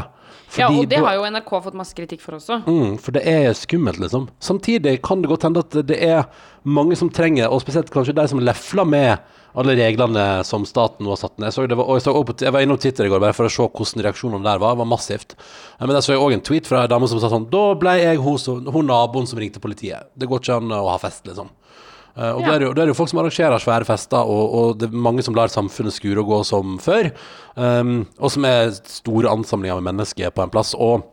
Ja, 0.58 0.66
og 0.66 0.88
det 0.90 0.98
har 0.98 1.14
jo 1.14 1.26
NRK 1.30 1.50
fått 1.62 1.76
masse 1.78 1.94
kritikk 1.94 2.22
for 2.24 2.34
også. 2.34 2.56
Mm, 2.66 2.96
for 2.98 3.14
det 3.14 3.22
er 3.30 3.52
skummelt, 3.54 4.00
liksom. 4.02 4.28
Samtidig 4.42 4.96
kan 5.06 5.22
det 5.22 5.30
godt 5.30 5.44
hende 5.46 5.62
at 5.62 5.76
det 5.86 5.98
er 6.02 6.24
mange 6.66 6.96
som 6.98 7.10
trenger, 7.14 7.46
og 7.50 7.62
spesielt 7.62 7.90
kanskje 7.94 8.16
de 8.18 8.24
som 8.32 8.42
lefler 8.42 8.84
med 8.88 9.20
alle 9.54 9.74
reglene 9.78 10.24
som 10.46 10.66
staten 10.66 11.06
nå 11.06 11.10
har 11.14 11.20
satt 11.22 11.38
ned. 11.38 11.48
Jeg, 11.48 11.54
så 11.54 11.66
det 11.70 11.78
var, 11.78 11.86
og 11.86 11.98
jeg, 11.98 12.02
så 12.06 12.14
på, 12.26 12.34
jeg 12.42 12.54
var 12.54 12.62
innom 12.66 12.78
Twitter 12.82 13.06
i 13.06 13.10
går 13.10 13.22
bare 13.22 13.34
for 13.34 13.46
å 13.46 13.50
se 13.50 13.62
hvordan 13.66 14.04
reaksjonene 14.06 14.46
der 14.46 14.58
var. 14.62 14.74
Det 14.74 14.82
var 14.82 14.90
massivt. 14.90 15.34
Men 15.80 15.94
der 15.94 16.02
så 16.06 16.14
jeg 16.16 16.22
òg 16.22 16.34
en 16.34 16.44
tweet 16.50 16.66
fra 16.70 16.82
ei 16.84 16.90
dame 16.90 17.08
som 17.10 17.22
sa 17.22 17.30
sånn 17.30 17.48
Da 17.50 17.62
ble 17.78 17.94
jeg 18.02 18.18
hun, 18.22 18.38
som- 18.38 18.66
hun 18.74 18.86
naboen 18.90 19.26
som 19.30 19.38
ringte 19.38 19.62
politiet. 19.62 20.10
Det 20.18 20.28
går 20.30 20.42
ikke 20.42 20.56
an 20.58 20.70
å 20.74 20.88
ha 20.90 20.98
fest, 20.98 21.24
liksom. 21.26 21.50
Eh, 22.20 22.32
og 22.36 22.42
Ja. 22.42 22.46
da 22.46 22.54
er 22.54 22.58
det 22.58 22.66
jo, 22.66 22.72
da 22.74 22.82
er 22.82 22.86
det 22.86 22.92
jo 22.92 22.98
folk 22.98 23.08
som 23.08 23.20
arrangerer 23.22 23.62
svære 23.62 23.86
fester, 23.88 24.18
og, 24.20 24.54
og 24.54 24.78
det 24.78 24.90
er 24.90 25.04
mange 25.08 25.22
som 25.24 25.34
lar 25.34 25.48
samfunnet 25.48 25.94
skure 25.94 26.20
og 26.20 26.28
gå 26.28 26.44
som 26.44 26.76
før. 26.78 27.10
Um, 27.56 28.06
og 28.20 28.30
som 28.34 28.44
er 28.44 28.74
store 28.84 29.32
ansamlinger 29.32 29.80
med 29.80 29.94
mennesker 29.94 30.30
på 30.30 30.44
en 30.44 30.52
plass. 30.52 30.74
Og 30.74 31.06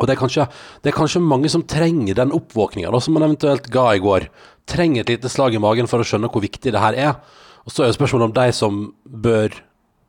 og 0.00 0.06
det 0.08 0.14
er, 0.14 0.20
kanskje, 0.22 0.46
det 0.80 0.88
er 0.88 0.96
kanskje 0.96 1.20
mange 1.20 1.50
som 1.52 1.62
trenger 1.68 2.16
den 2.16 2.30
oppvåkninga 2.32 2.88
som 2.98 3.12
man 3.12 3.26
eventuelt 3.26 3.66
ga 3.68 3.90
i 3.92 4.00
går. 4.00 4.24
Trenger 4.66 5.02
et 5.02 5.10
lite 5.10 5.28
slag 5.28 5.52
i 5.52 5.60
magen 5.60 5.86
for 5.86 6.00
å 6.00 6.06
skjønne 6.06 6.30
hvor 6.32 6.40
viktig 6.40 6.72
det 6.72 6.80
her 6.80 6.96
er. 6.96 7.18
Og 7.66 7.74
så 7.74 7.84
er 7.84 7.90
jo 7.90 7.98
spørsmålet 7.98 8.30
om 8.30 8.32
de 8.32 8.46
som 8.56 8.78
bør 9.04 9.52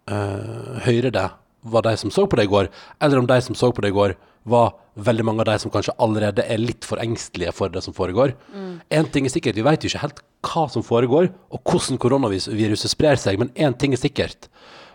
uh, 0.08 0.80
høre 0.88 1.12
det, 1.12 1.26
var 1.68 1.84
de 1.84 1.98
som 2.00 2.14
så 2.16 2.24
på 2.26 2.40
det 2.40 2.48
i 2.48 2.54
går, 2.54 2.72
eller 3.04 3.20
om 3.20 3.28
de 3.28 3.42
som 3.44 3.56
så 3.60 3.74
på 3.76 3.84
det 3.84 3.92
i 3.92 3.98
går, 3.98 4.16
var 4.48 4.72
veldig 4.96 5.26
mange 5.26 5.42
av 5.42 5.50
de 5.50 5.58
som 5.64 5.72
kanskje 5.74 5.96
allerede 6.02 6.46
er 6.46 6.62
litt 6.62 6.86
for 6.86 7.02
engstelige 7.02 7.54
for 7.56 7.74
det 7.74 7.82
som 7.86 7.96
foregår. 7.98 8.36
Én 8.94 9.10
ting 9.12 9.26
er 9.26 9.34
sikkert, 9.34 9.58
vi 9.58 9.66
vet 9.66 9.84
jo 9.84 9.92
ikke 9.92 10.04
helt 10.06 10.24
hva 10.44 10.66
som 10.70 10.86
foregår, 10.86 11.32
og 11.54 11.62
hvordan 11.70 12.00
koronaviruset 12.02 12.92
sprer 12.92 13.20
seg, 13.20 13.40
men 13.42 13.54
én 13.56 13.76
ting 13.80 13.96
er 13.96 14.02
sikkert. 14.02 14.50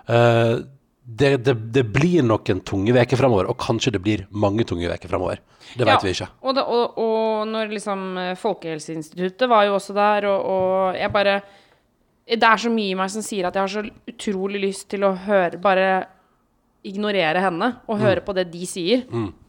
Uh, 0.09 0.65
det, 1.09 1.39
det, 1.41 1.55
det 1.73 1.85
blir 1.89 2.25
noen 2.27 2.61
tunge 2.69 2.93
uker 2.93 3.17
framover, 3.17 3.49
og 3.49 3.57
kanskje 3.61 3.95
det 3.97 4.03
blir 4.05 4.27
mange 4.29 4.67
tunge 4.69 4.91
uker 4.91 5.09
framover. 5.09 5.41
Det 5.73 5.87
vet 5.87 5.95
Ja, 5.95 6.01
vi 6.05 6.13
ikke. 6.13 6.29
Og, 6.45 6.55
det, 6.57 6.65
og, 6.69 6.99
og 7.01 7.49
når 7.49 7.73
liksom 7.73 8.03
eh, 8.21 8.35
Folkehelseinstituttet 8.41 9.49
var 9.49 9.67
jo 9.69 9.79
også 9.79 9.97
der, 9.97 10.29
og, 10.29 10.45
og 10.53 10.99
jeg 10.99 11.13
bare 11.13 11.41
Det 12.29 12.45
er 12.45 12.61
så 12.61 12.69
mye 12.69 12.93
i 12.93 12.97
meg 12.97 13.09
som 13.13 13.25
sier 13.25 13.49
at 13.49 13.57
jeg 13.57 13.65
har 13.65 13.73
så 13.73 14.13
utrolig 14.13 14.61
lyst 14.61 14.89
til 14.93 15.05
å 15.09 15.15
høre 15.25 15.61
Bare 15.61 15.89
ignorere 16.87 17.43
henne 17.43 17.73
og 17.89 18.01
høre 18.01 18.23
på 18.25 18.35
det 18.37 18.49
de 18.53 18.67
sier. 18.69 19.05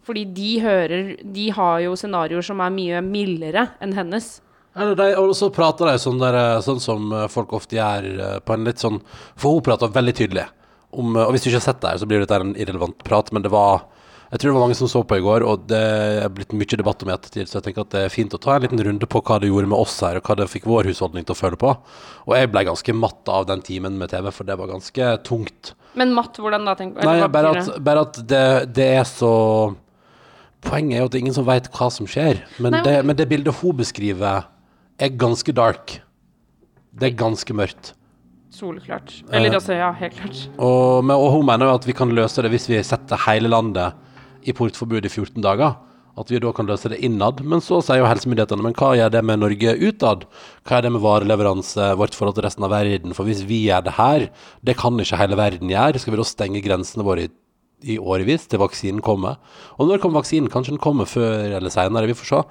Fordi 0.06 0.26
de 0.34 0.52
hører 0.64 1.10
De 1.22 1.50
har 1.54 1.80
jo 1.84 1.96
scenarioer 1.96 2.46
som 2.46 2.62
er 2.66 2.74
mye 2.74 3.02
mildere 3.06 3.68
enn 3.82 3.94
hennes. 3.94 4.40
Og 4.80 5.36
så 5.36 5.50
prater 5.52 5.90
de 5.90 6.00
sånn, 6.00 6.20
der, 6.22 6.36
eh, 6.38 6.62
sånn 6.62 6.80
som 6.80 7.12
eh, 7.12 7.28
folk 7.28 7.54
ofte 7.58 7.76
gjør, 7.76 8.06
eh, 8.20 8.40
på 8.40 8.54
en 8.54 8.64
litt 8.64 8.78
sånn 8.78 9.02
For 9.36 9.52
hun 9.52 9.66
prater 9.66 9.92
veldig 9.92 10.14
tydelig. 10.16 10.46
Om, 10.92 11.16
og 11.18 11.34
hvis 11.34 11.44
du 11.44 11.50
ikke 11.50 11.60
har 11.60 11.68
sett 11.68 11.82
det 11.82 11.90
her, 11.90 11.98
så 12.02 12.08
blir 12.10 12.22
dette 12.24 12.38
en 12.38 12.56
irrelevant 12.56 12.98
prat, 13.04 13.32
men 13.32 13.44
det 13.44 13.52
var 13.54 13.84
jeg 14.30 14.42
tror 14.42 14.52
det 14.52 14.56
var 14.60 14.62
mange 14.68 14.78
som 14.78 14.90
så 14.92 15.00
på 15.10 15.18
i 15.18 15.24
går, 15.26 15.42
og 15.42 15.64
det 15.72 15.80
er 16.22 16.30
blitt 16.30 16.52
mye 16.54 16.78
debatt 16.78 17.02
om 17.02 17.10
i 17.10 17.14
ettertid, 17.16 17.50
så 17.50 17.58
jeg 17.58 17.66
tenker 17.66 17.82
at 17.88 17.94
det 17.96 18.04
er 18.06 18.14
fint 18.14 18.36
å 18.38 18.40
ta 18.42 18.54
en 18.56 18.62
liten 18.62 18.82
runde 18.86 19.10
på 19.10 19.22
hva 19.26 19.40
det 19.42 19.50
gjorde 19.50 19.72
med 19.72 19.82
oss 19.82 19.96
her, 20.06 20.20
og 20.20 20.30
hva 20.30 20.36
det 20.38 20.46
fikk 20.52 20.68
vår 20.70 20.90
husholdning 20.92 21.26
til 21.26 21.34
å 21.34 21.40
føle 21.40 21.58
på. 21.58 21.72
Og 22.28 22.36
jeg 22.38 22.52
ble 22.54 22.64
ganske 22.68 22.94
matt 22.94 23.32
av 23.34 23.48
den 23.50 23.64
timen 23.66 23.98
med 23.98 24.14
TV, 24.14 24.30
for 24.36 24.46
det 24.46 24.60
var 24.60 24.70
ganske 24.70 25.12
tungt. 25.26 25.74
Men 25.98 26.14
Matt, 26.14 26.38
hvordan 26.38 26.70
da? 26.70 26.76
Tenk, 26.78 27.00
Nei, 27.02 27.16
bare 27.34 27.56
at, 27.58 27.72
bare 27.82 28.04
at 28.06 28.20
det, 28.30 28.44
det 28.78 28.90
er 29.00 29.08
så 29.10 29.32
Poenget 30.60 30.98
er 30.98 31.00
jo 31.00 31.08
at 31.08 31.14
det 31.14 31.18
er 31.18 31.24
ingen 31.24 31.36
som 31.38 31.46
vet 31.48 31.70
hva 31.72 31.86
som 31.88 32.08
skjer, 32.10 32.42
men, 32.60 32.74
Nei, 32.76 32.82
det, 32.84 32.94
men 33.08 33.16
det 33.16 33.30
bildet 33.32 33.62
hun 33.62 33.78
beskriver, 33.80 34.44
er 35.00 35.14
ganske 35.16 35.54
dark. 35.56 35.94
Det 36.92 37.08
er 37.08 37.16
ganske 37.16 37.56
mørkt. 37.56 37.94
Soleklart. 38.52 39.14
Eller 39.32 39.56
altså, 39.56 39.78
ja, 39.78 39.88
helt 39.96 40.18
klart. 40.20 40.42
Og, 40.58 41.06
men, 41.06 41.16
og 41.16 41.32
hun 41.38 41.48
mener 41.48 41.70
jo 41.70 41.78
at 41.80 41.88
vi 41.88 41.96
kan 41.96 42.12
løse 42.12 42.44
det 42.44 42.52
hvis 42.52 42.68
vi 42.68 42.82
setter 42.84 43.24
hele 43.24 43.48
landet 43.56 43.96
i 44.44 44.56
portforbud 44.56 45.06
i 45.06 45.12
14 45.12 45.42
dager. 45.44 45.78
At 46.20 46.32
vi 46.34 46.40
da 46.42 46.52
kan 46.52 46.68
løse 46.68 46.90
det 46.92 47.00
innad. 47.06 47.40
Men 47.48 47.62
så 47.64 47.80
sier 47.86 48.02
jo 48.02 48.08
helsemyndighetene 48.10 48.66
men 48.66 48.76
hva 48.76 48.92
gjør 48.98 49.14
det 49.14 49.22
med 49.24 49.40
Norge 49.40 49.76
utad? 49.80 50.26
Hva 50.68 50.80
er 50.80 50.88
det 50.88 50.92
med 50.96 51.04
vareleveranse, 51.04 51.94
vårt 52.00 52.18
forhold 52.18 52.36
til 52.40 52.48
resten 52.48 52.66
av 52.68 52.74
verden? 52.74 53.16
For 53.16 53.30
hvis 53.30 53.46
vi 53.48 53.62
gjør 53.70 53.86
det 53.88 53.96
her, 54.00 54.28
det 54.66 54.76
kan 54.82 55.00
ikke 55.00 55.22
hele 55.22 55.40
verden 55.40 55.72
gjøre. 55.72 56.02
Skal 56.02 56.16
vi 56.16 56.20
da 56.20 56.28
stenge 56.28 56.64
grensene 56.66 57.08
våre 57.08 57.30
i, 57.30 57.32
i 57.96 58.00
årevis 58.02 58.50
til 58.52 58.60
vaksinen 58.60 59.04
kommer? 59.06 59.40
Og 59.78 59.88
når 59.88 60.04
kommer 60.04 60.20
vaksinen? 60.20 60.52
Kanskje 60.52 60.76
den 60.76 60.84
kommer 60.84 61.08
før 61.08 61.56
eller 61.62 61.72
seinere? 61.72 62.10
Vi 62.12 62.18
får 62.20 62.34
se. 62.34 62.44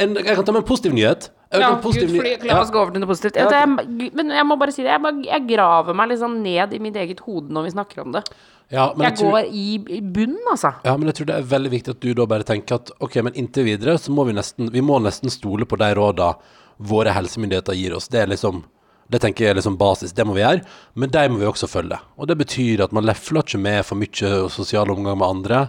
En, 0.00 0.14
jeg 0.20 0.36
kan 0.36 0.44
ta 0.44 0.52
med 0.52 0.62
en 0.62 0.68
positiv 0.68 0.92
nyhet. 0.94 1.30
Jeg 1.50 1.64
Ja, 1.64 1.72
positiv 1.82 2.12
Gud, 2.12 2.20
fordi, 2.20 2.46
la 2.46 2.60
oss 2.60 2.70
gå 2.70 2.78
over 2.78 2.92
til 2.94 3.02
noe 3.02 3.10
positivt. 3.10 3.40
Jeg, 3.40 3.50
Jeg, 3.50 4.10
men 4.14 4.30
jeg 4.30 4.46
må 4.46 4.54
bare 4.60 4.70
si 4.74 4.84
det. 4.84 4.92
Jeg, 4.92 5.14
jeg 5.26 5.46
graver 5.48 5.96
meg 5.98 6.12
liksom 6.12 6.36
ned 6.44 6.76
i 6.76 6.78
mitt 6.78 6.94
eget 7.00 7.24
hode 7.26 7.50
når 7.50 7.66
vi 7.66 7.72
snakker 7.74 8.04
om 8.04 8.12
det. 8.14 8.22
Ja, 8.70 8.92
men 8.96 9.08
Jeg 9.08 9.18
tror- 9.18 9.32
går 9.34 9.48
i, 9.50 9.74
i 9.98 10.00
bunnen, 10.00 10.42
altså. 10.50 10.74
Ja, 10.84 10.96
men 10.96 11.08
jeg 11.10 11.16
tror 11.18 11.26
det 11.26 11.36
er 11.36 11.48
veldig 11.50 11.70
viktig 11.72 11.90
at 11.90 12.00
du 12.00 12.14
da 12.14 12.26
bare 12.30 12.46
tenker 12.46 12.78
at 12.78 12.92
ok, 13.02 13.16
men 13.26 13.34
inntil 13.34 13.66
videre 13.66 13.96
så 13.98 14.14
må 14.14 14.24
vi 14.28 14.36
nesten, 14.36 14.70
vi 14.70 14.80
må 14.80 15.00
nesten 15.02 15.30
stole 15.30 15.66
på 15.66 15.78
de 15.80 15.88
råda 15.98 16.36
våre 16.78 17.10
helsemyndigheter 17.12 17.74
gir 17.74 17.96
oss. 17.96 18.06
Det 18.08 18.22
er 18.22 18.30
liksom, 18.30 18.62
det 19.10 19.20
tenker 19.20 19.44
jeg 19.44 19.50
er 19.50 19.58
liksom 19.58 19.76
basis, 19.80 20.14
det 20.14 20.24
må 20.24 20.36
vi 20.36 20.44
gjøre, 20.44 20.62
men 20.94 21.10
de 21.10 21.24
må 21.28 21.40
vi 21.42 21.48
også 21.50 21.68
følge. 21.68 21.98
Og 22.16 22.30
det 22.30 22.38
betyr 22.38 22.84
at 22.86 22.94
man 22.94 23.04
lefler 23.04 23.42
ikke 23.42 23.60
med 23.60 23.82
for 23.84 23.98
mye 24.00 24.48
sosial 24.54 24.90
omgang 24.94 25.18
med 25.18 25.28
andre. 25.28 25.64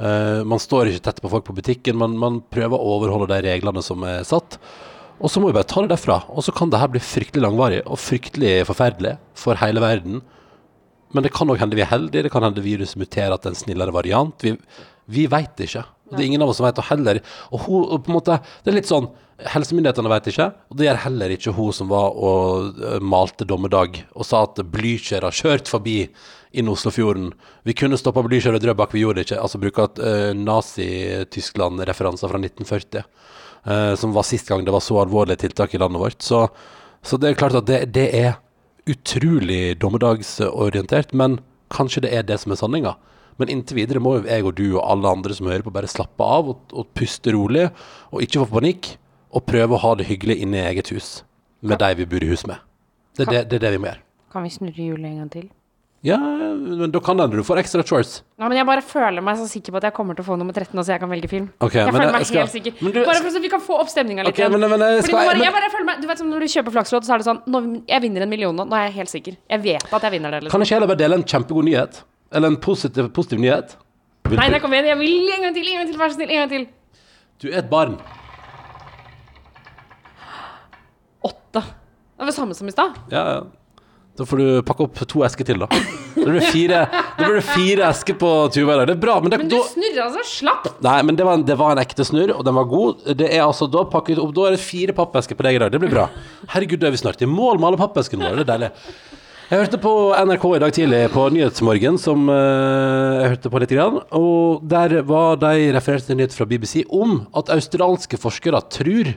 Uh, 0.00 0.42
man 0.48 0.58
står 0.58 0.88
ikke 0.90 1.04
tett 1.06 1.22
på 1.22 1.30
folk 1.30 1.44
på 1.44 1.54
butikken, 1.54 1.98
man, 2.00 2.18
man 2.18 2.40
prøver 2.50 2.74
å 2.74 2.96
overholde 2.96 3.30
de 3.30 3.44
reglene 3.46 3.82
som 3.84 4.02
er 4.08 4.24
satt. 4.26 4.58
Og 5.20 5.28
så 5.30 5.40
må 5.40 5.50
vi 5.50 5.58
bare 5.58 5.68
ta 5.68 5.82
det 5.84 5.92
derfra. 5.92 6.22
Og 6.32 6.42
så 6.42 6.52
kan 6.56 6.70
det 6.72 6.80
her 6.80 6.88
bli 6.88 7.02
fryktelig 7.04 7.44
langvarig 7.44 7.82
og 7.84 8.00
fryktelig 8.00 8.64
forferdelig 8.66 9.18
for 9.36 9.60
hele 9.60 9.82
verden. 9.84 10.22
Men 11.14 11.26
det 11.26 11.32
kan 11.34 11.50
òg 11.50 11.60
hende 11.62 11.78
vi 11.78 11.84
er 11.84 11.90
heldige, 11.90 12.26
det 12.26 12.32
kan 12.32 12.44
hende 12.46 12.62
viruset 12.64 13.00
muterer 13.00 13.40
til 13.40 13.52
en 13.52 13.58
snillere 13.58 13.94
variant. 13.94 14.46
Vi, 14.46 14.54
vi 15.10 15.26
veit 15.30 15.64
ikke. 15.64 15.82
Og 16.10 16.16
det 16.16 16.24
er 16.24 16.28
ingen 16.30 16.44
av 16.44 16.52
oss 16.52 16.58
som 16.58 16.66
vet 16.66 16.78
det 16.78 16.86
heller. 16.90 17.20
Og 17.50 17.66
hun, 17.66 17.82
og 17.84 18.04
på 18.04 18.10
en 18.10 18.18
måte, 18.18 18.38
det 18.62 18.72
er 18.72 18.80
litt 18.80 18.90
sånn 18.90 19.10
Helsemyndighetene 19.40 20.10
vet 20.12 20.26
ikke, 20.34 20.46
og 20.68 20.76
det 20.76 20.84
gjør 20.84 20.98
heller 21.06 21.32
ikke 21.32 21.52
hun 21.56 21.72
som 21.72 21.88
var 21.88 22.12
og 22.12 22.80
eh, 22.84 22.98
malte 23.00 23.46
dommedag 23.48 24.02
og 24.12 24.26
sa 24.28 24.42
at 24.44 24.60
Blücher 24.68 25.24
har 25.24 25.32
kjørt 25.32 25.70
forbi 25.70 25.94
inn 26.60 26.68
Oslofjorden. 26.68 27.30
Vi 27.64 27.72
kunne 27.78 27.96
stoppa 27.96 28.20
Blücher 28.26 28.52
og 28.52 28.60
Drøbak, 28.60 28.92
vi 28.92 29.00
gjorde 29.04 29.22
det 29.22 29.30
ikke. 29.30 29.40
Altså 29.40 29.60
bruke 29.62 29.86
uh, 30.02 30.32
Nazi-Tyskland-referanser 30.36 32.28
fra 32.28 32.40
1940, 32.42 33.06
uh, 33.70 33.94
som 33.96 34.12
var 34.12 34.26
sist 34.28 34.50
gang 34.50 34.66
det 34.66 34.74
var 34.74 34.84
så 34.84 34.98
alvorlige 35.00 35.46
tiltak 35.46 35.72
i 35.72 35.80
landet 35.80 36.02
vårt. 36.02 36.20
Så, 36.26 36.42
så 37.00 37.16
det 37.16 37.30
er 37.30 37.40
klart 37.40 37.56
at 37.62 37.70
det, 37.70 37.84
det 37.94 38.08
er 38.18 38.34
utrolig 38.88 39.78
dommedagsorientert, 39.80 41.12
men 41.12 41.38
kanskje 41.72 42.04
det 42.06 42.14
er 42.16 42.26
det 42.26 42.40
som 42.42 42.54
er 42.54 42.60
sanninga. 42.60 42.94
Men 43.40 43.52
inntil 43.52 43.78
videre 43.80 44.02
må 44.02 44.18
jo 44.18 44.26
jeg 44.28 44.44
og 44.44 44.56
du 44.58 44.66
og 44.74 44.82
alle 44.84 45.12
andre 45.16 45.36
som 45.36 45.48
hører 45.48 45.64
på, 45.64 45.72
bare 45.72 45.88
slappe 45.90 46.24
av 46.24 46.50
og, 46.52 46.64
og 46.76 46.90
puste 46.96 47.32
rolig, 47.32 47.68
og 48.12 48.24
ikke 48.24 48.44
få 48.44 48.58
panikk, 48.58 48.94
og 49.30 49.46
prøve 49.46 49.76
å 49.76 49.82
ha 49.84 49.94
det 49.96 50.08
hyggelig 50.08 50.40
inne 50.42 50.58
i 50.58 50.66
eget 50.72 50.90
hus 50.90 51.20
med 51.62 51.78
de 51.78 51.90
vi 52.00 52.08
bor 52.08 52.24
i 52.24 52.30
hus 52.32 52.42
med. 52.48 52.58
Det 53.16 53.26
er 53.26 53.30
det, 53.30 53.42
det, 53.50 53.60
er 53.60 53.66
det 53.66 53.72
vi 53.76 53.80
må 53.82 53.90
gjøre. 53.90 54.02
Kan 54.32 54.46
vi 54.46 54.52
snurre 54.54 54.86
hjulet 54.86 55.10
en 55.10 55.18
gang 55.22 55.32
til? 55.32 55.48
Ja, 56.02 56.16
men 56.16 56.88
da 56.94 57.00
kan 57.04 57.18
hende 57.20 57.36
du 57.36 57.42
får 57.44 57.58
ekstra 57.60 57.82
choice. 57.84 58.22
Ja, 58.40 58.48
men 58.48 58.56
jeg 58.56 58.64
bare 58.64 58.80
føler 58.80 59.20
meg 59.20 59.36
så 59.36 59.44
sikker 59.50 59.74
på 59.74 59.76
at 59.82 59.84
jeg 59.90 59.92
kommer 59.92 60.16
til 60.16 60.24
å 60.24 60.28
få 60.30 60.38
nummer 60.40 60.54
13 60.56 60.72
nå, 60.72 60.80
så 60.80 60.94
jeg 60.94 61.00
kan 61.02 61.10
velge 61.12 61.28
film. 61.28 61.50
Okay, 61.60 61.82
jeg 61.84 61.92
føler 61.92 62.06
jeg 62.08 62.12
meg 62.14 62.24
skal- 62.26 62.40
helt 62.40 62.54
sikker. 62.54 62.72
du- 62.80 63.04
bare 63.04 63.20
for 63.20 63.28
så 63.34 63.40
vi 63.42 63.50
kan 63.52 63.60
få 63.60 63.76
opp 63.80 63.88
stemninga 63.92 64.24
litt 64.24 64.32
Ok, 64.32 64.38
men- 64.50 64.60
men 64.60 64.80
jeg 64.80 65.04
skal- 65.04 65.26
bare, 65.28 65.36
jeg 65.44 65.52
bare 65.52 65.70
føler 65.70 65.84
meg, 65.84 66.00
du 66.00 66.06
vet 66.08 66.18
som 66.18 66.30
Når 66.30 66.40
du 66.40 66.46
kjøper 66.46 66.72
flakslodd, 66.72 67.04
så 67.04 67.12
er 67.14 67.18
det 67.18 67.26
sånn 67.26 67.42
nå, 67.46 67.82
Jeg 67.86 68.00
vinner 68.02 68.22
en 68.22 68.30
million 68.30 68.56
nå. 68.56 68.64
Nå 68.66 68.72
er 68.72 68.86
jeg 68.88 68.92
helt 68.94 69.08
sikker. 69.10 69.36
Jeg 69.50 69.60
vet 69.62 69.92
at 69.92 70.02
jeg 70.02 70.12
vinner 70.12 70.30
det. 70.30 70.48
Kan 70.50 70.60
Liksom. 70.60 70.62
ikke 70.62 70.74
heller 70.80 70.86
bare 70.86 70.96
dele 70.96 71.14
en 71.14 71.24
kjempegod 71.24 71.64
nyhet? 71.64 72.02
Eller 72.32 72.46
en 72.48 72.56
positiv, 72.56 73.08
positiv 73.12 73.38
nyhet? 73.38 73.76
Vil 74.24 74.38
Nei, 74.38 74.48
nei, 74.48 74.58
kom 74.60 74.70
igjen. 74.72 74.86
Jeg 74.86 74.98
vil 74.98 75.30
en 75.34 75.42
gang 75.42 75.54
til. 75.54 75.68
En 75.68 75.76
gang 75.84 75.86
til, 75.90 75.98
Vær 76.00 76.08
så 76.08 76.14
snill. 76.16 76.30
En 76.30 76.48
gang 76.48 76.48
til. 76.48 76.66
Du 77.40 77.48
er 77.52 77.58
et 77.58 77.68
barn. 77.68 77.98
Åtte. 81.24 81.60
Det 81.60 82.18
var 82.18 82.26
det 82.26 82.34
samme 82.34 82.54
som 82.54 82.68
i 82.68 82.70
stad. 82.70 82.94
Ja, 83.10 83.24
ja. 83.34 83.40
Da 84.20 84.26
får 84.28 84.36
du 84.36 84.48
pakke 84.68 84.84
opp 84.84 84.98
to 85.08 85.22
esker 85.24 85.46
til, 85.48 85.62
da. 85.62 85.66
Da 86.12 86.26
blir 86.26 86.36
det 86.36 86.48
fire, 86.52 86.80
da 87.16 87.22
blir 87.22 87.38
det 87.38 87.44
fire 87.46 87.86
esker 87.88 88.18
på 88.20 88.32
Tuva 88.52 88.74
i 88.74 88.80
dag. 88.82 88.90
Det 88.90 88.96
er 88.98 89.00
bra. 89.00 89.14
Men, 89.24 89.32
det, 89.32 89.38
Men 89.40 89.48
du 89.48 89.54
da, 89.56 89.60
snurra 89.70 90.08
så 90.12 90.24
slapp! 90.28 90.66
nei, 90.84 90.98
men 91.08 91.16
det, 91.16 91.24
var 91.24 91.38
en, 91.38 91.44
det 91.48 91.56
var 91.56 91.72
en 91.72 91.80
ekte 91.80 92.04
snurr, 92.04 92.34
og 92.34 92.44
den 92.44 92.58
var 92.58 92.68
god. 92.68 93.06
Det 93.16 93.30
er 93.30 93.46
altså 93.46 93.70
da 93.72 93.86
pakket 93.88 94.20
opp 94.20 94.34
Da 94.36 94.50
er 94.50 94.58
det 94.58 94.60
fire 94.60 94.92
pappesker 94.96 95.38
på 95.38 95.48
deg 95.48 95.56
i 95.56 95.62
dag. 95.64 95.72
Det 95.72 95.80
blir 95.80 95.94
bra. 95.94 96.04
Herregud, 96.52 96.82
da 96.82 96.90
er 96.90 96.94
vi 96.98 97.00
snart 97.00 97.24
i 97.24 97.30
mål 97.30 97.62
med 97.62 97.70
alle 97.70 97.80
pappeskene 97.80 98.28
våre. 98.28 98.42
Det 98.42 98.44
er 98.44 98.52
deilig. 98.52 98.70
Jeg 99.50 99.64
hørte 99.64 99.82
på 99.82 99.96
NRK 100.28 100.44
i 100.52 100.62
dag 100.66 100.76
tidlig 100.76 101.02
på 101.16 101.26
Nyhetsmorgen, 101.34 101.96
som 101.98 102.28
uh, 102.28 103.24
jeg 103.24 103.32
hørte 103.32 103.50
på 103.50 103.64
litt, 103.64 103.72
grann, 103.74 104.02
og 104.14 104.60
der 104.70 105.00
var 105.08 105.40
de 105.40 105.72
refererte 105.74 106.06
til 106.06 106.18
en 106.18 106.20
nyhet 106.20 106.36
fra 106.36 106.46
BBC 106.46 106.84
om 106.86 107.22
at 107.34 107.50
australske 107.56 108.20
forskere 108.20 108.60
tror, 108.70 109.16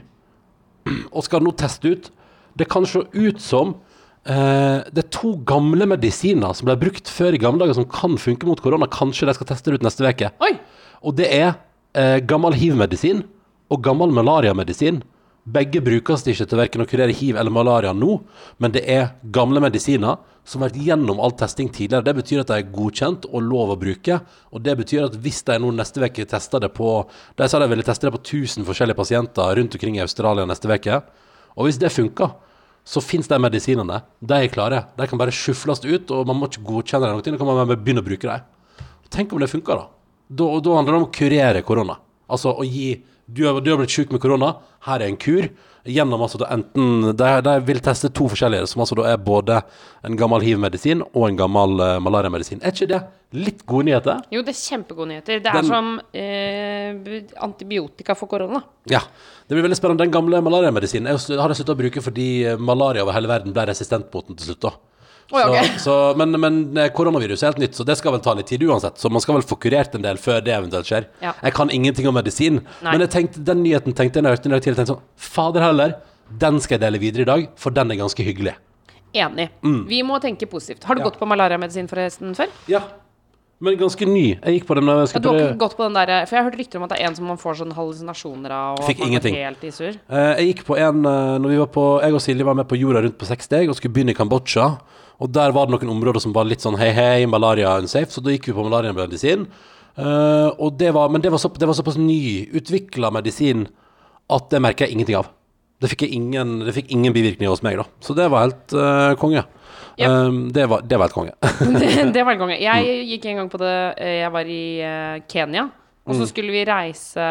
og 1.12 1.22
skal 1.28 1.44
nå 1.44 1.52
teste 1.56 1.92
ut 1.92 2.10
Det 2.58 2.66
kan 2.68 2.84
se 2.86 3.00
ut 3.14 3.38
som 3.40 3.76
det 4.24 5.02
er 5.02 5.10
to 5.12 5.34
gamle 5.44 5.84
medisiner 5.90 6.54
som 6.56 6.70
ble 6.70 6.78
brukt 6.80 7.10
før 7.12 7.36
i 7.36 7.40
gamle 7.42 7.60
dager, 7.60 7.76
som 7.76 7.88
kan 7.90 8.16
funke 8.16 8.48
mot 8.48 8.60
korona. 8.64 8.88
Kanskje 8.88 9.28
de 9.28 9.34
skal 9.36 9.50
teste 9.50 9.68
det 9.68 9.80
ut 9.80 9.84
neste 9.84 10.06
uke. 10.06 10.30
Oi! 10.44 10.54
Og 11.04 11.16
det 11.18 11.28
er 11.28 11.50
eh, 11.92 12.20
gammel 12.24 12.56
hiv-medisin 12.56 13.24
og 13.72 13.82
gammel 13.84 14.14
malariamedisin. 14.14 15.02
Begge 15.44 15.82
brukes 15.84 16.24
ikke 16.24 16.46
til 16.48 16.60
verken 16.60 16.84
å 16.84 16.88
kurere 16.88 17.12
hiv 17.12 17.36
eller 17.36 17.52
malaria 17.52 17.90
nå, 17.92 18.14
men 18.56 18.72
det 18.72 18.80
er 18.88 19.10
gamle 19.34 19.60
medisiner 19.60 20.16
som 20.48 20.62
har 20.62 20.70
vært 20.70 20.86
gjennom 20.86 21.20
all 21.20 21.34
testing 21.36 21.68
tidligere. 21.72 22.04
Det 22.06 22.14
betyr 22.16 22.40
at 22.40 22.52
de 22.52 22.56
er 22.62 22.70
godkjent 22.72 23.28
og 23.28 23.44
lov 23.44 23.74
å 23.74 23.78
bruke. 23.80 24.18
Og 24.56 24.64
det 24.64 24.76
betyr 24.80 25.06
at 25.06 25.18
hvis 25.20 25.42
de 25.44 25.58
nå 25.60 25.72
neste 25.76 26.00
uke 26.00 26.24
tester 26.28 26.64
det 26.64 26.72
på 26.76 26.88
De 27.36 27.48
sa 27.48 27.60
de 27.60 27.68
ville 27.68 27.84
teste 27.84 28.08
det 28.08 28.14
på 28.16 28.22
1000 28.22 28.64
forskjellige 28.68 29.00
pasienter 29.00 29.56
rundt 29.60 29.76
omkring 29.76 30.00
i 30.00 30.04
Australia 30.04 30.48
neste 30.48 30.68
uke. 30.68 31.00
Og 31.56 31.68
hvis 31.68 31.80
det 31.80 31.92
funker, 31.92 32.32
så 32.84 33.00
finnes 33.00 33.28
de 33.30 33.38
medisinene. 33.40 34.02
De 34.20 34.36
er 34.36 34.52
klare. 34.52 34.82
De 34.98 35.06
kan 35.08 35.20
bare 35.20 35.32
skyfles 35.32 35.80
ut, 35.84 36.10
og 36.12 36.28
man 36.28 36.36
må 36.38 36.50
ikke 36.50 36.64
godkjenne 36.68 37.08
dem. 37.08 37.22
Da 37.24 37.40
kan 37.40 37.48
man 37.48 37.62
bare 37.64 37.80
begynne 37.80 38.04
å 38.04 38.06
bruke 38.06 38.28
dem. 38.28 38.86
Tenk 39.14 39.32
om 39.32 39.40
det 39.40 39.48
funker, 39.52 39.80
da. 39.80 39.88
Da, 40.28 40.48
da 40.60 40.76
handler 40.76 40.92
det 40.92 41.00
om 41.00 41.06
å 41.08 41.14
kurere 41.14 41.64
korona. 41.64 41.96
Altså 42.28 42.52
å 42.52 42.64
gi 42.64 43.02
Du 43.24 43.40
du 43.40 43.70
har 43.70 43.78
blitt 43.80 43.92
syk 43.92 44.10
med 44.12 44.20
korona, 44.20 44.50
her 44.84 45.00
er 45.00 45.08
en 45.08 45.16
kur. 45.16 45.46
Gjennom 45.84 46.22
altså 46.24 46.38
da 46.40 46.46
enten 46.54 47.10
De, 47.12 47.26
de 47.44 47.54
vil 47.66 47.80
teste 47.84 48.08
to 48.16 48.24
forskjellige, 48.32 48.64
som 48.70 48.80
altså 48.80 48.96
da 48.96 49.10
er 49.10 49.18
både 49.20 49.58
en 50.08 50.16
gammel 50.16 50.40
hiv-medisin 50.46 51.02
og 51.10 51.26
en 51.28 51.36
gammel 51.36 51.76
uh, 51.82 51.98
malariamedisin. 52.00 52.62
Er 52.64 52.72
ikke 52.72 52.88
det 52.88 53.00
litt 53.36 53.60
gode 53.68 53.90
nyheter? 53.90 54.22
Jo, 54.32 54.40
det 54.46 54.54
er 54.54 54.60
kjempegode 54.62 55.10
nyheter. 55.10 55.42
Det 55.44 55.50
er 55.52 55.58
Den- 55.60 55.68
som 55.68 56.00
eh, 56.14 57.20
antibiotika 57.44 58.14
for 58.16 58.30
korona. 58.30 58.62
Ja. 58.88 59.00
Det 59.44 59.56
blir 59.56 59.66
veldig 59.66 59.76
spennende. 59.76 60.04
Den 60.06 60.14
gamle 60.14 60.40
malariamedisinen 60.40 61.10
har 61.10 61.18
jeg 61.18 61.58
sluttet 61.58 61.74
å 61.74 61.80
bruke 61.82 62.04
fordi 62.04 62.28
malaria 62.56 63.02
over 63.04 63.16
hele 63.18 63.28
verden 63.28 63.52
ble 63.52 63.66
resistent 63.68 64.08
mot 64.14 64.26
den 64.28 64.36
til 64.40 64.52
slutt. 64.54 64.60
da 64.70 64.72
Oi, 65.32 65.42
okay. 65.42 65.68
så, 65.78 65.84
så, 65.84 65.94
men, 66.20 66.34
men 66.40 66.58
eh, 66.78 66.90
koronavirus 66.94 67.42
er 67.42 67.52
helt 67.52 67.58
nytt, 67.62 67.74
så 67.78 67.84
det 67.88 67.96
skal 67.98 68.12
vel 68.12 68.20
ta 68.20 68.34
litt 68.36 68.46
tid 68.50 68.62
uansett. 68.68 68.98
Så 69.00 69.10
man 69.10 69.20
skal 69.24 69.38
vel 69.38 69.46
få 69.48 69.56
kurert 69.62 69.94
en 69.96 70.02
del 70.04 70.18
før 70.20 70.42
det 70.44 70.52
eventuelt 70.54 70.86
skjer. 70.90 71.06
Ja. 71.24 71.32
Jeg 71.42 71.54
kan 71.56 71.70
ingenting 71.72 72.06
om 72.10 72.14
medisin, 72.18 72.60
Nei. 72.84 72.96
men 72.98 73.08
tenkte, 73.08 73.40
den 73.44 73.62
nyheten 73.64 73.96
tenkte 73.96 74.20
jeg 74.20 74.24
da 74.26 74.30
jeg 74.34 74.36
hørte 74.38 74.48
den 74.48 74.52
i 74.52 74.56
dag 74.58 74.66
tidlig. 74.66 74.76
tenkte 74.82 74.94
sånn, 74.94 75.06
Fader 75.16 75.64
heller, 75.64 75.96
den 76.44 76.60
skal 76.60 76.76
jeg 76.78 76.84
dele 76.86 77.00
videre 77.02 77.24
i 77.24 77.30
dag, 77.32 77.48
for 77.56 77.70
den 77.74 77.90
er 77.90 78.00
ganske 78.02 78.26
hyggelig. 78.26 78.54
Enig. 79.14 79.48
Vi 79.62 80.02
må 80.02 80.16
tenke 80.20 80.46
positivt. 80.50 80.84
Har 80.84 80.96
du 80.96 81.00
Mm. 81.00 81.04
Ja. 81.06 81.10
gått 81.10 81.18
på 81.20 81.26
malariamedisin 81.30 81.86
forresten 81.88 82.34
før? 82.34 82.48
Ja, 82.68 82.80
men 83.62 83.76
ganske 83.78 84.06
ny. 84.08 84.24
Jeg 84.34 84.58
gikk 84.58 84.66
på 84.68 84.76
den 84.78 84.88
jeg 84.90 85.12
Ja, 85.14 85.20
du 85.22 85.28
har 85.30 85.38
ikke 85.40 85.60
gått 85.62 85.76
på 85.78 85.86
den 85.86 85.94
der 85.94 86.10
For 86.26 86.36
jeg 86.36 86.42
har 86.42 86.48
hørt 86.50 86.58
rykter 86.58 86.80
om 86.80 86.86
at 86.86 86.94
det 86.94 86.98
er 86.98 87.06
en 87.08 87.18
som 87.18 87.28
man 87.30 87.38
får 87.40 87.60
sånn 87.60 87.74
hallusinasjoner 87.76 88.54
av. 88.54 88.80
Og 88.80 88.88
Fikk 88.88 89.04
ingenting. 89.06 89.36
Helt 89.38 89.62
i. 89.64 89.70
Eh, 89.70 90.32
Jeg 90.40 90.48
gikk 90.50 90.64
på 90.66 90.78
en 90.80 91.04
eh, 91.06 91.36
Når 91.38 91.52
vi 91.52 91.60
var 91.62 91.70
på 91.74 91.84
Jeg 92.02 92.16
og 92.18 92.24
Silje 92.24 92.48
var 92.48 92.58
med 92.58 92.68
på 92.68 92.78
jorda 92.80 93.04
rundt 93.04 93.18
på 93.20 93.28
seks 93.28 93.48
steg 93.48 93.70
og 93.70 93.78
skulle 93.78 93.94
begynne 93.94 94.12
i 94.12 94.18
Kambodsja. 94.18 94.66
Og 95.22 95.30
der 95.30 95.54
var 95.54 95.68
det 95.68 95.76
noen 95.76 95.94
områder 95.94 96.20
som 96.20 96.34
var 96.34 96.48
litt 96.50 96.64
sånn 96.64 96.76
hei, 96.80 96.90
hei, 96.96 97.26
malaria 97.30 97.76
unsafe. 97.78 98.10
Så 98.10 98.24
da 98.24 98.34
gikk 98.34 98.50
vi 98.50 98.56
på 98.56 98.66
malariamedisin. 98.66 99.46
Uh, 99.94 100.50
og 100.58 100.74
det 100.80 100.90
var, 100.90 101.12
men 101.14 101.22
det 101.22 101.30
var, 101.30 101.38
så, 101.38 101.46
det 101.54 101.68
var 101.70 101.76
såpass 101.78 101.94
nyutvikla 102.00 103.12
medisin 103.14 103.68
at 104.34 104.48
det 104.50 104.58
merker 104.64 104.88
jeg 104.88 104.96
ingenting 104.96 105.20
av. 105.20 105.28
Det 105.78 105.90
fikk, 105.92 106.06
ingen, 106.08 106.56
det 106.66 106.74
fikk 106.74 106.90
ingen 106.94 107.14
bivirkninger 107.14 107.52
hos 107.52 107.62
meg, 107.62 107.78
da. 107.78 107.86
Så 108.02 108.16
det 108.18 108.26
var 108.32 108.48
helt 108.48 108.74
uh, 108.74 109.14
konge. 109.20 109.44
Ja. 109.98 110.08
Um, 110.26 110.48
det, 110.52 110.66
var, 110.68 110.82
det 110.82 110.98
var 110.98 111.06
helt 111.08 111.14
konge. 111.14 111.32
det, 112.14 112.24
var 112.26 112.32
et 112.34 112.40
konge. 112.40 112.56
Jeg 112.60 112.84
Mm. 112.84 113.08
gikk 113.12 113.26
en 113.30 113.36
gang 113.42 113.50
på 113.52 113.58
det 113.62 113.74
eh, 113.98 114.16
Jeg 114.24 114.32
var 114.34 114.44
i 114.50 114.62
eh, 114.82 115.20
Kenya. 115.30 115.68
Og 116.04 116.12
Mm. 116.14 116.18
så 116.20 116.26
skulle 116.28 116.52
vi 116.52 116.64
reise 116.68 117.26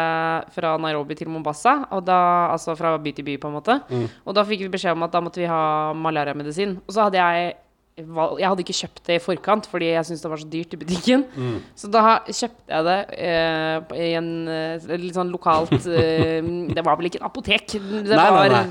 fra 0.50 0.72
Nairobi 0.82 1.14
til 1.14 1.28
Mombasa, 1.30 1.76
da, 2.02 2.16
altså 2.50 2.74
fra 2.74 2.96
by 2.98 3.12
til 3.14 3.22
by, 3.24 3.36
på 3.38 3.46
en 3.46 3.54
måte. 3.54 3.76
Mm. 3.88 4.08
Og 4.26 4.34
da 4.34 4.42
fikk 4.42 4.64
vi 4.64 4.68
beskjed 4.72 4.96
om 4.96 5.04
at 5.06 5.12
da 5.14 5.20
måtte 5.22 5.38
vi 5.38 5.46
ha 5.46 5.92
malariamedisin. 5.94 6.80
Og 6.88 6.90
så 6.96 7.04
hadde 7.06 7.20
jeg 7.22 7.54
Jeg 7.96 8.48
hadde 8.48 8.58
ikke 8.64 8.74
kjøpt 8.74 9.04
det 9.06 9.14
i 9.14 9.22
forkant 9.22 9.68
fordi 9.70 9.92
jeg 9.92 10.02
syntes 10.08 10.22
det 10.24 10.30
var 10.32 10.40
så 10.42 10.48
dyrt 10.50 10.72
i 10.74 10.78
butikken. 10.80 11.20
Mm. 11.38 11.60
Så 11.78 11.86
da 11.94 12.18
kjøpte 12.26 12.66
jeg 12.74 12.84
det 12.88 12.96
eh, 13.22 13.94
i 13.94 14.08
en 14.18 14.30
eh, 14.50 14.88
litt 14.98 15.14
sånn 15.14 15.30
lokalt 15.30 15.70
eh, 15.86 16.42
Det 16.74 16.82
var 16.82 16.98
vel 16.98 17.06
ikke 17.06 17.20
et 17.22 17.28
apotek. 17.30 17.68
Det 17.78 18.10
Nei, 18.18 18.30
nei, 18.34 18.48
nei. 18.50 18.64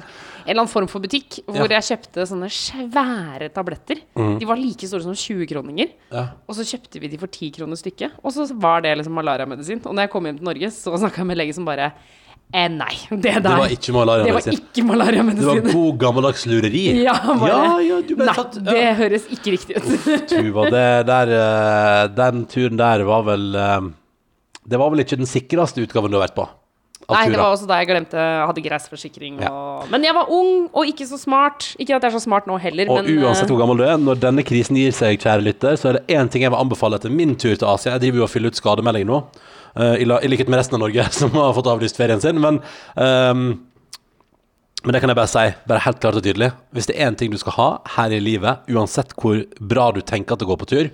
En 0.44 0.50
eller 0.52 0.62
annen 0.64 0.72
form 0.72 0.88
for 0.92 1.00
butikk 1.04 1.40
hvor 1.48 1.66
Ja. 1.70 1.80
jeg 1.80 1.88
kjøpte 1.98 2.26
sånne 2.30 2.50
svære 2.52 3.50
tabletter. 3.54 4.02
De 4.40 4.46
var 4.46 4.58
like 4.60 4.88
store 4.88 5.02
som 5.04 5.14
20-kroninger. 5.16 5.90
Ja. 6.12 6.28
Og 6.48 6.56
så 6.56 6.66
kjøpte 6.68 7.00
vi 7.02 7.08
de 7.08 7.18
for 7.22 7.28
10 7.28 7.52
kroner 7.58 7.76
stykket. 7.80 8.12
Og 8.24 8.32
så 8.36 8.48
var 8.54 8.82
det 8.86 8.98
liksom 9.00 9.14
malariamedisin. 9.18 9.82
Og 9.86 9.94
når 9.96 10.08
jeg 10.08 10.12
kom 10.14 10.26
hjem 10.30 10.38
til 10.42 10.46
Norge, 10.52 10.70
så 10.76 10.94
snakka 11.00 11.24
jeg 11.24 11.30
med 11.32 11.38
lege 11.40 11.54
som 11.56 11.66
bare 11.66 11.92
eh, 12.54 12.68
Nei, 12.70 12.94
det 13.10 13.22
der 13.24 13.40
Det 13.42 13.58
var 13.58 13.72
ikke 13.74 13.88
det 13.90 13.96
malariamedisin. 13.96 14.54
ikke 14.60 14.84
Det 15.40 15.64
var 15.64 15.74
god 15.74 15.98
gammeldags 16.04 16.46
lureri. 16.46 16.84
Ja, 17.08 17.16
ja, 17.48 17.62
ja, 17.82 18.02
du 18.02 18.16
ble 18.16 18.26
Nei, 18.30 18.36
tatt 18.38 18.60
det 18.64 18.96
høres 19.00 19.26
ikke 19.34 19.56
riktig 19.56 19.78
ut. 19.80 20.28
Tuva, 20.30 20.68
det 20.70 20.86
der 21.10 21.34
eh, 21.40 22.08
Den 22.16 22.46
turen 22.52 22.78
der 22.78 23.04
var 23.08 23.24
vel 23.28 23.56
eh, 23.56 23.80
Det 24.70 24.80
var 24.80 24.92
vel 24.94 25.00
ikke 25.04 25.18
den 25.18 25.26
sikreste 25.30 25.82
utgaven 25.84 26.12
du 26.14 26.20
har 26.20 26.28
vært 26.28 26.36
på? 26.38 26.46
Nei, 27.12 27.24
det 27.32 27.40
var 27.40 27.52
også 27.52 27.68
da 27.68 27.80
jeg 27.82 27.90
glemte 27.90 28.20
Hadde 28.20 28.64
greisforsikring. 28.64 29.40
Ja. 29.44 29.50
Og, 29.52 29.90
men 29.92 30.06
jeg 30.08 30.16
var 30.16 30.30
ung 30.32 30.70
og 30.72 30.88
ikke 30.88 31.08
så 31.10 31.20
smart. 31.20 31.74
Ikke 31.76 31.98
at 31.98 32.06
jeg 32.06 32.12
er 32.12 32.16
så 32.16 32.24
smart 32.24 32.48
nå 32.50 32.58
heller, 32.62 32.92
Og 32.92 33.02
men 33.02 33.12
eh, 33.12 33.26
uansett 33.26 33.52
hvor 33.52 33.60
gammel 33.60 33.82
du 33.82 33.86
er, 33.88 33.98
når 34.00 34.22
denne 34.24 34.46
krisen 34.48 34.80
gir 34.80 34.96
seg, 34.96 35.20
kjære 35.22 35.44
lytter, 35.44 35.78
så 35.80 35.92
er 35.92 36.00
det 36.00 36.16
én 36.16 36.32
ting 36.32 36.46
jeg 36.46 36.54
vil 36.54 36.62
anbefale 36.62 37.00
etter 37.00 37.14
min 37.14 37.36
tur 37.36 37.56
til 37.56 37.68
Asia. 37.68 37.96
Jeg 37.96 38.06
driver 38.06 38.24
jo 38.24 38.28
og 38.28 38.32
fyller 38.32 38.54
ut 38.54 38.60
skademelding 38.60 39.08
nå, 39.10 39.20
uh, 39.76 39.94
i, 40.00 40.08
likhet 40.32 40.52
med 40.52 40.62
resten 40.62 40.80
av 40.80 40.86
Norge, 40.86 41.08
som 41.20 41.36
har 41.36 41.54
fått 41.58 41.72
avlyst 41.74 42.00
ferien 42.00 42.24
sin. 42.24 42.40
Men, 42.44 42.62
um, 42.96 43.46
men 44.84 44.96
det 44.96 45.04
kan 45.04 45.12
jeg 45.12 45.20
bare 45.20 45.32
si, 45.32 45.48
bare 45.70 45.84
helt 45.86 46.04
klart 46.04 46.20
og 46.20 46.26
tydelig. 46.26 46.54
Hvis 46.76 46.90
det 46.90 46.98
er 46.98 47.10
én 47.10 47.20
ting 47.20 47.34
du 47.34 47.40
skal 47.42 47.58
ha 47.60 47.70
her 47.98 48.16
i 48.16 48.24
livet, 48.24 48.64
uansett 48.72 49.16
hvor 49.20 49.44
bra 49.60 49.92
du 49.96 50.04
tenker 50.04 50.36
at 50.36 50.44
det 50.44 50.50
går 50.50 50.60
på 50.64 50.72
tur, 50.72 50.94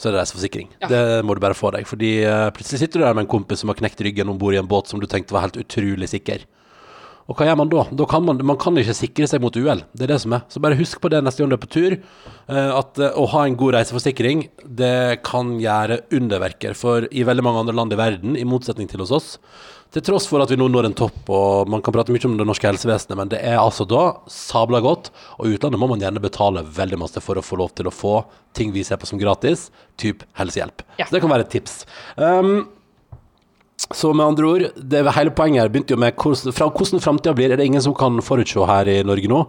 så 0.00 0.08
er 0.08 0.14
det 0.16 0.22
reiseforsikring. 0.22 0.70
Ja. 0.80 0.88
Det 0.88 1.00
må 1.28 1.34
du 1.36 1.42
bare 1.44 1.56
få 1.58 1.74
deg. 1.76 1.84
Fordi 1.88 2.14
eh, 2.24 2.46
plutselig 2.56 2.80
sitter 2.86 3.02
du 3.02 3.04
der 3.04 3.18
med 3.18 3.26
en 3.26 3.34
kompis 3.34 3.60
som 3.60 3.68
har 3.72 3.76
knekt 3.76 4.00
ryggen 4.06 4.32
om 4.32 4.38
bord 4.40 4.56
i 4.56 4.60
en 4.62 4.70
båt 4.70 4.88
som 4.88 5.02
du 5.02 5.04
tenkte 5.10 5.36
var 5.36 5.44
helt 5.44 5.60
utrolig 5.60 6.08
sikker. 6.08 6.46
Og 7.30 7.36
hva 7.38 7.46
gjør 7.46 7.58
man 7.60 7.68
da? 7.70 7.82
da 7.94 8.06
kan 8.10 8.24
man, 8.26 8.40
man 8.42 8.56
kan 8.58 8.74
ikke 8.80 8.94
sikre 8.96 9.28
seg 9.30 9.42
mot 9.44 9.54
uhell. 9.54 9.84
Det 9.94 10.02
er 10.08 10.14
det 10.14 10.20
som 10.24 10.32
er. 10.34 10.40
Så 10.50 10.58
bare 10.64 10.78
husk 10.80 10.98
på 11.04 11.10
det 11.12 11.20
neste 11.22 11.44
gang 11.44 11.52
du 11.52 11.54
er 11.54 11.62
på 11.62 11.68
tur. 11.70 11.94
eh, 12.48 12.70
At 12.80 12.98
eh, 12.98 13.12
å 13.14 13.26
ha 13.34 13.44
en 13.46 13.58
god 13.60 13.76
reiseforsikring, 13.76 14.46
det 14.64 15.20
kan 15.28 15.52
gjøre 15.62 16.00
underverker. 16.16 16.74
For 16.74 17.06
i 17.12 17.22
veldig 17.28 17.44
mange 17.46 17.62
andre 17.66 17.76
land 17.76 17.94
i 17.94 18.00
verden, 18.00 18.34
i 18.40 18.48
motsetning 18.48 18.90
til 18.90 19.04
hos 19.04 19.12
oss, 19.14 19.28
til 19.90 20.04
tross 20.06 20.28
for 20.30 20.42
at 20.42 20.50
vi 20.52 20.58
nå 20.58 20.68
når 20.70 20.86
en 20.86 20.96
topp, 20.98 21.30
og 21.34 21.70
man 21.70 21.82
kan 21.82 21.94
prate 21.94 22.14
mye 22.14 22.22
om 22.28 22.36
det 22.38 22.46
norske 22.46 22.68
helsevesenet, 22.68 23.16
men 23.18 23.30
det 23.32 23.40
er 23.42 23.58
altså 23.58 23.86
da 23.90 24.04
sabla 24.30 24.78
godt. 24.84 25.10
Og 25.40 25.48
i 25.48 25.56
utlandet 25.56 25.82
må 25.82 25.88
man 25.90 26.02
gjerne 26.02 26.22
betale 26.22 26.62
veldig 26.62 27.00
masse 27.02 27.22
for 27.24 27.38
å 27.38 27.44
få 27.44 27.58
lov 27.58 27.74
til 27.74 27.90
å 27.90 27.94
få 27.94 28.20
ting 28.56 28.74
vi 28.74 28.84
ser 28.86 29.00
på 29.02 29.08
som 29.10 29.18
gratis, 29.20 29.68
typ 29.98 30.22
helsehjelp. 30.38 30.84
Ja. 31.00 31.08
Så 31.08 31.16
det 31.16 31.24
kan 31.24 31.34
være 31.34 31.48
et 31.48 31.54
tips. 31.56 31.82
Um, 32.14 32.68
så 33.90 34.12
med 34.14 34.26
andre 34.26 34.46
ord, 34.46 34.64
det 34.76 35.02
hele 35.16 35.34
poenget 35.34 35.64
her 35.64 35.70
begynte 35.72 35.96
jo 35.96 36.00
med 36.00 36.14
hvordan, 36.14 36.54
fra, 36.54 36.68
hvordan 36.70 37.02
framtida 37.02 37.34
blir, 37.34 37.50
er 37.50 37.58
det 37.58 37.66
ingen 37.66 37.82
som 37.82 37.96
kan 37.96 38.20
forutse 38.22 38.66
her 38.68 38.90
i 38.90 39.00
Norge 39.06 39.30
nå. 39.30 39.44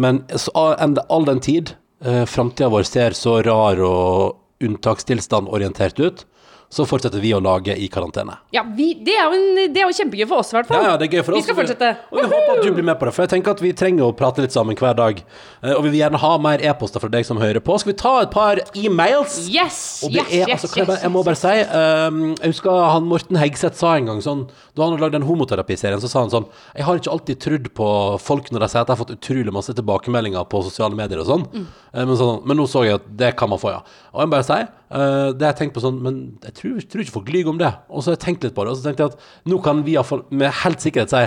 Men 0.00 0.22
så, 0.32 0.52
all, 0.54 1.26
den 1.28 1.42
tid 1.44 1.74
eh, 2.00 2.22
framtida 2.30 2.70
vår 2.72 2.86
ser 2.88 3.18
så 3.18 3.40
rar 3.44 3.82
og 3.84 4.38
unntakstilstand-orientert 4.62 5.98
ut, 6.00 6.24
så 6.72 6.86
fortsetter 6.88 7.20
vi 7.20 7.34
å 7.36 7.40
lage 7.44 7.74
i 7.76 7.84
karantene. 7.92 8.38
Ja, 8.54 8.62
vi, 8.64 8.94
det, 9.04 9.12
er 9.20 9.26
jo 9.28 9.36
en, 9.36 9.72
det 9.74 9.82
er 9.82 9.90
jo 9.90 9.96
kjempegøy 9.98 10.24
for 10.30 10.40
oss, 10.40 10.54
i 10.54 10.56
hvert 10.56 10.70
fall. 10.70 10.80
Ja, 10.80 10.94
ja, 10.94 11.00
det 11.00 11.10
er 11.10 11.18
gøy 11.18 11.24
for 11.26 11.36
oss. 11.36 11.42
Vi 11.42 11.44
skal 11.44 11.58
fortsette. 11.58 11.90
Og 12.08 12.16
vi 12.16 12.24
håper 12.30 12.52
at 12.54 12.64
du 12.64 12.70
blir 12.72 12.86
med 12.88 12.96
på 12.96 13.08
det, 13.08 13.12
for 13.12 13.26
jeg 13.26 13.32
tenker 13.34 13.52
at 13.52 13.60
vi 13.60 13.72
trenger 13.76 14.06
å 14.06 14.14
prate 14.16 14.40
litt 14.40 14.54
sammen 14.54 14.78
hver 14.80 14.96
dag. 14.96 15.20
Eh, 15.60 15.74
Og 15.74 15.82
vi 15.84 15.90
vil 15.92 15.98
gjerne 16.00 16.20
ha 16.22 16.30
mer 16.40 16.64
e-poster 16.64 17.04
fra 17.04 17.12
deg 17.12 17.28
som 17.28 17.40
hører 17.42 17.60
på. 17.60 17.76
Skal 17.82 17.92
vi 17.92 17.96
ta 18.00 18.14
et 18.22 18.32
par 18.32 18.62
e-mails? 18.72 19.36
Yes! 19.52 19.82
Og 20.06 20.14
det 20.16 20.22
yes, 20.22 20.32
er, 20.32 20.54
altså, 20.54 20.70
yes, 20.70 20.78
jeg, 20.80 20.88
bare, 20.88 21.02
jeg 21.04 21.12
må 21.12 21.24
bare 21.28 21.40
si 21.42 21.52
um, 21.76 22.20
Jeg 22.38 22.54
husker 22.54 22.80
han 22.94 23.08
Morten 23.10 23.40
Hegseth 23.42 23.78
sa 23.78 23.92
en 23.98 24.08
gang 24.08 24.22
sånn 24.24 24.46
Da 24.72 24.84
han 24.84 24.94
hadde 24.94 25.04
lagd 25.04 25.16
den 25.18 25.26
homoterapiserien, 25.28 26.00
så 26.02 26.08
sa 26.10 26.24
han 26.24 26.32
sånn 26.32 26.48
Jeg 26.72 26.88
har 26.88 27.00
ikke 27.00 27.12
alltid 27.12 27.42
trodd 27.44 27.70
på 27.76 27.88
folk 28.22 28.48
når 28.48 28.64
de 28.64 28.70
sier 28.72 28.82
at 28.82 28.88
jeg 28.88 28.96
har 28.96 29.02
fått 29.04 29.16
utrolig 29.18 29.54
masse 29.54 29.76
tilbakemeldinger 29.76 30.48
på 30.48 30.64
sosiale 30.66 30.96
medier 30.98 31.20
og 31.22 31.28
sånn. 31.28 31.46
Mm. 31.52 31.66
Eh, 31.92 32.04
men, 32.06 32.16
sånn 32.18 32.40
men 32.48 32.62
nå 32.62 32.68
så 32.70 32.86
jeg 32.88 33.02
at 33.02 33.10
det 33.20 33.34
kan 33.36 33.52
man 33.52 33.60
få, 33.60 33.74
ja. 33.76 33.82
Og 34.14 34.24
jeg 34.24 34.30
må 34.30 34.38
bare 34.38 34.48
si 34.48 34.60
eh, 34.92 35.28
Det 35.32 35.46
har 35.46 35.52
jeg 35.52 35.60
tenkt 35.62 35.76
på 35.76 35.82
sånn 35.84 36.00
Men 36.04 36.18
jeg 36.44 36.54
tror, 36.58 36.80
tror 36.88 37.04
ikke 37.04 37.16
folk 37.18 37.32
lyver 37.32 37.52
om 37.54 37.60
det. 37.60 37.70
Og 37.90 38.02
så 38.02 38.12
har 38.12 38.18
jeg 38.18 38.24
tenkt 38.26 38.44
litt 38.46 38.56
på 38.56 38.66
det, 38.66 38.74
og 38.74 38.78
så 38.78 38.88
tenkte 38.88 39.06
jeg 39.06 39.14
at 39.14 39.50
nå 39.52 39.60
kan 39.64 39.82
vi 39.86 39.96
iallfall 39.96 40.26
med 40.30 40.52
helt 40.62 40.84
sikkerhet 40.84 41.12
si 41.12 41.22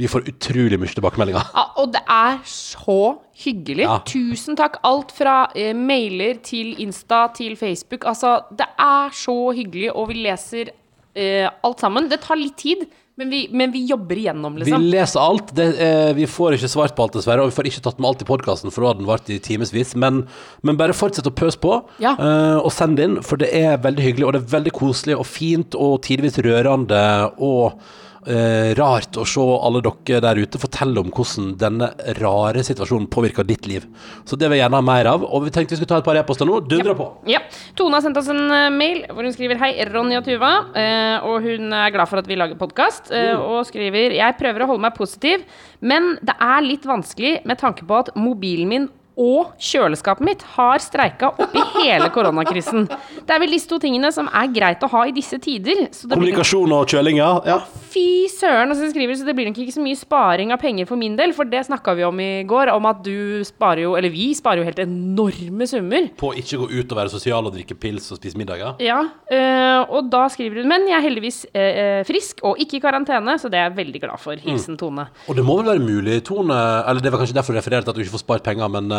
Vi 0.00 0.08
får 0.10 0.26
utrolig 0.26 0.78
mye 0.82 0.90
tilbakemeldinger. 0.90 1.50
Ja, 1.54 1.64
og 1.78 1.92
det 1.94 2.02
er 2.10 2.40
så 2.50 2.98
hyggelig. 3.44 3.84
Ja. 3.86 4.00
Tusen 4.10 4.58
takk. 4.58 4.80
Alt 4.82 5.12
fra 5.14 5.36
eh, 5.54 5.70
mailer 5.70 6.40
til 6.42 6.74
Insta 6.82 7.28
til 7.36 7.54
Facebook. 7.56 8.02
Altså, 8.10 8.40
det 8.58 8.66
er 8.74 9.14
så 9.14 9.36
hyggelig, 9.54 9.92
og 9.94 10.08
vi 10.10 10.18
leser 10.24 10.72
eh, 11.14 11.46
alt 11.46 11.84
sammen. 11.84 12.10
Det 12.10 12.18
tar 12.26 12.40
litt 12.40 12.58
tid, 12.58 12.82
men 13.16 13.30
vi, 13.30 13.40
men 13.52 13.70
vi 13.72 13.84
jobber 13.86 14.18
igjennom, 14.18 14.56
liksom. 14.58 14.82
Vi 14.82 14.90
leser 14.90 15.20
alt. 15.22 15.52
Det, 15.54 15.66
eh, 15.78 16.12
vi 16.16 16.26
får 16.26 16.56
ikke 16.56 16.70
svart 16.72 16.96
på 16.96 17.04
alt, 17.06 17.12
dessverre. 17.14 17.44
Og 17.44 17.52
vi 17.52 17.54
får 17.54 17.68
ikke 17.70 17.82
tatt 17.86 18.00
med 18.02 18.08
alt 18.10 18.22
i 18.24 18.28
podkasten, 18.28 18.72
for 18.74 18.82
da 18.82 18.88
hadde 18.90 19.04
den 19.04 19.10
vart 19.10 19.30
i 19.30 19.38
timevis. 19.38 19.94
Men, 19.94 20.24
men 20.66 20.76
bare 20.80 20.96
fortsett 20.98 21.28
å 21.30 21.34
pøse 21.34 21.60
på, 21.62 21.76
Ja. 22.02 22.16
eh, 22.18 22.56
og 22.58 22.72
send 22.74 22.98
inn, 22.98 23.20
for 23.22 23.36
det 23.38 23.52
er 23.54 23.76
veldig 23.78 24.02
hyggelig. 24.08 24.26
Og 24.26 24.32
det 24.34 24.42
er 24.42 24.56
veldig 24.58 24.72
koselig 24.74 25.14
og 25.18 25.26
fint 25.30 25.74
og 25.78 26.00
tidvis 26.02 26.40
rørende 26.42 27.04
og 27.38 27.78
eh, 28.26 28.72
rart 28.78 29.16
å 29.20 29.24
se 29.28 29.40
alle 29.40 29.82
dere 29.84 30.20
der 30.24 30.40
ute 30.42 30.60
fortelle 30.60 31.02
om 31.02 31.10
hvordan 31.14 31.52
denne 31.60 31.90
rare 32.20 32.64
situasjonen 32.66 33.08
påvirker 33.12 33.46
ditt 33.48 33.68
liv. 33.70 33.86
Så 34.24 34.38
det 34.40 34.48
vil 34.50 34.58
jeg 34.58 34.64
gjerne 34.64 34.80
ha 34.80 34.86
mer 34.86 35.10
av. 35.12 35.26
Og 35.28 35.44
vi 35.46 35.52
tenkte 35.54 35.74
vi 35.76 35.80
skulle 35.80 35.92
ta 35.92 36.00
et 36.02 36.08
par 36.08 36.18
e-poster 36.20 36.48
nå. 36.48 36.60
Dundra 36.70 36.96
på. 36.98 37.08
Ja. 37.30 37.42
Tone 37.78 37.98
har 37.98 38.04
sendt 38.06 38.20
oss 38.20 38.30
en 38.32 38.42
eh, 38.48 38.70
mail 38.74 39.04
hvor 39.10 39.26
hun 39.26 39.36
skriver 39.36 39.60
Hei, 39.62 39.72
Ronny 39.92 40.18
og 40.18 40.26
Tuva. 40.28 40.52
eh, 40.74 41.16
og 41.28 41.44
hun 41.46 41.72
er 41.72 41.94
glad 41.94 42.10
for 42.10 42.22
at 42.22 42.28
vi 42.30 42.40
lager 42.40 42.58
podkast. 42.60 43.12
og 43.12 43.64
skriver 43.68 44.16
Jeg 44.16 44.36
prøver 44.40 44.64
å 44.64 44.72
holde 44.72 44.84
meg 44.84 44.96
positiv, 44.96 45.44
men 45.80 46.14
det 46.24 46.34
er 46.40 46.64
litt 46.64 46.84
vanskelig 46.88 47.38
med 47.44 47.58
tanke 47.60 47.86
på 47.86 48.02
at 48.04 48.14
mobilen 48.16 48.68
min 48.70 48.86
og 49.20 49.54
kjøleskapet 49.62 50.26
mitt 50.26 50.42
har 50.56 50.82
streika 50.82 51.30
oppi 51.38 51.62
hele 51.78 52.08
koronakrisen. 52.14 52.88
Det 53.24 53.34
er 53.34 53.40
vel 53.42 53.54
disse 53.54 53.70
to 53.70 53.78
tingene 53.82 54.10
som 54.14 54.26
er 54.26 54.50
greit 54.54 54.82
å 54.82 54.90
ha 54.90 55.04
i 55.06 55.14
disse 55.14 55.38
tider. 55.42 55.86
Så 55.94 56.08
det 56.08 56.16
blir 56.16 56.34
Kommunikasjon 56.34 56.74
og 56.74 56.90
kjøling, 56.90 57.20
ja. 57.20 57.30
ja. 57.46 57.60
Fy 57.94 58.26
søren, 58.32 58.72
og 58.72 58.78
så 58.78 58.88
skriver 58.90 59.14
du, 59.14 59.20
så 59.20 59.28
det 59.28 59.36
blir 59.38 59.46
nok 59.48 59.60
ikke 59.62 59.76
så 59.76 59.84
mye 59.84 59.98
sparing 59.98 60.54
av 60.54 60.58
penger 60.62 60.88
for 60.88 60.98
min 61.00 61.14
del, 61.18 61.34
for 61.36 61.46
det 61.46 61.62
snakka 61.68 61.94
vi 61.98 62.06
om 62.06 62.22
i 62.22 62.30
går, 62.48 62.72
om 62.74 62.88
at 62.90 63.04
du 63.06 63.44
sparer 63.46 63.84
jo, 63.84 63.94
eller 63.98 64.10
vi 64.10 64.32
sparer 64.34 64.62
jo 64.62 64.66
helt 64.66 64.82
enorme 64.82 65.68
summer. 65.70 66.10
På 66.18 66.32
å 66.32 66.38
ikke 66.40 66.58
gå 66.64 66.68
ut 66.74 66.94
og 66.96 67.00
være 67.00 67.14
sosial 67.14 67.46
og 67.46 67.54
drikke 67.54 67.78
pils 67.78 68.10
og 68.10 68.18
spise 68.18 68.40
middager. 68.40 68.74
Ja, 68.82 68.98
øh, 69.30 69.94
og 69.94 70.10
da 70.10 70.24
skriver 70.32 70.62
hun 70.62 70.70
Men 70.70 70.86
jeg 70.88 70.96
er 70.96 71.04
heldigvis 71.04 71.38
øh, 71.54 72.02
frisk 72.08 72.42
og 72.46 72.58
ikke 72.62 72.80
i 72.80 72.82
karantene, 72.82 73.36
så 73.38 73.50
det 73.52 73.60
er 73.60 73.68
jeg 73.68 73.78
veldig 73.78 74.02
glad 74.02 74.22
for. 74.22 74.42
Hilsen 74.42 74.78
Tone. 74.80 75.06
Og 75.30 75.38
det 75.38 75.44
må 75.46 75.60
vel 75.60 75.70
være 75.70 75.84
mulig, 75.84 76.18
Tone 76.26 76.56
Eller 76.88 77.04
det 77.04 77.12
var 77.12 77.22
kanskje 77.22 77.36
derfor 77.38 77.54
du 77.54 77.60
refererte 77.60 77.92
at 77.92 77.96
du 77.96 78.02
ikke 78.02 78.16
får 78.16 78.24
spart 78.24 78.46
penger, 78.46 78.70
men 78.72 78.90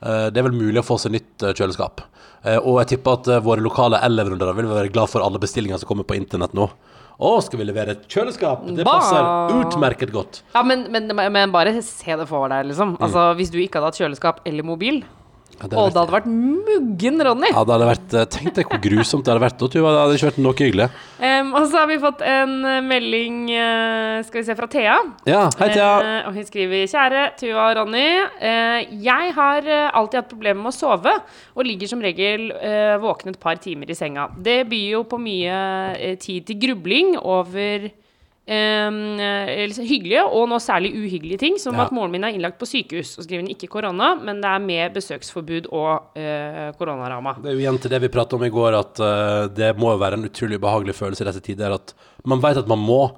det 0.00 0.40
er 0.40 0.46
vel 0.46 0.56
mulig 0.56 0.82
å 0.82 0.86
få 0.86 0.98
seg 1.00 1.14
nytt 1.16 1.44
eh, 1.46 1.54
kjøleskap. 1.56 2.02
Eh, 2.46 2.58
og 2.60 2.80
jeg 2.82 2.94
tipper 2.94 3.16
at 3.18 3.30
eh, 3.32 3.42
våre 3.44 3.64
lokale 3.64 4.00
el-leverandører 4.06 4.58
vil 4.60 4.68
være 4.70 4.92
glad 4.94 5.10
for 5.10 5.24
alle 5.24 5.40
bestillinger 5.42 5.80
som 5.82 5.88
kommer 5.90 6.06
på 6.06 6.18
internett 6.18 6.54
nå. 6.56 6.68
Å, 7.16 7.30
skal 7.40 7.62
vi 7.62 7.64
levere 7.64 7.94
et 7.96 8.02
kjøleskap? 8.12 8.66
Det 8.76 8.84
passer 8.84 9.24
utmerket 9.56 10.12
godt. 10.12 10.42
Ja, 10.52 10.60
men, 10.68 10.84
men, 10.92 11.08
men 11.16 11.54
bare 11.54 11.72
se 11.80 12.18
det 12.20 12.26
for 12.28 12.52
deg, 12.52 12.68
liksom. 12.68 12.98
Altså, 13.00 13.30
Hvis 13.38 13.52
du 13.54 13.56
ikke 13.62 13.80
hadde 13.80 13.94
hatt 13.94 14.00
kjøleskap 14.02 14.42
eller 14.44 14.66
mobil, 14.68 15.00
Ja, 15.56 15.68
det 15.72 15.78
og 15.80 15.88
det 15.88 16.00
hadde 16.02 16.12
vært 16.12 16.26
muggen, 16.28 17.22
Ronny. 17.24 17.48
ja, 17.48 17.62
det 17.64 17.72
hadde 17.72 17.88
vært 17.88 18.14
eh, 18.14 18.26
Tenk 18.34 18.56
deg 18.58 18.68
hvor 18.68 18.80
grusomt 18.84 19.24
det 19.24 19.32
hadde 19.32 19.44
vært. 19.46 19.62
Det 19.62 19.82
hadde 19.86 20.18
ikke 20.18 20.28
vært 20.28 20.40
noe 20.44 20.58
hyggelig. 20.58 20.88
Um, 21.16 21.52
og 21.56 21.68
så 21.70 21.80
har 21.80 21.88
vi 21.88 21.96
fått 22.02 22.24
en 22.28 22.52
eh, 22.68 22.82
melding 22.84 23.38
eh, 23.54 24.18
Skal 24.26 24.42
vi 24.42 24.44
se, 24.50 24.56
fra 24.58 24.68
Thea. 24.72 24.98
Ja, 25.28 25.46
hei, 25.62 25.70
Thea. 25.72 25.90
Uh, 25.96 26.28
og 26.28 26.36
hun 26.36 26.48
skriver 26.48 26.84
Kjære 26.92 27.24
Tuva 27.40 27.70
og 27.70 27.76
Ronny. 27.80 28.06
Uh, 28.36 28.96
jeg 29.06 29.36
har 29.38 29.70
alltid 29.96 30.20
hatt 30.20 30.32
problemer 30.32 30.60
med 30.60 30.74
å 30.74 30.76
sove, 30.76 31.14
og 31.56 31.68
ligger 31.68 31.88
som 31.88 32.04
regel 32.04 32.50
uh, 32.52 32.96
våken 33.00 33.32
et 33.32 33.40
par 33.40 33.56
timer 33.62 33.88
i 33.88 33.96
senga. 33.96 34.28
Det 34.36 34.60
byr 34.68 34.98
jo 34.98 35.06
på 35.08 35.20
mye 35.22 36.16
tid 36.20 36.50
til 36.50 36.60
grubling 36.66 37.16
over 37.16 37.88
Um, 38.46 39.18
hyggelige 39.82 40.20
og 40.22 40.44
nå 40.46 40.58
særlig 40.62 40.92
uhyggelige 40.94 41.38
ting, 41.40 41.56
som 41.58 41.74
Ja. 41.74 41.84
at 41.84 41.90
moren 41.90 42.12
min 42.12 42.22
er 42.22 42.30
innlagt 42.30 42.58
på 42.60 42.66
sykehus. 42.66 43.18
Og 43.18 43.24
skriver 43.24 43.42
hun 43.42 43.50
ikke 43.50 43.66
korona, 43.66 44.14
men 44.14 44.40
det 44.40 44.44
er 44.46 44.58
med 44.62 44.94
besøksforbud 44.94 45.66
og 45.72 46.14
eh, 46.14 46.70
koronarama. 46.78 47.34
Det 47.42 47.50
er 47.50 47.56
jo 47.56 47.64
igjen 47.64 47.80
til 47.82 47.90
det 47.90 48.00
vi 48.02 48.08
pratet 48.08 48.34
om 48.38 48.44
i 48.44 48.48
går, 48.54 48.78
at 48.78 49.00
eh, 49.02 49.48
det 49.48 49.72
må 49.76 49.90
jo 49.90 49.98
være 49.98 50.14
en 50.14 50.28
utrolig 50.30 50.60
ubehagelig 50.60 50.94
følelse 50.94 51.24
i 51.24 51.26
disse 51.26 51.40
tider. 51.42 51.74
At 51.74 51.94
man 52.24 52.40
vet 52.40 52.56
at 52.62 52.68
man 52.68 52.78
må, 52.78 53.10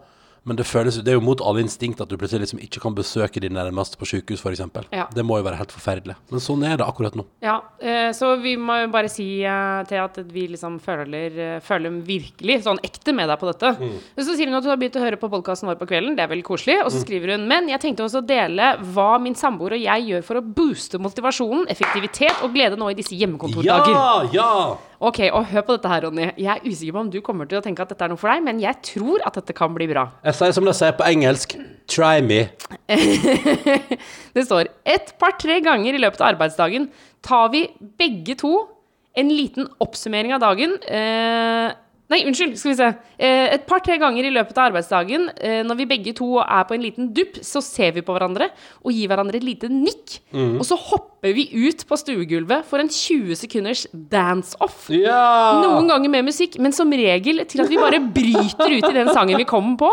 men 0.49 0.57
det, 0.57 0.64
føles, 0.64 0.96
det 1.05 1.12
er 1.12 1.18
jo 1.18 1.24
mot 1.24 1.42
alle 1.44 1.61
instinkt 1.61 2.01
at 2.01 2.09
du 2.09 2.16
plutselig 2.16 2.46
liksom 2.46 2.62
ikke 2.64 2.80
kan 2.80 2.94
besøke 2.96 3.42
de 3.44 3.51
nærmeste 3.53 3.99
på 4.01 4.09
sykehus, 4.09 4.40
f.eks. 4.40 4.62
Ja. 4.94 5.05
Det 5.12 5.24
må 5.26 5.36
jo 5.38 5.44
være 5.46 5.61
helt 5.61 5.74
forferdelig. 5.74 6.16
Men 6.32 6.42
sånn 6.42 6.64
er 6.64 6.78
det 6.80 6.86
akkurat 6.88 7.18
nå. 7.18 7.26
Ja, 7.44 7.59
eh, 7.78 8.09
så 8.16 8.32
vi 8.40 8.55
må 8.57 8.78
jo 8.80 8.88
bare 8.94 9.11
si 9.12 9.26
eh, 9.44 9.82
til 9.90 10.01
at 10.01 10.16
vi 10.32 10.46
liksom 10.55 10.78
føler, 10.82 11.36
eh, 11.36 11.61
føler 11.64 12.01
virkelig 12.07 12.62
sånn 12.64 12.80
ekte 12.86 13.12
med 13.16 13.28
deg 13.28 13.40
på 13.40 13.51
dette. 13.51 13.74
Mm. 13.76 13.94
Så 14.16 14.32
sier 14.32 14.49
hun 14.49 14.59
at 14.59 14.64
hun 14.64 14.72
har 14.72 14.80
begynt 14.80 14.99
å 14.99 15.05
høre 15.05 15.20
på 15.20 15.30
podkasten 15.36 15.68
vår 15.68 15.80
på 15.82 15.90
kvelden, 15.92 16.16
det 16.16 16.24
er 16.24 16.32
veldig 16.32 16.49
koselig. 16.49 16.80
Og 16.86 16.92
så 16.94 17.05
skriver 17.05 17.36
hun 17.36 17.49
men 17.51 17.68
jeg 17.68 17.84
tenkte 17.84 18.07
også 18.07 18.22
å 18.22 18.28
dele 18.28 18.72
hva 18.94 19.11
min 19.22 19.36
samboer 19.38 19.76
og 19.76 19.84
jeg 19.84 20.09
gjør 20.12 20.28
for 20.30 20.40
å 20.40 20.44
booste 20.44 21.01
motivasjonen, 21.03 21.68
effektivitet 21.72 22.40
og 22.46 22.57
glede 22.57 22.80
nå 22.80 22.88
i 22.92 22.99
disse 22.99 23.16
hjemmekontordager. 23.18 23.92
Ja! 23.92 24.14
Ja! 24.32 24.53
Ok, 24.99 25.20
og 25.30 25.44
hør 25.46 25.62
på 25.62 25.74
dette 25.76 25.90
her, 25.92 26.05
Ronny. 26.09 26.24
Jeg 26.34 26.51
er 26.57 26.64
usikker 26.66 26.94
på 26.96 27.03
om 27.05 27.11
du 27.12 27.20
kommer 27.22 27.46
til 27.46 27.61
å 27.61 27.62
tenke 27.62 27.84
at 27.84 27.92
dette 27.92 28.03
er 28.03 28.11
noe 28.11 28.18
for 28.18 28.32
deg, 28.32 28.42
men 28.42 28.59
jeg 28.62 28.80
tror 28.82 29.22
at 29.28 29.36
dette 29.38 29.55
kan 29.55 29.70
bli 29.74 29.86
bra. 29.90 30.09
Jeg 30.26 30.34
sier 30.40 30.57
som 30.57 30.66
de 30.66 30.74
sier 30.74 30.96
på 30.99 31.07
engelsk 31.07 31.55
Try 31.88 32.18
me. 32.24 32.40
Det 34.34 34.44
står 34.44 34.72
et 34.84 35.14
par-tre 35.22 35.61
ganger 35.64 35.94
i 35.94 36.03
løpet 36.03 36.20
av 36.20 36.32
arbeidsdagen 36.34 36.90
tar 37.24 37.53
vi 37.55 37.62
begge 38.01 38.34
to 38.42 38.53
en 39.18 39.30
liten 39.30 39.70
oppsummering 39.82 40.34
av 40.34 40.42
dagen. 40.42 40.74
Eh, 40.82 41.70
nei, 42.09 42.22
unnskyld, 42.28 42.54
skal 42.59 42.72
vi 42.72 42.76
se. 42.78 42.88
Eh, 43.18 43.54
et 43.56 43.66
par-tre 43.68 43.98
ganger 44.00 44.24
i 44.24 44.32
løpet 44.32 44.56
av 44.56 44.70
arbeidsdagen, 44.70 45.28
eh, 45.36 45.61
når 45.66 45.80
vi 45.80 45.88
begge 45.90 46.14
to 46.16 46.38
er 46.40 46.64
på 46.68 46.76
en 46.76 46.84
liten 46.84 47.11
dupp, 47.16 47.40
så 47.44 47.62
ser 47.64 47.92
vi 47.96 48.04
på 48.04 48.14
hverandre 48.16 48.50
og 48.84 48.94
gir 48.94 49.11
hverandre 49.11 49.40
et 49.40 49.46
lite 49.46 49.70
nikk. 49.72 50.18
Og 50.32 50.64
så 50.66 50.78
hopper 50.78 51.34
vi 51.34 51.48
ut 51.68 51.84
på 51.88 51.98
stuegulvet 51.98 52.64
for 52.68 52.80
en 52.82 52.88
20 52.88 53.36
sekunders 53.36 53.86
dance-off. 53.92 54.88
Ja! 54.94 55.61
Noen 55.64 55.88
ganger 55.90 56.12
med 56.12 56.28
musikk, 56.30 56.59
men 56.62 56.72
som 56.72 56.90
regel 56.90 57.44
til 57.44 57.64
at 57.64 57.68
vi 57.70 57.80
bare 57.80 58.00
bryter 58.00 58.76
ut 58.78 58.88
i 58.90 58.96
den 58.96 59.12
sangen 59.12 59.36
vi 59.38 59.48
kommer 59.48 59.76
på. 59.80 59.92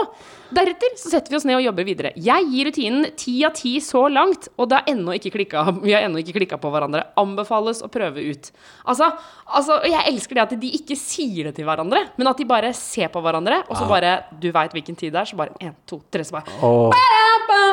Deretter 0.55 0.93
så 0.99 1.09
setter 1.11 1.33
vi 1.33 1.37
oss 1.39 1.45
ned 1.47 1.57
og 1.57 1.65
jobber 1.65 1.87
videre. 1.87 2.11
Jeg 2.21 2.47
gir 2.51 2.69
rutinen 2.69 3.07
ti 3.19 3.33
av 3.47 3.55
ti 3.57 3.73
så 3.83 4.05
langt, 4.11 4.47
og 4.55 4.69
det 4.71 4.77
har 4.79 4.91
ennå 4.93 5.15
ikke 5.17 5.33
klikka. 5.33 5.63
Vi 5.81 5.91
har 5.95 6.05
ennå 6.05 6.21
ikke 6.21 6.35
klikka 6.37 6.59
på 6.61 6.71
hverandre. 6.71 7.01
Anbefales 7.19 7.81
å 7.83 7.89
prøve 7.91 8.23
ut. 8.23 8.51
Altså, 8.87 9.09
altså, 9.45 9.81
jeg 9.89 10.13
elsker 10.13 10.37
det 10.39 10.45
at 10.45 10.55
de 10.61 10.71
ikke 10.79 10.95
sier 10.99 11.49
det 11.49 11.55
til 11.57 11.67
hverandre, 11.67 12.05
men 12.15 12.31
at 12.31 12.39
de 12.39 12.47
bare 12.47 12.71
ser 12.77 13.11
på 13.11 13.23
hverandre, 13.25 13.63
og 13.67 13.75
så 13.79 13.89
bare 13.89 14.15
Du 14.39 14.47
veit 14.53 14.73
hvilken 14.75 14.95
tid 14.97 15.11
det 15.13 15.21
er, 15.21 15.27
så 15.29 15.37
bare 15.39 15.55
én, 15.59 15.73
to, 15.89 15.99
tre, 16.11 16.23
så 16.23 16.37
bare 16.37 16.59
Åh. 16.63 16.95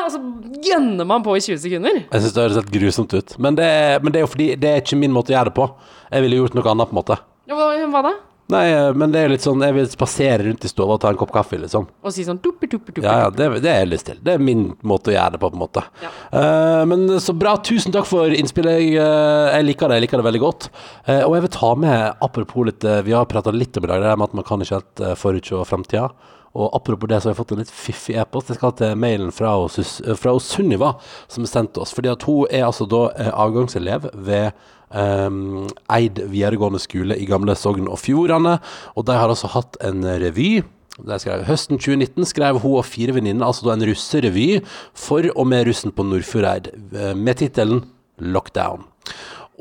Og 0.03 0.11
så 0.11 0.19
gønner 0.63 1.07
man 1.07 1.23
på 1.23 1.37
i 1.37 1.41
20 1.43 1.61
sekunder. 1.63 2.01
Jeg 2.03 2.23
syns 2.25 2.35
det 2.35 2.43
høres 2.43 2.59
helt 2.59 2.73
grusomt 2.73 3.15
ut. 3.15 3.37
Men 3.39 3.55
det, 3.59 3.67
er, 3.67 4.03
men 4.03 4.13
det 4.13 4.19
er 4.19 4.25
jo 4.25 4.31
fordi 4.33 4.49
det 4.59 4.69
er 4.69 4.83
ikke 4.83 4.99
min 4.99 5.15
måte 5.15 5.31
å 5.31 5.37
gjøre 5.37 5.51
det 5.51 5.57
på. 5.57 5.69
Jeg 6.11 6.25
ville 6.25 6.41
gjort 6.41 6.57
noe 6.57 6.71
annet, 6.73 6.89
på 6.89 6.95
en 6.95 6.99
måte. 6.99 7.19
Hva, 7.53 7.69
hva 7.93 8.03
da? 8.09 8.13
Nei, 8.53 8.65
men 8.97 9.13
det 9.13 9.23
er 9.23 9.31
litt 9.33 9.45
sånn 9.45 9.63
Jeg 9.65 9.75
vil 9.75 9.87
spasere 9.91 10.47
rundt 10.47 10.65
i 10.65 10.71
stua 10.71 10.95
og 10.95 11.01
ta 11.03 11.11
en 11.11 11.19
kopp 11.19 11.33
kaffe, 11.33 11.57
liksom. 11.61 11.87
Og 12.03 12.15
si 12.15 12.25
sånn 12.27 12.41
dupper, 12.43 12.69
dupper, 12.71 12.95
dupper. 12.95 13.07
Ja, 13.07 13.25
ja, 13.25 13.31
det, 13.33 13.49
det 13.65 13.71
er 13.71 13.81
jeg 13.83 13.91
lyst 13.91 14.09
til. 14.09 14.19
Det 14.23 14.35
er 14.35 14.43
min 14.43 14.65
måte 14.85 15.11
å 15.11 15.15
gjøre 15.15 15.35
det 15.35 15.41
på, 15.41 15.49
på 15.49 15.57
en 15.57 15.63
måte. 15.63 15.85
Ja. 16.03 16.11
Uh, 16.33 16.83
men 16.89 17.07
så 17.23 17.35
bra. 17.37 17.55
Tusen 17.65 17.95
takk 17.95 18.07
for 18.09 18.33
innspillet. 18.33 18.79
Jeg, 18.83 18.99
uh, 19.01 19.49
jeg 19.55 19.69
liker 19.71 19.89
det. 19.89 19.99
Jeg 19.99 20.07
liker 20.07 20.21
det 20.21 20.27
veldig 20.29 20.43
godt. 20.43 20.69
Uh, 21.07 21.23
og 21.23 21.37
jeg 21.37 21.47
vil 21.47 21.55
ta 21.57 21.73
med, 21.85 21.97
apropos 22.29 22.69
litt 22.69 22.85
eh, 22.87 23.01
Vi 23.07 23.15
har 23.15 23.25
prata 23.29 23.51
litt 23.53 23.77
om 23.77 23.87
i 23.87 23.89
dag, 23.89 24.03
det 24.03 24.11
der 24.11 24.21
med 24.21 24.31
at 24.31 24.37
man 24.37 24.47
kan 24.47 24.63
ikke 24.63 24.79
helt 24.79 25.03
forutse 25.19 25.65
framtida. 25.67 26.11
Og 26.53 26.69
apropos 26.75 27.09
det, 27.09 27.17
så 27.21 27.29
har 27.29 27.33
jeg 27.33 27.39
fått 27.39 27.51
en 27.55 27.61
litt 27.63 27.73
fiffig 27.73 28.15
e-post. 28.21 28.51
Jeg 28.51 28.59
skal 28.59 28.75
til 28.77 28.99
mailen 28.99 29.33
fra, 29.33 29.55
oss, 29.57 29.79
eh, 30.01 30.13
fra 30.17 30.35
oss 30.37 30.51
Sunniva, 30.53 30.93
som 31.25 31.41
sendte 31.41 31.53
sendt 31.53 31.81
oss. 31.81 31.93
Fordi 31.97 32.11
at 32.11 32.25
hun 32.29 32.45
er 32.51 32.67
altså 32.67 32.85
da 32.89 33.07
eh, 33.17 33.31
avgangselev 33.33 34.11
ved 34.13 34.51
ehm, 34.93 35.67
Eid 35.91 36.21
videregående 36.31 36.81
skole 36.81 37.17
i 37.19 37.27
gamle 37.29 37.55
Sogn 37.59 37.89
og 37.89 37.99
Fjordane. 38.01 38.59
Og 38.95 39.07
de 39.09 39.17
har 39.17 39.29
altså 39.29 39.51
hatt 39.53 39.77
en 39.83 40.05
revy. 40.05 40.63
Skrev, 40.93 41.41
høsten 41.47 41.79
2019 41.81 42.27
skrev 42.29 42.59
hun 42.61 42.77
og 42.77 42.85
fire 42.85 43.15
venninner 43.15 43.47
altså 43.47 43.71
en 43.73 43.85
russerevy 43.89 44.61
for 44.93 45.25
og 45.33 45.47
med 45.49 45.65
russen 45.65 45.93
på 45.95 46.05
Nordfjordeid, 46.05 46.69
eh, 46.93 47.15
med 47.17 47.41
tittelen 47.41 47.81
Lockdown. 48.21 48.85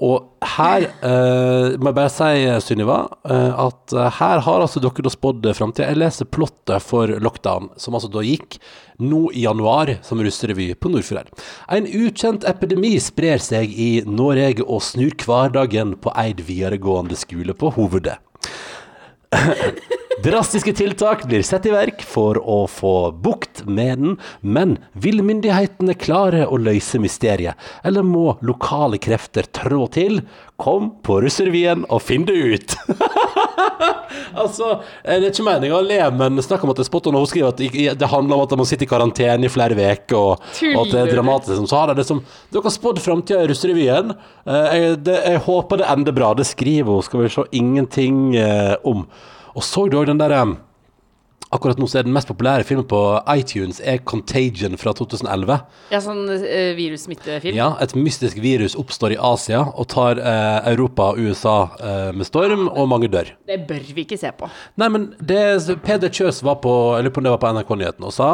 Og 0.01 0.47
her 0.55 0.86
eh, 0.88 1.74
må 1.76 1.90
jeg 1.90 1.97
bare 1.99 2.12
si, 2.12 2.45
Sunniva, 2.64 3.03
eh, 3.28 3.59
at 3.66 3.93
eh, 3.93 4.09
her 4.18 4.40
har 4.47 4.64
altså 4.64 4.80
dere 4.80 5.05
da 5.05 5.12
spådd 5.12 5.51
framtida. 5.59 5.90
Jeg 5.90 6.01
leser 6.01 6.30
plottet 6.32 6.80
for 6.84 7.12
Lockdown, 7.20 7.68
som 7.76 7.99
altså 7.99 8.09
da 8.12 8.24
gikk 8.24 8.57
nå 9.03 9.26
i 9.36 9.45
januar 9.45 9.99
som 10.07 10.22
russerevy 10.24 10.70
på 10.80 10.93
Nordfjordeid. 10.93 11.45
En 11.76 11.88
ukjent 11.88 12.47
epidemi 12.49 12.95
sprer 13.05 13.43
seg 13.43 13.72
i 13.76 13.90
Norge 14.09 14.64
og 14.64 14.80
snur 14.86 15.12
hverdagen 15.26 15.97
på 16.01 16.14
Eid 16.24 16.40
videregående 16.49 17.18
skole 17.18 17.57
på 17.59 17.74
Hovedet. 17.76 18.16
Drastiske 20.22 20.70
tiltak 20.78 21.24
blir 21.26 21.43
satt 21.43 21.64
i 21.66 21.72
verk 21.72 22.05
for 22.07 22.39
å 22.39 22.61
få 22.70 23.11
bukt 23.24 23.64
med 23.66 23.99
den, 23.99 24.12
men 24.41 24.76
vil 24.93 25.18
myndighetene 25.24 25.97
klare 25.99 26.45
å 26.47 26.61
løse 26.62 27.01
mysteriet, 27.03 27.59
eller 27.83 28.07
må 28.07 28.37
lokale 28.47 29.01
krefter 29.03 29.49
trå 29.51 29.89
til? 29.91 30.20
Kom 30.62 30.93
på 31.03 31.18
russerevyen 31.24 31.89
og 31.89 32.05
finn 32.07 32.28
det 32.28 32.39
ut! 32.39 32.76
Altså, 34.43 34.69
eh, 35.05 35.19
det 35.21 35.29
er 35.29 35.33
ikke 35.33 35.45
meningen 35.47 35.77
å 35.77 35.83
le, 35.85 35.99
men 36.17 36.41
snakk 36.45 36.65
om 36.65 36.73
at 36.73 36.79
det 36.81 36.85
er 36.87 36.89
spot 36.91 37.09
on. 37.11 37.19
Hun 37.21 37.29
skriver 37.31 37.53
at 37.53 37.99
det 38.01 38.09
handler 38.13 38.37
om 38.39 38.45
at 38.47 38.55
man 38.59 38.69
sitter 38.69 38.87
i 38.87 38.91
karantene 38.91 39.49
i 39.49 39.53
flere 39.53 39.77
uker, 39.77 40.17
og, 40.19 40.49
og 40.73 40.81
at 40.87 40.93
det 40.95 41.01
er 41.03 41.13
dramatisk. 41.17 41.67
Så 41.69 41.79
har 41.79 41.93
de 41.93 41.99
liksom 42.01 42.23
Dere 42.53 42.65
har 42.67 42.75
spådd 42.75 43.01
framtida 43.05 43.43
i 43.45 43.51
Russerevyen. 43.53 44.15
Eh, 44.47 44.67
Jeg, 44.83 44.99
jeg 45.07 45.45
håper 45.47 45.83
det 45.83 45.89
ender 45.93 46.17
bra. 46.17 46.33
Det 46.39 46.49
skriver 46.49 46.93
hun, 46.93 47.07
skal 47.07 47.25
vi 47.25 47.33
se, 47.33 47.47
ingenting 47.61 48.37
eh, 48.41 48.75
om. 48.89 49.07
Og 49.53 49.65
så 49.67 49.87
du 49.93 49.99
òg 50.01 50.09
den 50.09 50.21
derre 50.21 50.45
Akkurat 51.53 51.77
nå 51.77 51.85
så 51.91 51.99
er 52.01 52.07
den 52.07 52.15
mest 52.17 52.31
populære 52.31 52.65
filmen 52.65 52.87
på 52.89 52.99
iTunes 53.35 53.77
er 53.85 53.99
Contagion 54.09 54.79
fra 54.81 54.95
2011. 54.97 55.59
Ja, 55.93 56.01
sånn 56.01 56.23
uh, 56.31 56.47
virussmittefilm. 56.79 57.57
Ja, 57.59 57.75
Et 57.85 57.93
mystisk 57.99 58.41
virus 58.41 58.77
oppstår 58.81 59.13
i 59.13 59.19
Asia 59.21 59.61
og 59.69 59.91
tar 59.93 60.21
uh, 60.23 60.65
Europa 60.71 61.11
og 61.13 61.21
USA 61.21 61.57
uh, 61.77 62.09
med 62.17 62.25
storm, 62.29 62.71
og 62.73 62.89
mange 62.89 63.11
dør. 63.13 63.35
Det 63.49 63.61
bør 63.69 63.85
vi 63.85 64.07
ikke 64.07 64.17
se 64.21 64.33
på. 64.33 64.49
Nei, 64.81 64.89
men 64.95 65.11
det, 65.21 65.43
Peder 65.85 66.13
Kjøs 66.13 66.41
var 66.47 66.63
på 66.65 66.73
Jeg 66.97 67.05
lurer 67.05 67.15
på 67.15 67.21
om 67.21 67.29
det 67.29 67.35
var 67.35 67.43
på 67.43 67.53
NRK-nyheten 67.59 68.09
og 68.09 68.17
sa, 68.17 68.33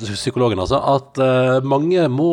psykologen 0.00 0.60
altså, 0.62 0.80
at 0.80 1.20
mange 1.66 2.06
må 2.12 2.32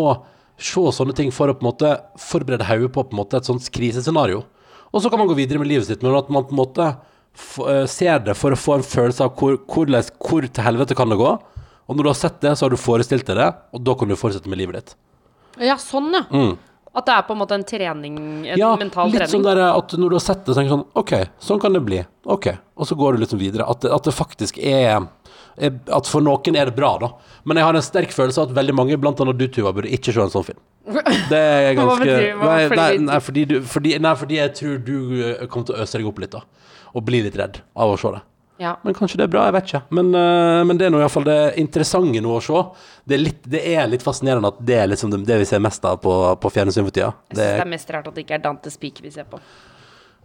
se 0.58 0.84
sånne 0.96 1.16
ting 1.18 1.30
for 1.36 1.52
å 1.52 1.58
på 1.58 1.66
en 1.66 1.70
måte 1.70 1.92
forberede 2.22 2.66
hodet 2.66 2.94
på, 2.96 3.04
på 3.04 3.16
en 3.16 3.22
måte 3.22 3.40
et 3.40 3.50
sånt 3.50 3.68
krisescenario. 3.74 4.46
Og 4.96 5.04
så 5.04 5.12
kan 5.12 5.20
man 5.22 5.30
gå 5.30 5.38
videre 5.38 5.60
med 5.62 5.70
livet 5.70 5.90
sitt, 5.90 6.04
men 6.04 6.16
at 6.18 6.32
man 6.34 6.48
på 6.48 6.56
en 6.56 6.62
måte 6.64 6.90
ser 7.88 8.20
det 8.26 8.36
for 8.38 8.52
å 8.56 8.60
få 8.60 8.78
en 8.80 8.86
følelse 8.88 9.24
av 9.28 9.36
hvor, 9.38 9.58
hvor, 9.70 9.92
hvor 10.28 10.48
til 10.48 10.64
helvete 10.66 10.96
kan 10.98 11.10
det 11.14 11.18
gå. 11.20 11.34
Og 11.88 11.96
når 11.96 12.04
du 12.04 12.10
har 12.10 12.18
sett 12.20 12.40
det, 12.44 12.56
så 12.58 12.66
har 12.66 12.74
du 12.74 12.80
forestilt 12.82 13.26
deg 13.30 13.38
det, 13.40 13.52
og 13.74 13.84
da 13.88 13.94
kan 13.96 14.10
du 14.12 14.16
fortsette 14.20 14.50
med 14.52 14.60
livet 14.60 14.82
ditt. 14.82 14.96
Ja, 15.64 15.78
sånn, 15.80 16.10
ja. 16.14 16.26
At 16.98 17.06
det 17.06 17.14
er 17.14 17.22
på 17.28 17.36
en 17.36 17.40
måte 17.44 17.54
en 17.54 17.64
trening, 17.68 18.16
en 18.18 18.44
Mm. 18.44 18.58
Ja, 18.58 18.72
mental 18.76 19.12
litt 19.12 19.22
trening. 19.22 19.32
sånn 19.36 19.44
der 19.46 19.62
at 19.70 19.94
når 19.94 20.10
du 20.10 20.16
har 20.18 20.24
sett 20.26 20.44
det, 20.46 20.54
så 20.56 20.58
tenker 20.60 20.72
du 20.72 20.76
sånn 20.78 20.86
OK, 20.98 21.14
sånn 21.40 21.62
kan 21.62 21.74
det 21.78 21.82
bli. 21.86 22.00
OK. 22.26 22.48
Og 22.76 22.88
så 22.90 22.98
går 22.98 23.14
du 23.16 23.22
liksom 23.24 23.40
videre. 23.40 23.68
At 23.70 23.82
det, 23.86 23.92
at 23.94 24.04
det 24.04 24.14
faktisk 24.18 24.58
er, 24.58 25.08
At 25.60 26.06
for 26.06 26.22
noen 26.22 26.56
er 26.56 26.66
det 26.70 26.76
bra, 26.76 26.98
da. 27.02 27.08
Men 27.44 27.58
jeg 27.58 27.66
har 27.66 27.74
en 27.76 27.82
sterk 27.82 28.12
følelse 28.14 28.38
av 28.44 28.50
at 28.52 28.56
veldig 28.56 28.76
mange, 28.78 28.98
blant 29.02 29.18
annet 29.24 29.38
du, 29.40 29.48
Tuva, 29.48 29.72
burde 29.74 29.90
ikke 29.90 30.14
se 30.14 30.22
en 30.22 30.30
sånn 30.30 30.46
film. 30.46 30.60
Det 31.32 31.38
er 31.40 31.74
Hva 31.74 31.86
ganske 31.88 32.06
betyr- 32.06 32.36
hva- 32.38 32.52
nei, 32.52 32.68
fordi- 32.68 32.78
nei, 32.78 32.98
nei, 33.08 33.20
fordi 33.20 33.46
du, 33.48 33.56
fordi, 33.62 33.96
nei, 34.00 34.14
fordi 34.16 34.36
jeg 34.38 34.54
tror 34.60 34.78
du 34.86 34.98
eh, 35.24 35.48
kommer 35.48 35.66
til 35.66 35.76
å 35.76 35.82
øse 35.82 35.98
deg 35.98 36.06
opp 36.12 36.20
litt, 36.20 36.32
da. 36.32 36.42
Og 36.98 37.06
bli 37.06 37.22
litt 37.28 37.38
redd 37.38 37.62
av 37.78 37.94
å 37.94 38.00
se 38.02 38.12
det. 38.16 38.24
Ja. 38.58 38.74
Men 38.82 38.96
kanskje 38.98 39.20
det 39.20 39.28
er 39.28 39.34
bra, 39.36 39.46
jeg 39.46 39.54
vet 39.54 39.70
ikke. 39.70 39.84
Men, 39.94 40.10
uh, 40.18 40.64
men 40.66 40.80
det 40.80 40.88
er 40.88 40.94
nå 40.94 41.02
iallfall 41.04 41.28
det 41.28 41.38
interessante 41.62 42.24
nå 42.26 42.34
å 42.40 42.42
se. 42.42 42.64
Det 43.06 43.18
er 43.18 43.22
litt, 43.22 43.42
det 43.46 43.62
er 43.76 43.86
litt 43.92 44.06
fascinerende 44.06 44.50
at 44.50 44.62
det 44.66 44.80
er 44.82 44.92
liksom 44.92 45.14
det, 45.14 45.22
det 45.30 45.42
vi 45.44 45.50
ser 45.50 45.62
mest 45.64 45.86
av 45.86 46.02
på, 46.02 46.14
på 46.42 46.54
fjernsyn 46.56 46.88
for 46.88 46.96
tida. 46.96 47.14
Jeg 47.30 47.38
syns 47.38 47.44
det 47.46 47.66
er 47.68 47.74
mest 47.78 47.94
rart 47.94 48.10
at 48.10 48.18
det 48.18 48.26
ikke 48.26 48.40
er 48.40 48.46
Dante 48.50 48.74
Speak 48.74 49.04
vi 49.06 49.14
ser 49.14 49.30
på. 49.30 49.42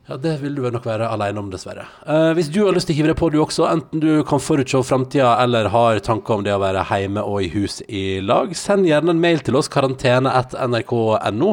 Ja, 0.08 0.16
det 0.18 0.40
vil 0.40 0.56
du 0.56 0.64
vel 0.64 0.72
nok 0.74 0.86
være 0.88 1.06
alene 1.14 1.38
om, 1.38 1.50
dessverre. 1.52 1.84
Eh, 2.10 2.32
hvis 2.34 2.48
du 2.50 2.64
har 2.64 2.74
lyst 2.74 2.88
til 2.90 2.96
å 2.96 2.98
hive 2.98 3.10
deg 3.12 3.18
på, 3.20 3.28
du 3.30 3.36
også, 3.38 3.68
enten 3.70 4.02
du 4.02 4.24
kan 4.26 4.42
forutse 4.42 4.80
framtida 4.82 5.36
eller 5.44 5.68
har 5.70 6.00
tanker 6.02 6.40
om 6.40 6.42
det 6.42 6.56
å 6.56 6.62
være 6.62 6.82
hjemme 6.90 7.22
og 7.22 7.44
i 7.44 7.50
hus 7.52 7.78
i 7.86 8.18
lag, 8.18 8.50
send 8.58 8.88
gjerne 8.88 9.14
en 9.14 9.22
mail 9.22 9.44
til 9.46 9.60
oss, 9.60 9.70
karantene.nrk.no. 9.70 11.52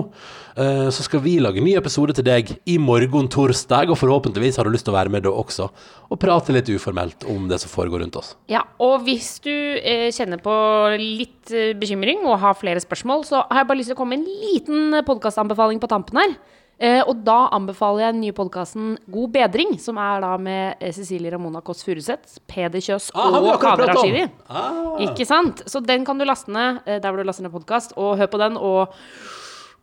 Eh, 0.60 0.89
så 0.91 1.05
skal 1.05 1.22
vi 1.24 1.38
lage 1.39 1.62
ny 1.64 1.72
episode 1.80 2.12
til 2.18 2.26
deg 2.28 2.49
i 2.68 2.76
morgen 2.82 3.30
torsdag, 3.32 3.93
og 3.93 3.99
forhåpentligvis 4.01 4.57
har 4.60 4.68
du 4.68 4.74
lyst 4.74 4.84
til 4.89 4.91
å 4.91 4.97
være 4.97 5.14
med 5.14 5.24
da 5.24 5.32
også, 5.32 5.70
og 6.12 6.20
prate 6.20 6.51
litt 6.55 6.68
uformelt 6.74 7.24
om 7.32 7.45
det 7.47 7.62
som 7.64 7.72
foregår 7.72 8.03
rundt 8.03 8.18
oss. 8.20 8.34
Ja, 8.51 8.66
og 8.84 9.05
hvis 9.07 9.38
du 9.45 9.53
eh, 9.53 10.10
kjenner 10.12 10.41
på 10.43 10.53
litt 10.99 11.53
eh, 11.55 11.72
bekymring 11.80 12.26
og 12.28 12.41
har 12.43 12.60
flere 12.60 12.84
spørsmål, 12.84 13.24
så 13.30 13.45
har 13.45 13.64
jeg 13.64 13.72
bare 13.72 13.80
lyst 13.80 13.93
til 13.93 13.95
å 13.95 14.01
komme 14.01 14.18
med 14.18 14.28
en 14.28 14.43
liten 14.49 14.99
podkastanbefaling 15.07 15.80
på 15.80 15.91
tampen 15.95 16.20
her. 16.20 16.36
Eh, 16.80 16.99
og 17.07 17.24
da 17.28 17.49
anbefaler 17.55 18.05
jeg 18.05 18.18
den 18.18 18.22
nye 18.26 18.36
podkasten 18.36 18.93
God 19.12 19.32
bedring, 19.36 19.74
som 19.80 19.95
er 19.99 20.22
da 20.24 20.36
med 20.43 20.84
eh, 20.84 20.91
Cecilie 20.95 21.32
Ramona 21.32 21.64
Kåss 21.64 21.88
Furuseth, 21.88 22.39
Peder 22.51 22.84
Kjøs 22.84 23.14
Ah, 23.16 23.32
og 23.32 23.47
om? 23.47 23.84
Rashidi. 23.88 24.28
Ah. 24.51 24.95
Ikke 25.07 25.28
sant? 25.28 25.64
Så 25.72 25.80
den 25.84 26.03
kan 26.07 26.20
du 26.20 26.28
laste 26.28 26.51
ned 26.51 26.84
der 26.88 27.07
hvor 27.07 27.20
du 27.20 27.28
laster 27.28 27.47
ned 27.47 27.55
podkast, 27.55 27.95
og 27.95 28.18
hør 28.20 28.32
på 28.32 28.43
den. 28.43 28.60
Og 28.60 28.95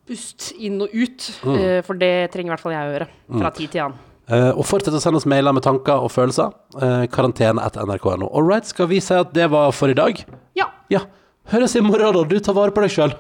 pust 0.07 0.53
inn 0.59 0.81
og 0.83 0.89
ut, 0.95 1.27
Mm. 1.45 1.57
eh, 1.59 1.83
for 1.83 1.95
det 1.95 2.31
trenger 2.33 2.53
i 2.53 2.55
hvert 2.55 2.61
fall 2.63 2.73
jeg 2.73 2.87
å 2.87 2.93
gjøre. 2.95 3.09
Fra 3.41 3.51
tid 3.51 3.71
til 3.71 3.81
annen. 3.87 3.99
Uh, 4.29 4.51
og 4.59 4.65
fortsett 4.67 4.95
å 4.95 5.01
sende 5.01 5.17
oss 5.21 5.27
mailer 5.27 5.53
med 5.55 5.63
tanker 5.63 6.03
og 6.03 6.11
følelser. 6.11 6.51
Uh, 6.75 7.07
Karantene.nrk.no. 7.07 8.27
All 8.35 8.43
right, 8.43 8.67
skal 8.67 8.89
vi 8.91 8.99
si 9.01 9.15
at 9.15 9.33
det 9.33 9.47
var 9.53 9.71
for 9.71 9.89
i 9.89 9.95
dag? 9.95 10.19
Ja. 10.59 10.67
Ja. 10.91 11.05
Høres 11.53 11.77
i 11.77 11.81
morgen, 11.81 12.13
da. 12.13 12.25
Du 12.25 12.39
tar 12.41 12.55
vare 12.55 12.73
på 12.75 12.83
deg 12.83 12.91
sjøl. 12.91 13.15